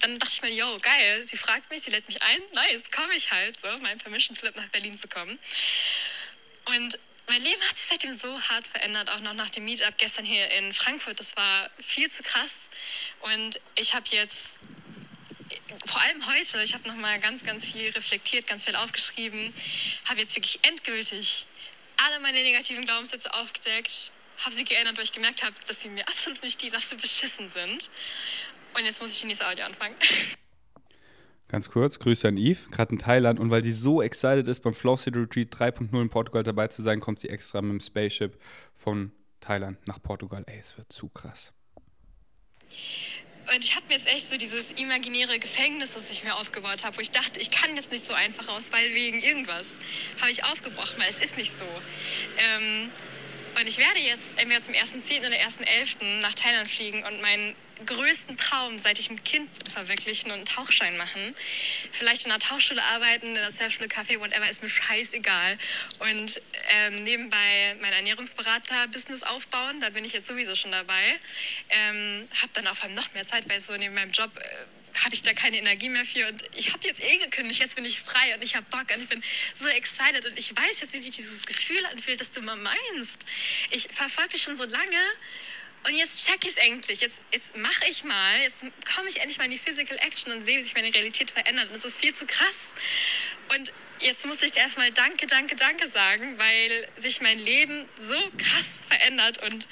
dann 0.00 0.18
dachte 0.18 0.32
ich 0.32 0.42
mir, 0.42 0.52
yo, 0.52 0.78
geil, 0.80 1.24
sie 1.24 1.36
fragt 1.36 1.70
mich, 1.70 1.82
sie 1.82 1.90
lädt 1.90 2.06
mich 2.06 2.22
ein, 2.22 2.40
nice, 2.52 2.90
komme 2.90 3.14
ich 3.14 3.30
halt, 3.30 3.58
so, 3.60 3.68
mein 3.78 3.98
Permission 3.98 4.36
Slip 4.36 4.56
nach 4.56 4.68
Berlin 4.68 4.98
zu 5.00 5.08
kommen. 5.08 5.38
Und 6.66 6.98
mein 7.28 7.42
Leben 7.42 7.60
hat 7.62 7.76
sich 7.76 7.86
seitdem 7.88 8.16
so 8.18 8.40
hart 8.40 8.66
verändert, 8.66 9.08
auch 9.10 9.20
noch 9.20 9.34
nach 9.34 9.50
dem 9.50 9.64
Meetup 9.64 9.98
gestern 9.98 10.24
hier 10.24 10.48
in 10.52 10.72
Frankfurt. 10.72 11.18
Das 11.18 11.36
war 11.36 11.70
viel 11.80 12.10
zu 12.10 12.22
krass. 12.22 12.54
Und 13.20 13.60
ich 13.76 13.94
habe 13.94 14.06
jetzt 14.10 14.58
vor 15.84 16.00
allem 16.02 16.26
heute, 16.26 16.62
ich 16.62 16.74
habe 16.74 16.86
nochmal 16.88 17.18
ganz, 17.20 17.44
ganz 17.44 17.64
viel 17.64 17.90
reflektiert, 17.90 18.46
ganz 18.46 18.64
viel 18.64 18.76
aufgeschrieben, 18.76 19.52
habe 20.04 20.20
jetzt 20.20 20.36
wirklich 20.36 20.60
endgültig 20.62 21.46
alle 22.06 22.20
meine 22.20 22.42
negativen 22.42 22.84
Glaubenssätze 22.84 23.32
aufgedeckt, 23.34 24.12
habe 24.44 24.54
sie 24.54 24.64
geändert, 24.64 24.96
weil 24.96 25.04
ich 25.04 25.12
gemerkt 25.12 25.42
habe, 25.42 25.54
dass 25.66 25.80
sie 25.80 25.88
mir 25.88 26.06
absolut 26.08 26.42
nicht 26.42 26.60
die 26.62 26.68
Last 26.68 26.90
für 26.90 26.96
beschissen 26.96 27.48
sind. 27.48 27.90
Und 28.76 28.84
jetzt 28.84 29.00
muss 29.00 29.16
ich 29.16 29.22
in 29.22 29.28
dieses 29.28 29.44
Audio 29.44 29.64
anfangen. 29.64 29.94
Ganz 31.48 31.70
kurz, 31.70 31.98
Grüße 31.98 32.26
an 32.26 32.36
Eve, 32.36 32.68
gerade 32.70 32.92
in 32.92 32.98
Thailand. 32.98 33.38
Und 33.38 33.50
weil 33.50 33.62
sie 33.62 33.72
so 33.72 34.02
excited 34.02 34.48
ist, 34.48 34.60
beim 34.60 34.74
Flow 34.74 34.96
City 34.96 35.18
Retreat 35.18 35.54
3.0 35.54 36.02
in 36.02 36.10
Portugal 36.10 36.42
dabei 36.42 36.68
zu 36.68 36.82
sein, 36.82 37.00
kommt 37.00 37.20
sie 37.20 37.28
extra 37.28 37.62
mit 37.62 37.70
dem 37.70 37.80
Spaceship 37.80 38.38
von 38.74 39.12
Thailand 39.40 39.78
nach 39.86 40.02
Portugal. 40.02 40.44
Ey, 40.46 40.58
es 40.58 40.76
wird 40.76 40.92
zu 40.92 41.08
krass. 41.08 41.52
Und 43.52 43.62
ich 43.62 43.76
habe 43.76 43.86
mir 43.86 43.94
jetzt 43.94 44.08
echt 44.08 44.28
so 44.28 44.36
dieses 44.36 44.72
imaginäre 44.72 45.38
Gefängnis, 45.38 45.92
das 45.92 46.10
ich 46.10 46.24
mir 46.24 46.34
aufgebaut 46.34 46.82
habe, 46.84 46.96
wo 46.96 47.00
ich 47.00 47.12
dachte, 47.12 47.38
ich 47.38 47.50
kann 47.50 47.76
jetzt 47.76 47.92
nicht 47.92 48.04
so 48.04 48.12
einfach 48.12 48.48
raus, 48.48 48.64
weil 48.70 48.92
wegen 48.94 49.22
irgendwas, 49.22 49.68
habe 50.20 50.30
ich 50.30 50.44
aufgebrochen, 50.44 50.98
weil 50.98 51.08
es 51.08 51.18
ist 51.18 51.36
nicht 51.36 51.52
so. 51.52 51.64
Ähm, 52.38 52.90
und 53.56 53.66
ich 53.66 53.78
werde 53.78 54.00
jetzt 54.00 54.38
entweder 54.38 54.60
zum 54.62 54.74
1.10. 54.74 55.20
oder 55.20 55.36
1.11. 55.36 56.20
nach 56.20 56.34
Thailand 56.34 56.70
fliegen 56.70 57.02
und 57.04 57.22
meinen 57.22 57.56
größten 57.84 58.36
Traum, 58.36 58.78
seit 58.78 58.98
ich 58.98 59.10
ein 59.10 59.22
Kind 59.24 59.52
bin, 59.58 59.66
verwirklichen 59.70 60.30
und 60.30 60.36
einen 60.36 60.44
Tauchschein 60.46 60.96
machen. 60.96 61.34
Vielleicht 61.92 62.24
in 62.24 62.30
einer 62.30 62.40
Tauchschule 62.40 62.82
arbeiten, 62.82 63.28
in 63.28 63.34
der 63.34 63.50
Surfschule, 63.50 63.88
Kaffee, 63.88 64.18
whatever, 64.20 64.48
ist 64.48 64.62
mir 64.62 64.68
scheißegal. 64.68 65.58
Und 65.98 66.40
ähm, 66.70 67.04
nebenbei 67.04 67.76
mein 67.80 67.92
Ernährungsberater-Business 67.92 69.22
aufbauen, 69.22 69.80
da 69.80 69.90
bin 69.90 70.04
ich 70.04 70.12
jetzt 70.12 70.26
sowieso 70.26 70.54
schon 70.54 70.72
dabei. 70.72 71.18
Ähm, 71.68 72.28
habe 72.40 72.52
dann 72.54 72.66
auch 72.66 72.76
noch 72.90 73.12
mehr 73.14 73.26
Zeit, 73.26 73.48
weil 73.48 73.60
so 73.60 73.76
neben 73.76 73.94
meinem 73.94 74.12
Job... 74.12 74.30
Äh, 74.36 74.75
habe 75.04 75.14
ich 75.14 75.22
da 75.22 75.32
keine 75.32 75.58
Energie 75.58 75.88
mehr 75.88 76.04
für 76.04 76.26
und 76.28 76.42
ich 76.56 76.72
habe 76.72 76.86
jetzt 76.86 77.02
eh 77.02 77.18
gekündigt, 77.18 77.60
jetzt 77.60 77.76
bin 77.76 77.84
ich 77.84 78.00
frei 78.00 78.34
und 78.34 78.42
ich 78.42 78.56
habe 78.56 78.66
Bock 78.70 78.86
und 78.94 79.02
ich 79.02 79.08
bin 79.08 79.22
so 79.54 79.66
excited 79.68 80.24
und 80.24 80.38
ich 80.38 80.56
weiß 80.56 80.80
jetzt, 80.80 80.94
wie 80.94 80.98
sich 80.98 81.10
dieses 81.10 81.46
Gefühl 81.46 81.84
anfühlt, 81.86 82.20
das 82.20 82.32
du 82.32 82.42
mal 82.42 82.56
meinst. 82.56 83.24
Ich 83.70 83.88
verfolge 83.92 84.30
dich 84.30 84.42
schon 84.42 84.56
so 84.56 84.64
lange 84.64 84.98
und 85.86 85.94
jetzt 85.94 86.26
check 86.26 86.44
ich 86.44 86.50
es 86.50 86.56
endlich. 86.56 87.00
Jetzt, 87.00 87.20
jetzt 87.30 87.56
mache 87.56 87.86
ich 87.88 88.02
mal, 88.02 88.40
jetzt 88.42 88.60
komme 88.92 89.08
ich 89.08 89.20
endlich 89.20 89.38
mal 89.38 89.44
in 89.44 89.52
die 89.52 89.58
Physical 89.58 89.96
Action 89.98 90.32
und 90.32 90.44
sehe, 90.44 90.58
wie 90.58 90.62
sich 90.62 90.74
meine 90.74 90.92
Realität 90.92 91.30
verändert. 91.30 91.68
Und 91.68 91.76
das 91.76 91.84
ist 91.84 92.00
viel 92.00 92.12
zu 92.12 92.26
krass. 92.26 92.58
Und 93.54 93.72
jetzt 94.00 94.26
muss 94.26 94.42
ich 94.42 94.50
dir 94.52 94.60
erstmal 94.60 94.90
Danke, 94.90 95.26
Danke, 95.26 95.54
Danke 95.54 95.88
sagen, 95.90 96.38
weil 96.38 96.88
sich 96.96 97.20
mein 97.20 97.38
Leben 97.38 97.84
so 98.00 98.16
krass 98.36 98.80
verändert 98.88 99.42
und 99.44 99.68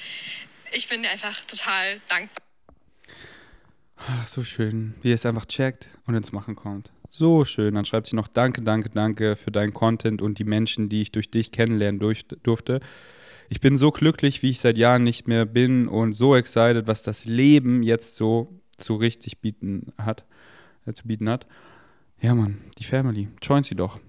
ich 0.71 0.87
bin 0.87 1.03
dir 1.03 1.09
einfach 1.09 1.43
total 1.45 1.99
dankbar. 2.07 2.44
So 4.25 4.43
schön, 4.43 4.95
wie 5.01 5.11
es 5.11 5.25
einfach 5.25 5.45
checkt 5.45 5.87
und 6.05 6.15
ins 6.15 6.31
Machen 6.31 6.55
kommt. 6.55 6.91
So 7.09 7.45
schön. 7.45 7.75
Dann 7.75 7.85
schreibt 7.85 8.07
sie 8.07 8.15
noch 8.15 8.27
Danke, 8.27 8.61
danke, 8.61 8.89
danke 8.89 9.35
für 9.35 9.51
deinen 9.51 9.73
Content 9.73 10.21
und 10.21 10.37
die 10.37 10.43
Menschen, 10.43 10.89
die 10.89 11.01
ich 11.01 11.11
durch 11.11 11.31
dich 11.31 11.51
kennenlernen 11.51 11.99
durch, 11.99 12.25
durfte. 12.43 12.81
Ich 13.47 13.61
bin 13.61 13.77
so 13.77 13.91
glücklich, 13.91 14.41
wie 14.41 14.49
ich 14.49 14.59
seit 14.59 14.77
Jahren 14.77 15.03
nicht 15.03 15.27
mehr 15.27 15.45
bin 15.45 15.87
und 15.87 16.13
so 16.13 16.35
excited, 16.35 16.87
was 16.87 17.03
das 17.03 17.25
Leben 17.25 17.83
jetzt 17.83 18.15
so, 18.15 18.59
so 18.77 18.95
richtig 18.95 19.39
bieten 19.39 19.93
hat, 19.97 20.25
äh, 20.85 20.93
zu 20.93 21.07
bieten 21.07 21.29
hat. 21.29 21.47
Ja, 22.21 22.33
Mann, 22.33 22.57
die 22.79 22.83
Family. 22.83 23.29
Join 23.41 23.63
sie 23.63 23.75
doch. 23.75 23.99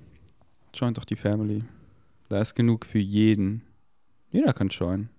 Join 0.74 0.94
doch 0.94 1.04
die 1.04 1.16
Family. 1.16 1.64
Da 2.28 2.40
ist 2.40 2.54
genug 2.54 2.86
für 2.86 2.98
jeden. 2.98 3.62
Jeder 4.30 4.52
kann 4.52 4.68
joinen. 4.68 5.10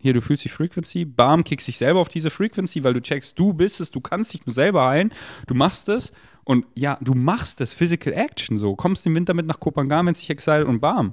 Hier, 0.00 0.14
du 0.14 0.22
fühlst 0.22 0.44
die 0.44 0.48
Frequency, 0.48 1.04
bam, 1.04 1.44
kickst 1.44 1.68
dich 1.68 1.76
selber 1.76 2.00
auf 2.00 2.08
diese 2.08 2.30
Frequency, 2.30 2.82
weil 2.82 2.94
du 2.94 3.02
checkst, 3.02 3.38
du 3.38 3.52
bist 3.52 3.80
es, 3.80 3.90
du 3.90 4.00
kannst 4.00 4.32
dich 4.32 4.46
nur 4.46 4.54
selber 4.54 4.86
heilen, 4.86 5.12
du 5.46 5.54
machst 5.54 5.88
es 5.90 6.12
und 6.44 6.66
ja, 6.74 6.98
du 7.02 7.14
machst 7.14 7.60
es, 7.60 7.74
Physical 7.74 8.14
Action 8.14 8.56
so, 8.56 8.74
kommst 8.74 9.06
im 9.06 9.14
Winter 9.14 9.34
mit 9.34 9.46
nach 9.46 9.60
Kopangan, 9.60 10.06
wenn 10.06 10.12
es 10.12 10.20
dich 10.20 10.30
excited 10.30 10.66
und 10.66 10.80
bam. 10.80 11.12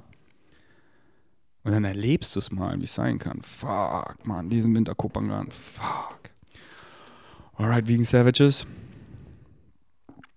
Und 1.64 1.72
dann 1.72 1.84
erlebst 1.84 2.34
du 2.34 2.38
es 2.38 2.50
mal, 2.50 2.78
wie 2.78 2.84
es 2.84 2.94
sein 2.94 3.18
kann. 3.18 3.42
Fuck, 3.42 4.24
man, 4.24 4.48
diesen 4.48 4.74
Winter 4.74 4.94
Kopangan, 4.94 5.50
fuck. 5.50 6.30
Alright, 7.56 7.88
Vegan 7.88 8.04
Savages. 8.04 8.66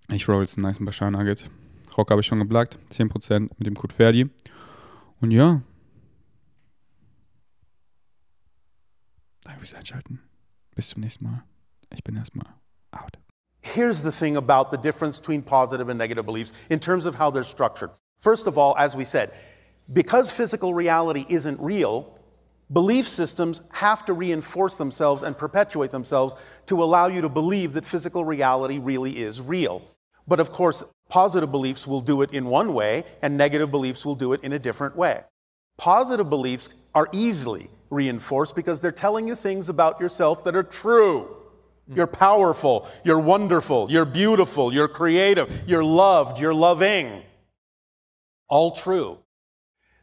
Ich 0.09 0.27
roll 0.27 0.41
jetzt 0.41 0.57
einen 0.57 0.63
nice 0.63 0.79
Bashar 0.79 1.09
Nugget. 1.09 1.49
Rock 1.97 2.11
habe 2.11 2.21
ich 2.21 2.27
schon 2.27 2.39
geblackt, 2.39 2.77
10% 2.91 3.49
mit 3.57 3.67
dem 3.67 3.75
Code 3.75 3.93
Ferdi. 3.93 4.29
Und 5.21 5.31
ja, 5.31 5.61
Einschalten. 9.73 10.19
Bis 10.75 10.89
zum 10.89 11.01
nächsten 11.01 11.25
Mal. 11.25 11.43
Ich 11.93 12.03
bin 12.03 12.15
erstmal 12.15 12.47
out. 12.91 13.17
Here's 13.61 14.01
the 14.01 14.11
thing 14.11 14.37
about 14.37 14.71
the 14.71 14.77
difference 14.77 15.19
between 15.19 15.43
positive 15.43 15.89
and 15.89 15.97
negative 15.97 16.25
beliefs 16.25 16.53
in 16.69 16.79
terms 16.79 17.05
of 17.05 17.15
how 17.15 17.29
they're 17.29 17.43
structured. 17.43 17.91
First 18.19 18.47
of 18.47 18.57
all, 18.57 18.75
as 18.77 18.95
we 18.95 19.05
said, 19.05 19.31
because 19.93 20.31
physical 20.31 20.73
reality 20.73 21.25
isn't 21.29 21.59
real, 21.59 22.17
belief 22.71 23.07
systems 23.07 23.61
have 23.71 24.05
to 24.05 24.13
reinforce 24.13 24.77
themselves 24.77 25.23
and 25.23 25.37
perpetuate 25.37 25.91
themselves 25.91 26.35
to 26.65 26.81
allow 26.81 27.07
you 27.07 27.21
to 27.21 27.29
believe 27.29 27.73
that 27.73 27.85
physical 27.85 28.25
reality 28.25 28.79
really 28.79 29.19
is 29.19 29.41
real. 29.41 29.81
But 30.27 30.39
of 30.39 30.51
course, 30.51 30.83
positive 31.09 31.51
beliefs 31.51 31.85
will 31.85 32.01
do 32.01 32.21
it 32.21 32.33
in 32.33 32.45
one 32.45 32.73
way, 32.73 33.03
and 33.21 33.37
negative 33.37 33.69
beliefs 33.69 34.05
will 34.05 34.15
do 34.15 34.33
it 34.33 34.43
in 34.43 34.53
a 34.53 34.59
different 34.59 34.95
way. 34.95 35.21
Positive 35.77 36.29
beliefs 36.29 36.69
are 36.95 37.07
easily 37.11 37.69
reinforced 37.91 38.55
because 38.55 38.79
they're 38.79 38.91
telling 38.91 39.27
you 39.27 39.35
things 39.35 39.69
about 39.69 39.99
yourself 39.99 40.43
that 40.45 40.55
are 40.55 40.63
true. 40.63 41.35
You're 41.87 42.07
powerful, 42.07 42.87
you're 43.03 43.19
wonderful, 43.19 43.91
you're 43.91 44.05
beautiful, 44.05 44.73
you're 44.73 44.87
creative, 44.87 45.51
you're 45.67 45.83
loved, 45.83 46.39
you're 46.39 46.53
loving. 46.53 47.21
All 48.47 48.71
true. 48.71 49.19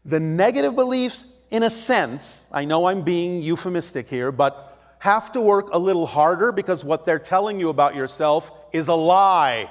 The 0.05 0.21
negative 0.21 0.75
beliefs, 0.75 1.25
in 1.51 1.63
a 1.63 1.71
sense, 1.71 2.51
I 2.53 2.65
know 2.65 2.87
I'm 2.87 3.03
being 3.03 3.41
euphemistic 3.41 4.07
here, 4.07 4.31
but 4.31 4.97
have 4.99 5.33
to 5.33 5.41
work 5.41 5.69
a 5.73 5.79
little 5.79 6.07
harder 6.07 6.53
because 6.53 6.85
what 6.85 7.07
they're 7.07 7.19
telling 7.19 7.59
you 7.59 7.69
about 7.69 7.95
yourself 7.95 8.51
is 8.73 8.89
a 8.89 8.95
lie. 8.95 9.71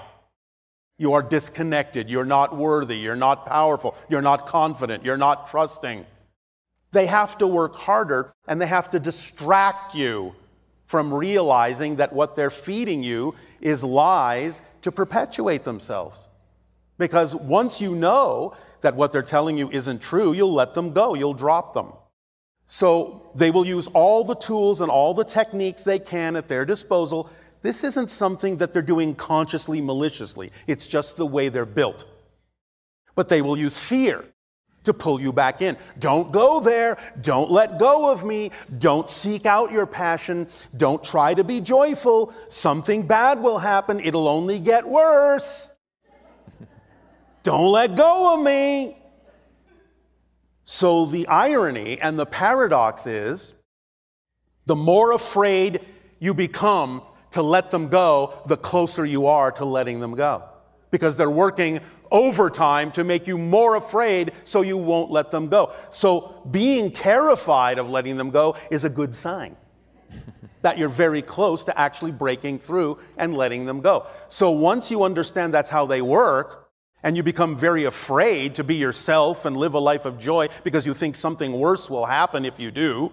You 0.97 1.13
are 1.13 1.21
disconnected, 1.21 2.09
you're 2.09 2.25
not 2.25 2.55
worthy, 2.55 2.97
you're 2.97 3.15
not 3.15 3.45
powerful, 3.45 3.95
you're 4.09 4.21
not 4.21 4.47
confident, 4.47 5.05
you're 5.05 5.17
not 5.17 5.49
trusting. 5.49 6.05
They 6.91 7.05
have 7.05 7.37
to 7.39 7.47
work 7.47 7.75
harder 7.75 8.31
and 8.47 8.61
they 8.61 8.67
have 8.67 8.89
to 8.91 8.99
distract 8.99 9.93
you 9.93 10.33
from 10.85 11.13
realizing 11.13 11.97
that 11.97 12.13
what 12.13 12.35
they're 12.35 12.49
feeding 12.49 13.03
you 13.03 13.35
is 13.59 13.83
lies 13.83 14.61
to 14.81 14.91
perpetuate 14.91 15.63
themselves. 15.63 16.27
Because 16.97 17.35
once 17.35 17.81
you 17.81 17.93
know 17.93 18.55
that 18.81 18.95
what 18.95 19.11
they're 19.11 19.21
telling 19.21 19.57
you 19.57 19.69
isn't 19.69 20.01
true, 20.01 20.33
you'll 20.33 20.53
let 20.53 20.73
them 20.73 20.93
go, 20.93 21.13
you'll 21.13 21.33
drop 21.33 21.73
them. 21.73 21.91
So 22.67 23.29
they 23.35 23.51
will 23.51 23.65
use 23.65 23.87
all 23.87 24.23
the 24.23 24.35
tools 24.35 24.81
and 24.81 24.89
all 24.89 25.13
the 25.13 25.23
techniques 25.23 25.83
they 25.83 25.99
can 25.99 26.35
at 26.35 26.47
their 26.47 26.65
disposal. 26.65 27.29
This 27.61 27.83
isn't 27.83 28.09
something 28.09 28.57
that 28.57 28.71
they're 28.71 28.81
doing 28.81 29.15
consciously, 29.15 29.81
maliciously. 29.81 30.51
It's 30.67 30.87
just 30.87 31.17
the 31.17 31.25
way 31.25 31.49
they're 31.49 31.65
built. 31.65 32.05
But 33.15 33.29
they 33.29 33.41
will 33.41 33.57
use 33.57 33.77
fear 33.77 34.23
to 34.87 34.93
pull 34.93 35.21
you 35.21 35.31
back 35.31 35.61
in. 35.61 35.77
Don't 35.99 36.31
go 36.31 36.59
there. 36.59 36.97
Don't 37.21 37.51
let 37.51 37.79
go 37.79 38.11
of 38.11 38.25
me. 38.25 38.51
Don't 38.79 39.09
seek 39.09 39.45
out 39.45 39.71
your 39.71 39.85
passion. 39.85 40.47
Don't 40.75 41.03
try 41.03 41.33
to 41.33 41.43
be 41.43 41.61
joyful. 41.61 42.33
Something 42.49 43.05
bad 43.05 43.41
will 43.41 43.59
happen. 43.59 43.99
It'll 43.99 44.27
only 44.27 44.59
get 44.59 44.87
worse. 44.87 45.69
Don't 47.43 47.71
let 47.71 47.95
go 47.95 48.33
of 48.33 48.43
me. 48.43 48.97
So 50.63 51.05
the 51.05 51.27
irony 51.27 52.01
and 52.01 52.19
the 52.19 52.25
paradox 52.25 53.07
is 53.07 53.53
the 54.65 54.75
more 54.75 55.13
afraid 55.13 55.79
you 56.19 56.33
become 56.33 57.01
to 57.31 57.41
let 57.41 57.71
them 57.71 57.87
go, 57.87 58.33
the 58.47 58.57
closer 58.57 59.05
you 59.05 59.27
are 59.27 59.51
to 59.53 59.65
letting 59.65 59.99
them 59.99 60.15
go. 60.15 60.43
Because 60.91 61.15
they're 61.15 61.29
working 61.29 61.79
overtime 62.11 62.91
to 62.91 63.03
make 63.03 63.27
you 63.27 63.37
more 63.37 63.75
afraid 63.75 64.31
so 64.43 64.61
you 64.61 64.77
won't 64.77 65.11
let 65.11 65.31
them 65.31 65.47
go. 65.47 65.73
So 65.89 66.41
being 66.51 66.91
terrified 66.91 67.79
of 67.79 67.89
letting 67.89 68.17
them 68.17 68.29
go 68.29 68.55
is 68.71 68.83
a 68.83 68.89
good 68.89 69.13
sign 69.13 69.55
that 70.61 70.77
you're 70.77 70.89
very 70.89 71.21
close 71.21 71.63
to 71.65 71.79
actually 71.79 72.11
breaking 72.11 72.59
through 72.59 72.99
and 73.17 73.35
letting 73.35 73.65
them 73.65 73.81
go. 73.81 74.07
So 74.27 74.51
once 74.51 74.91
you 74.91 75.03
understand 75.03 75.53
that's 75.53 75.69
how 75.69 75.85
they 75.85 76.01
work, 76.01 76.67
and 77.03 77.15
you 77.15 77.23
become 77.23 77.55
very 77.55 77.85
afraid 77.85 78.55
to 78.55 78.63
be 78.63 78.75
yourself 78.75 79.45
and 79.45 79.55
live 79.55 79.75
a 79.75 79.79
life 79.79 80.05
of 80.05 80.17
joy 80.17 80.47
because 80.63 80.85
you 80.85 80.93
think 80.93 81.15
something 81.15 81.53
worse 81.53 81.89
will 81.89 82.05
happen 82.05 82.43
if 82.43 82.59
you 82.59 82.71
do, 82.71 83.11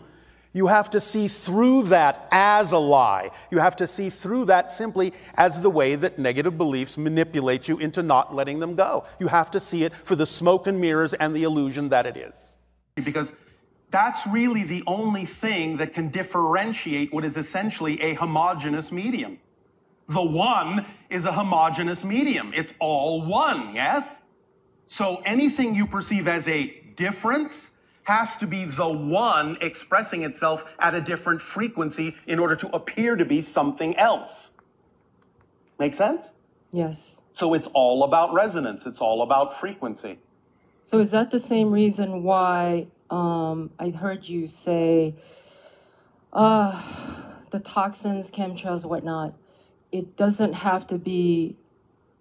you 0.55 0.69
have 0.69 0.89
to 0.91 1.01
see 1.01 1.29
through 1.29 1.83
that 1.85 2.27
as 2.31 2.73
a 2.73 2.79
lie. 2.79 3.31
You 3.51 3.59
have 3.59 3.75
to 3.77 3.87
see 3.87 4.09
through 4.09 4.47
that 4.47 4.71
simply 4.71 5.13
as 5.35 5.61
the 5.61 5.69
way 5.69 5.97
that 5.97 6.19
negative 6.19 6.57
beliefs 6.57 6.97
manipulate 6.97 7.69
you 7.69 7.77
into 7.79 8.03
not 8.03 8.33
letting 8.33 8.61
them 8.61 8.77
go. 8.77 9.05
You 9.19 9.27
have 9.27 9.51
to 9.51 9.61
see 9.61 9.83
it 9.83 9.93
for 9.93 10.15
the 10.15 10.25
smoke 10.25 10.69
and 10.69 10.81
mirrors 10.81 11.13
and 11.13 11.35
the 11.35 11.43
illusion 11.43 11.89
that 11.89 12.07
it 12.07 12.17
is. 12.17 12.59
Because 12.95 13.33
that's 13.91 14.27
really 14.29 14.63
the 14.63 14.85
only 14.87 15.27
thing 15.27 15.77
that 15.79 15.93
can 15.93 16.09
differentiate 16.09 17.13
what 17.13 17.25
is 17.25 17.37
essentially 17.37 18.01
a 18.01 18.15
homogeneous 18.15 18.93
medium. 18.93 19.39
The 20.09 20.23
one 20.23 20.87
is 21.11 21.25
a 21.25 21.33
homogeneous 21.33 22.05
medium. 22.05 22.53
It's 22.55 22.73
all 22.79 23.27
one, 23.27 23.75
yes? 23.75 24.21
So 24.87 25.21
anything 25.25 25.75
you 25.75 25.87
perceive 25.87 26.29
as 26.29 26.47
a 26.47 26.67
difference 26.95 27.73
has 28.05 28.37
to 28.37 28.47
be 28.47 28.65
the 28.65 28.89
one 28.89 29.57
expressing 29.61 30.23
itself 30.23 30.65
at 30.79 30.95
a 30.95 31.01
different 31.01 31.41
frequency 31.41 32.17
in 32.27 32.39
order 32.39 32.55
to 32.57 32.69
appear 32.75 33.17
to 33.17 33.25
be 33.25 33.41
something 33.41 33.97
else. 33.97 34.53
Make 35.79 35.95
sense? 35.95 36.33
Yes. 36.71 37.21
So 37.35 37.55
it's 37.55 37.67
all 37.69 38.05
about 38.05 38.33
resonance, 38.33 38.87
it's 38.87 39.01
all 39.01 39.23
about 39.23 39.59
frequency. 39.59 40.21
So 40.85 40.99
is 40.99 41.11
that 41.11 41.31
the 41.31 41.39
same 41.39 41.71
reason 41.71 42.23
why 42.23 42.89
um, 43.11 43.71
I 43.79 43.89
heard 43.91 44.29
you 44.29 44.49
say 44.49 45.15
uh, 46.33 46.83
the 47.51 47.59
toxins, 47.59 48.31
chemtrails, 48.31 48.85
whatnot, 48.85 49.35
it 49.93 50.17
doesn't 50.17 50.53
have 50.53 50.87
to 50.89 50.99
be 50.99 51.57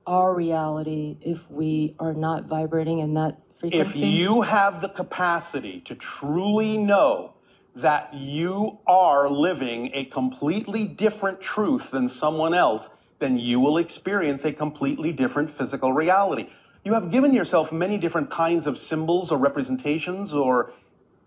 our 0.07 0.33
reality 0.33 1.17
if 1.21 1.49
we 1.49 1.95
are 1.99 2.13
not 2.13 2.45
vibrating 2.45 2.99
in 2.99 3.13
that 3.15 3.37
If 3.63 3.95
you 3.95 4.41
have 4.41 4.81
the 4.81 4.89
capacity 4.89 5.79
to 5.81 5.95
truly 5.95 6.77
know 6.77 7.35
that 7.75 8.13
you 8.13 8.79
are 8.85 9.29
living 9.29 9.89
a 9.93 10.03
completely 10.05 10.85
different 10.85 11.39
truth 11.39 11.89
than 11.89 12.09
someone 12.09 12.53
else, 12.53 12.89
then 13.19 13.37
you 13.37 13.61
will 13.61 13.77
experience 13.77 14.43
a 14.43 14.51
completely 14.51 15.13
different 15.13 15.49
physical 15.49 15.93
reality. 15.93 16.49
You 16.83 16.93
have 16.93 17.09
given 17.09 17.33
yourself 17.33 17.71
many 17.71 17.97
different 17.97 18.29
kinds 18.29 18.67
of 18.67 18.77
symbols 18.77 19.31
or 19.31 19.37
representations 19.37 20.33
or 20.33 20.73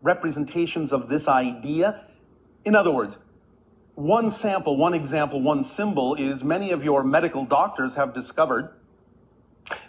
representations 0.03 0.93
of 0.93 1.09
this 1.09 1.27
idea. 1.29 2.07
In 2.67 2.77
other 2.77 2.91
words, 2.91 3.17
one 3.95 4.31
sample, 4.31 4.77
one 4.77 4.93
example, 4.93 5.41
one 5.41 5.65
symbol 5.65 6.15
is 6.15 6.45
many 6.45 6.71
of 6.71 6.85
your 6.85 7.03
medical 7.03 7.47
doctors 7.47 7.95
have 7.95 8.13
discovered 8.13 8.75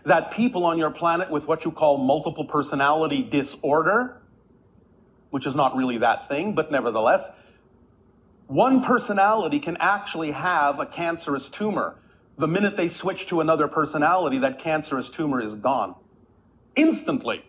that 0.05 0.31
people 0.31 0.65
on 0.65 0.77
your 0.77 0.91
planet 0.91 1.29
with 1.29 1.47
what 1.47 1.65
you 1.65 1.71
call 1.71 1.97
multiple 1.97 2.45
personality 2.45 3.21
disorder, 3.21 4.21
which 5.29 5.45
is 5.45 5.55
not 5.55 5.75
really 5.75 5.97
that 5.99 6.27
thing, 6.27 6.53
but 6.53 6.71
nevertheless, 6.71 7.29
one 8.47 8.81
personality 8.81 9.59
can 9.59 9.77
actually 9.79 10.31
have 10.31 10.79
a 10.79 10.85
cancerous 10.85 11.49
tumor. 11.49 11.95
The 12.37 12.47
minute 12.47 12.77
they 12.77 12.87
switch 12.87 13.25
to 13.27 13.41
another 13.41 13.67
personality, 13.67 14.37
that 14.39 14.59
cancerous 14.59 15.09
tumor 15.09 15.41
is 15.41 15.55
gone. 15.55 15.95
Instantly. 16.75 17.43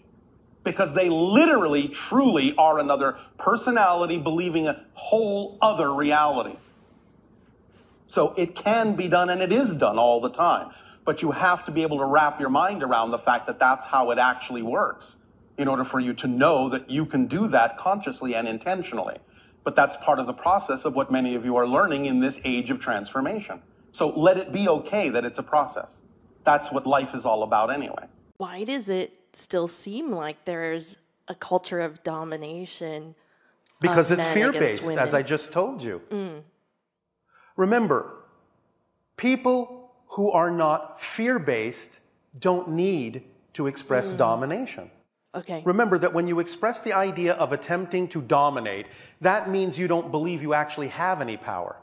Because 0.65 0.93
they 0.93 1.09
literally, 1.09 1.89
truly 1.89 2.55
are 2.57 2.79
another 2.79 3.19
personality 3.39 4.19
believing 4.19 4.67
a 4.67 4.85
whole 4.95 5.57
other 5.63 5.93
reality. 5.95 6.57
So 8.09 8.35
it 8.37 8.55
can 8.55 8.97
be 8.97 9.09
done 9.09 9.31
and 9.31 9.41
it 9.41 9.53
is 9.53 9.73
done 9.75 9.99
all 9.99 10.21
the 10.21 10.31
time. 10.31 10.71
But 11.09 11.23
you 11.23 11.31
have 11.31 11.65
to 11.65 11.73
be 11.73 11.81
able 11.81 11.97
to 11.97 12.05
wrap 12.05 12.39
your 12.39 12.51
mind 12.51 12.83
around 12.83 13.11
the 13.13 13.19
fact 13.19 13.47
that 13.47 13.59
that's 13.59 13.83
how 13.87 14.11
it 14.11 14.19
actually 14.19 14.61
works 14.61 15.17
in 15.57 15.67
order 15.67 15.83
for 15.83 15.99
you 15.99 16.13
to 16.13 16.27
know 16.27 16.69
that 16.69 16.91
you 16.91 17.07
can 17.07 17.27
do 17.27 17.49
that 17.49 17.79
consciously 17.79 18.35
and 18.35 18.47
intentionally. 18.47 19.17
But 19.65 19.75
that's 19.75 19.97
part 19.97 20.19
of 20.19 20.27
the 20.27 20.35
process 20.35 20.85
of 20.85 20.95
what 20.95 21.11
many 21.11 21.35
of 21.35 21.47
you 21.47 21.57
are 21.57 21.67
learning 21.67 22.05
in 22.05 22.21
this 22.21 22.39
age 22.45 22.71
of 22.71 22.79
transformation. 22.79 23.63
So 23.91 24.11
let 24.11 24.37
it 24.37 24.53
be 24.53 24.69
okay 24.69 25.09
that 25.09 25.25
it's 25.25 25.39
a 25.39 25.43
process. 25.43 26.03
That's 26.45 26.71
what 26.71 26.87
life 26.87 27.15
is 27.15 27.25
all 27.25 27.43
about 27.43 27.73
anyway. 27.73 28.05
Why 28.37 28.65
does 28.65 28.91
it 28.91 29.15
still 29.33 29.67
seem 29.67 30.13
like 30.13 30.45
there's 30.45 30.99
a 31.27 31.35
culture 31.35 31.81
of 31.81 32.03
domination? 32.03 33.15
Because 33.81 34.11
of 34.11 34.19
it's 34.19 34.27
men 34.27 34.35
fear 34.35 34.51
against 34.51 34.87
based, 34.87 34.99
as? 34.99 35.15
I 35.15 35.23
just 35.23 35.53
told 35.55 35.83
you. 35.83 36.03
Mm. 36.11 36.43
Remember, 37.57 38.13
people 39.17 39.78
who 40.09 40.31
are 40.31 40.51
not 40.51 41.01
fear 41.01 41.39
based 41.39 42.01
don't 42.39 42.71
need 42.71 43.23
to 43.55 43.67
express 43.67 44.13
mm. 44.13 44.19
domination. 44.19 44.91
Okay. 45.35 45.63
Remember 45.65 45.99
that 45.99 46.13
when 46.13 46.27
you 46.27 46.41
express 46.41 46.81
the 46.81 46.93
idea 46.93 47.35
of 47.35 47.53
attempting 47.53 48.09
to 48.09 48.23
dominate, 48.23 48.87
that 49.21 49.49
means 49.49 49.79
you 49.79 49.87
don't 49.87 50.11
believe 50.11 50.43
you 50.43 50.55
actually 50.55 50.89
have 50.89 51.21
any 51.21 51.37
power. 51.37 51.77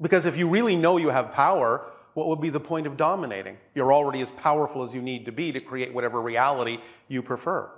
Because 0.00 0.26
if 0.26 0.36
you 0.36 0.48
really 0.48 0.76
know 0.76 0.96
you 0.96 1.08
have 1.08 1.32
power, 1.32 1.86
what 2.14 2.28
would 2.28 2.40
be 2.40 2.50
the 2.50 2.60
point 2.60 2.86
of 2.86 2.96
dominating? 2.96 3.56
You're 3.74 3.92
already 3.92 4.20
as 4.20 4.30
powerful 4.32 4.82
as 4.82 4.94
you 4.94 5.00
need 5.00 5.24
to 5.24 5.32
be 5.32 5.52
to 5.52 5.60
create 5.60 5.94
whatever 5.94 6.20
reality 6.20 6.78
you 7.08 7.22
prefer. 7.22 7.70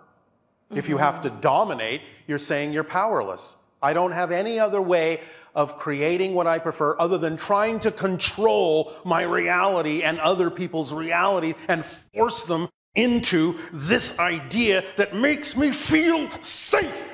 If 0.70 0.89
you 0.89 0.97
have 0.97 1.16
mm-hmm. 1.16 1.37
to 1.37 1.41
dominate, 1.41 2.01
you're 2.27 2.39
saying 2.39 2.72
you're 2.72 2.85
powerless. 2.85 3.57
I 3.83 3.93
don't 3.93 4.12
have 4.12 4.33
any 4.33 4.59
other 4.59 4.83
way 4.83 5.20
of 5.55 5.78
creating 5.78 6.34
what 6.34 6.46
I 6.46 6.59
prefer 6.59 6.96
other 6.98 7.18
than 7.18 7.36
trying 7.36 7.80
to 7.80 7.90
control 7.90 8.92
my 9.05 9.22
reality 9.22 10.02
and 10.02 10.18
other 10.18 10.50
people's 10.50 10.92
reality 10.92 11.55
and 11.68 11.84
force 11.84 12.44
them 12.44 12.68
into 12.94 13.59
this 13.72 14.18
idea 14.18 14.84
that 14.96 15.14
makes 15.14 15.57
me 15.57 15.70
feel 15.72 16.30
safe. 16.42 17.09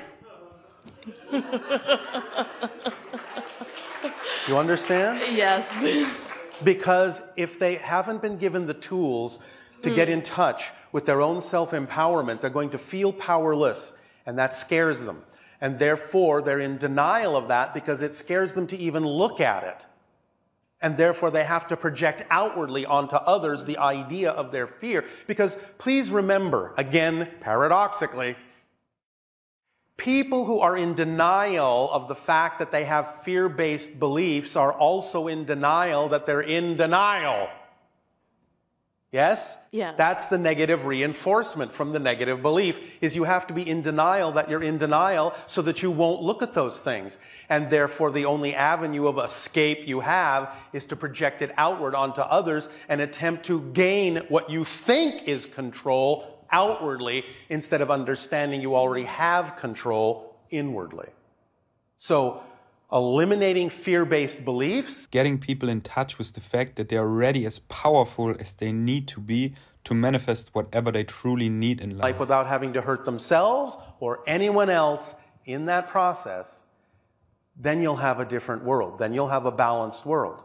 you 1.32 1.42
understand? 4.56 5.20
yes. 5.36 5.68
Because 6.64 7.22
if 7.36 7.58
they 7.58 7.76
haven't 7.76 8.20
been 8.20 8.36
given 8.36 8.66
the 8.66 8.74
tools 8.74 9.40
to 9.82 9.94
get 9.94 10.08
hmm. 10.08 10.14
in 10.14 10.22
touch 10.22 10.70
with 10.92 11.06
their 11.06 11.22
own 11.22 11.40
self 11.40 11.70
empowerment, 11.70 12.40
they're 12.40 12.50
going 12.50 12.70
to 12.70 12.78
feel 12.78 13.12
powerless, 13.12 13.94
and 14.26 14.38
that 14.38 14.54
scares 14.54 15.02
them. 15.04 15.22
And 15.60 15.78
therefore, 15.78 16.42
they're 16.42 16.60
in 16.60 16.78
denial 16.78 17.36
of 17.36 17.48
that 17.48 17.74
because 17.74 18.00
it 18.00 18.16
scares 18.16 18.54
them 18.54 18.66
to 18.68 18.76
even 18.76 19.04
look 19.04 19.40
at 19.40 19.64
it. 19.64 19.86
And 20.80 20.96
therefore, 20.96 21.30
they 21.30 21.44
have 21.44 21.68
to 21.68 21.76
project 21.76 22.24
outwardly 22.30 22.86
onto 22.86 23.16
others 23.16 23.64
the 23.64 23.76
idea 23.76 24.30
of 24.30 24.50
their 24.50 24.66
fear. 24.66 25.04
Because 25.26 25.56
please 25.76 26.10
remember, 26.10 26.72
again, 26.78 27.28
paradoxically, 27.40 28.36
People 30.00 30.46
who 30.46 30.60
are 30.60 30.78
in 30.78 30.94
denial 30.94 31.90
of 31.92 32.08
the 32.08 32.14
fact 32.14 32.58
that 32.58 32.72
they 32.72 32.84
have 32.84 33.16
fear 33.16 33.50
based 33.50 33.98
beliefs 33.98 34.56
are 34.56 34.72
also 34.72 35.28
in 35.28 35.44
denial 35.44 36.08
that 36.08 36.24
they're 36.24 36.40
in 36.40 36.78
denial. 36.78 37.50
Yes? 39.12 39.58
Yes. 39.72 39.96
That's 39.96 40.26
the 40.26 40.38
negative 40.38 40.86
reinforcement 40.86 41.72
from 41.72 41.92
the 41.92 41.98
negative 41.98 42.42
belief 42.42 42.80
is 43.00 43.16
you 43.16 43.24
have 43.24 43.44
to 43.48 43.54
be 43.54 43.68
in 43.68 43.82
denial 43.82 44.30
that 44.32 44.48
you're 44.48 44.62
in 44.62 44.78
denial 44.78 45.34
so 45.48 45.62
that 45.62 45.82
you 45.82 45.90
won't 45.90 46.22
look 46.22 46.42
at 46.42 46.54
those 46.54 46.78
things. 46.78 47.18
And 47.48 47.68
therefore 47.70 48.12
the 48.12 48.26
only 48.26 48.54
avenue 48.54 49.08
of 49.08 49.18
escape 49.18 49.88
you 49.88 49.98
have 49.98 50.54
is 50.72 50.84
to 50.86 50.96
project 50.96 51.42
it 51.42 51.52
outward 51.56 51.96
onto 51.96 52.20
others 52.20 52.68
and 52.88 53.00
attempt 53.00 53.44
to 53.46 53.60
gain 53.72 54.18
what 54.28 54.48
you 54.48 54.62
think 54.62 55.26
is 55.26 55.44
control 55.44 56.46
outwardly 56.52 57.24
instead 57.48 57.80
of 57.80 57.90
understanding 57.90 58.60
you 58.60 58.76
already 58.76 59.04
have 59.04 59.56
control 59.56 60.36
inwardly. 60.50 61.08
So 61.98 62.44
eliminating 62.92 63.70
fear-based 63.70 64.44
beliefs 64.44 65.06
Getting 65.06 65.38
people 65.38 65.68
in 65.68 65.80
touch 65.80 66.18
with 66.18 66.32
the 66.32 66.40
fact 66.40 66.76
that 66.76 66.88
they 66.88 66.96
are 66.96 67.08
already 67.08 67.46
as 67.46 67.60
powerful 67.60 68.34
as 68.38 68.52
they 68.52 68.72
need 68.72 69.06
to 69.08 69.20
be 69.20 69.54
to 69.84 69.94
manifest 69.94 70.50
whatever 70.54 70.92
they 70.92 71.04
truly 71.04 71.48
need 71.48 71.80
in 71.80 71.90
life. 71.96 72.04
life 72.04 72.20
without 72.20 72.46
having 72.46 72.72
to 72.72 72.80
hurt 72.80 73.04
themselves 73.04 73.76
or 74.00 74.20
anyone 74.26 74.68
else 74.68 75.14
in 75.46 75.66
that 75.66 75.88
process, 75.88 76.64
then 77.56 77.82
you'll 77.82 77.96
have 77.96 78.20
a 78.20 78.24
different 78.24 78.64
world. 78.64 78.98
Then 78.98 79.14
you'll 79.14 79.28
have 79.28 79.46
a 79.46 79.52
balanced 79.52 80.04
world. 80.04 80.42